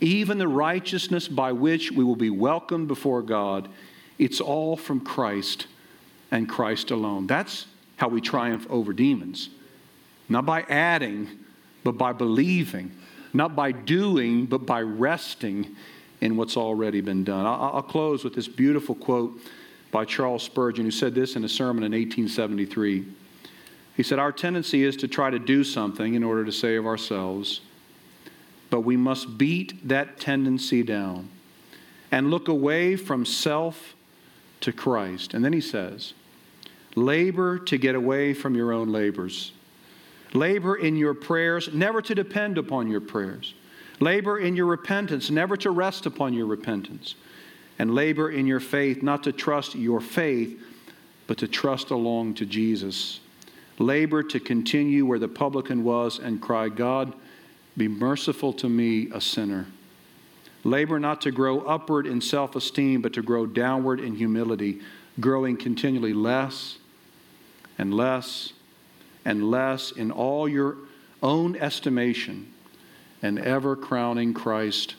even 0.00 0.38
the 0.38 0.48
righteousness 0.48 1.26
by 1.26 1.52
which 1.52 1.90
we 1.90 2.04
will 2.04 2.16
be 2.16 2.30
welcomed 2.30 2.88
before 2.88 3.22
God, 3.22 3.68
it's 4.18 4.40
all 4.40 4.76
from 4.76 5.00
Christ 5.00 5.66
and 6.30 6.48
Christ 6.48 6.90
alone. 6.90 7.26
That's 7.26 7.66
how 7.96 8.08
we 8.08 8.20
triumph 8.20 8.66
over 8.70 8.92
demons. 8.92 9.50
Not 10.28 10.46
by 10.46 10.62
adding, 10.62 11.28
but 11.82 11.92
by 11.92 12.12
believing. 12.12 12.92
Not 13.32 13.56
by 13.56 13.72
doing, 13.72 14.46
but 14.46 14.66
by 14.66 14.82
resting 14.82 15.74
in 16.20 16.36
what's 16.36 16.56
already 16.56 17.00
been 17.00 17.24
done. 17.24 17.46
I'll 17.46 17.82
close 17.82 18.24
with 18.24 18.34
this 18.34 18.48
beautiful 18.48 18.94
quote 18.94 19.40
by 19.90 20.04
Charles 20.04 20.42
Spurgeon, 20.42 20.84
who 20.84 20.90
said 20.90 21.14
this 21.14 21.34
in 21.34 21.44
a 21.44 21.48
sermon 21.48 21.82
in 21.82 21.92
1873. 21.92 23.04
He 23.98 24.02
said, 24.02 24.18
Our 24.18 24.32
tendency 24.32 24.84
is 24.84 24.96
to 24.96 25.08
try 25.08 25.28
to 25.28 25.38
do 25.38 25.62
something 25.62 26.14
in 26.14 26.24
order 26.24 26.46
to 26.46 26.52
save 26.52 26.86
ourselves 26.86 27.60
but 28.70 28.80
we 28.80 28.96
must 28.96 29.38
beat 29.38 29.88
that 29.88 30.20
tendency 30.20 30.82
down 30.82 31.28
and 32.10 32.30
look 32.30 32.48
away 32.48 32.96
from 32.96 33.24
self 33.24 33.94
to 34.60 34.72
Christ. 34.72 35.34
And 35.34 35.44
then 35.44 35.52
he 35.52 35.60
says, 35.60 36.14
labor 36.94 37.58
to 37.58 37.78
get 37.78 37.94
away 37.94 38.34
from 38.34 38.54
your 38.54 38.72
own 38.72 38.90
labors. 38.90 39.52
Labor 40.34 40.76
in 40.76 40.96
your 40.96 41.14
prayers, 41.14 41.72
never 41.72 42.02
to 42.02 42.14
depend 42.14 42.58
upon 42.58 42.88
your 42.88 43.00
prayers. 43.00 43.54
Labor 44.00 44.38
in 44.38 44.56
your 44.56 44.66
repentance, 44.66 45.30
never 45.30 45.56
to 45.56 45.70
rest 45.70 46.06
upon 46.06 46.34
your 46.34 46.46
repentance. 46.46 47.14
And 47.78 47.94
labor 47.94 48.30
in 48.30 48.46
your 48.46 48.60
faith, 48.60 49.02
not 49.02 49.22
to 49.22 49.32
trust 49.32 49.74
your 49.74 50.00
faith, 50.00 50.60
but 51.26 51.38
to 51.38 51.48
trust 51.48 51.90
along 51.90 52.34
to 52.34 52.46
Jesus. 52.46 53.20
Labor 53.78 54.22
to 54.24 54.40
continue 54.40 55.06
where 55.06 55.18
the 55.18 55.28
publican 55.28 55.84
was 55.84 56.18
and 56.18 56.42
cry, 56.42 56.68
God, 56.68 57.14
be 57.76 57.86
merciful 57.86 58.52
to 58.54 58.68
me, 58.68 59.08
a 59.12 59.20
sinner. 59.20 59.66
Labor 60.64 60.98
not 60.98 61.20
to 61.22 61.30
grow 61.30 61.60
upward 61.60 62.06
in 62.06 62.20
self 62.20 62.56
esteem, 62.56 63.00
but 63.00 63.12
to 63.12 63.22
grow 63.22 63.46
downward 63.46 64.00
in 64.00 64.16
humility, 64.16 64.80
growing 65.20 65.56
continually 65.56 66.12
less 66.12 66.78
and 67.78 67.94
less 67.94 68.52
and 69.24 69.50
less 69.50 69.92
in 69.92 70.10
all 70.10 70.48
your 70.48 70.76
own 71.22 71.56
estimation, 71.56 72.52
and 73.22 73.38
ever 73.38 73.76
crowning 73.76 74.34
Christ 74.34 74.94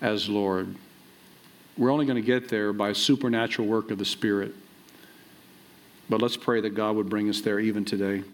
as 0.00 0.28
Lord. 0.28 0.74
We're 1.76 1.90
only 1.90 2.06
going 2.06 2.20
to 2.20 2.26
get 2.26 2.48
there 2.48 2.72
by 2.72 2.92
supernatural 2.92 3.68
work 3.68 3.90
of 3.90 3.98
the 3.98 4.04
Spirit. 4.04 4.54
But 6.08 6.22
let's 6.22 6.36
pray 6.36 6.60
that 6.62 6.70
God 6.70 6.96
would 6.96 7.08
bring 7.08 7.28
us 7.28 7.40
there 7.40 7.60
even 7.60 7.84
today. 7.84 8.24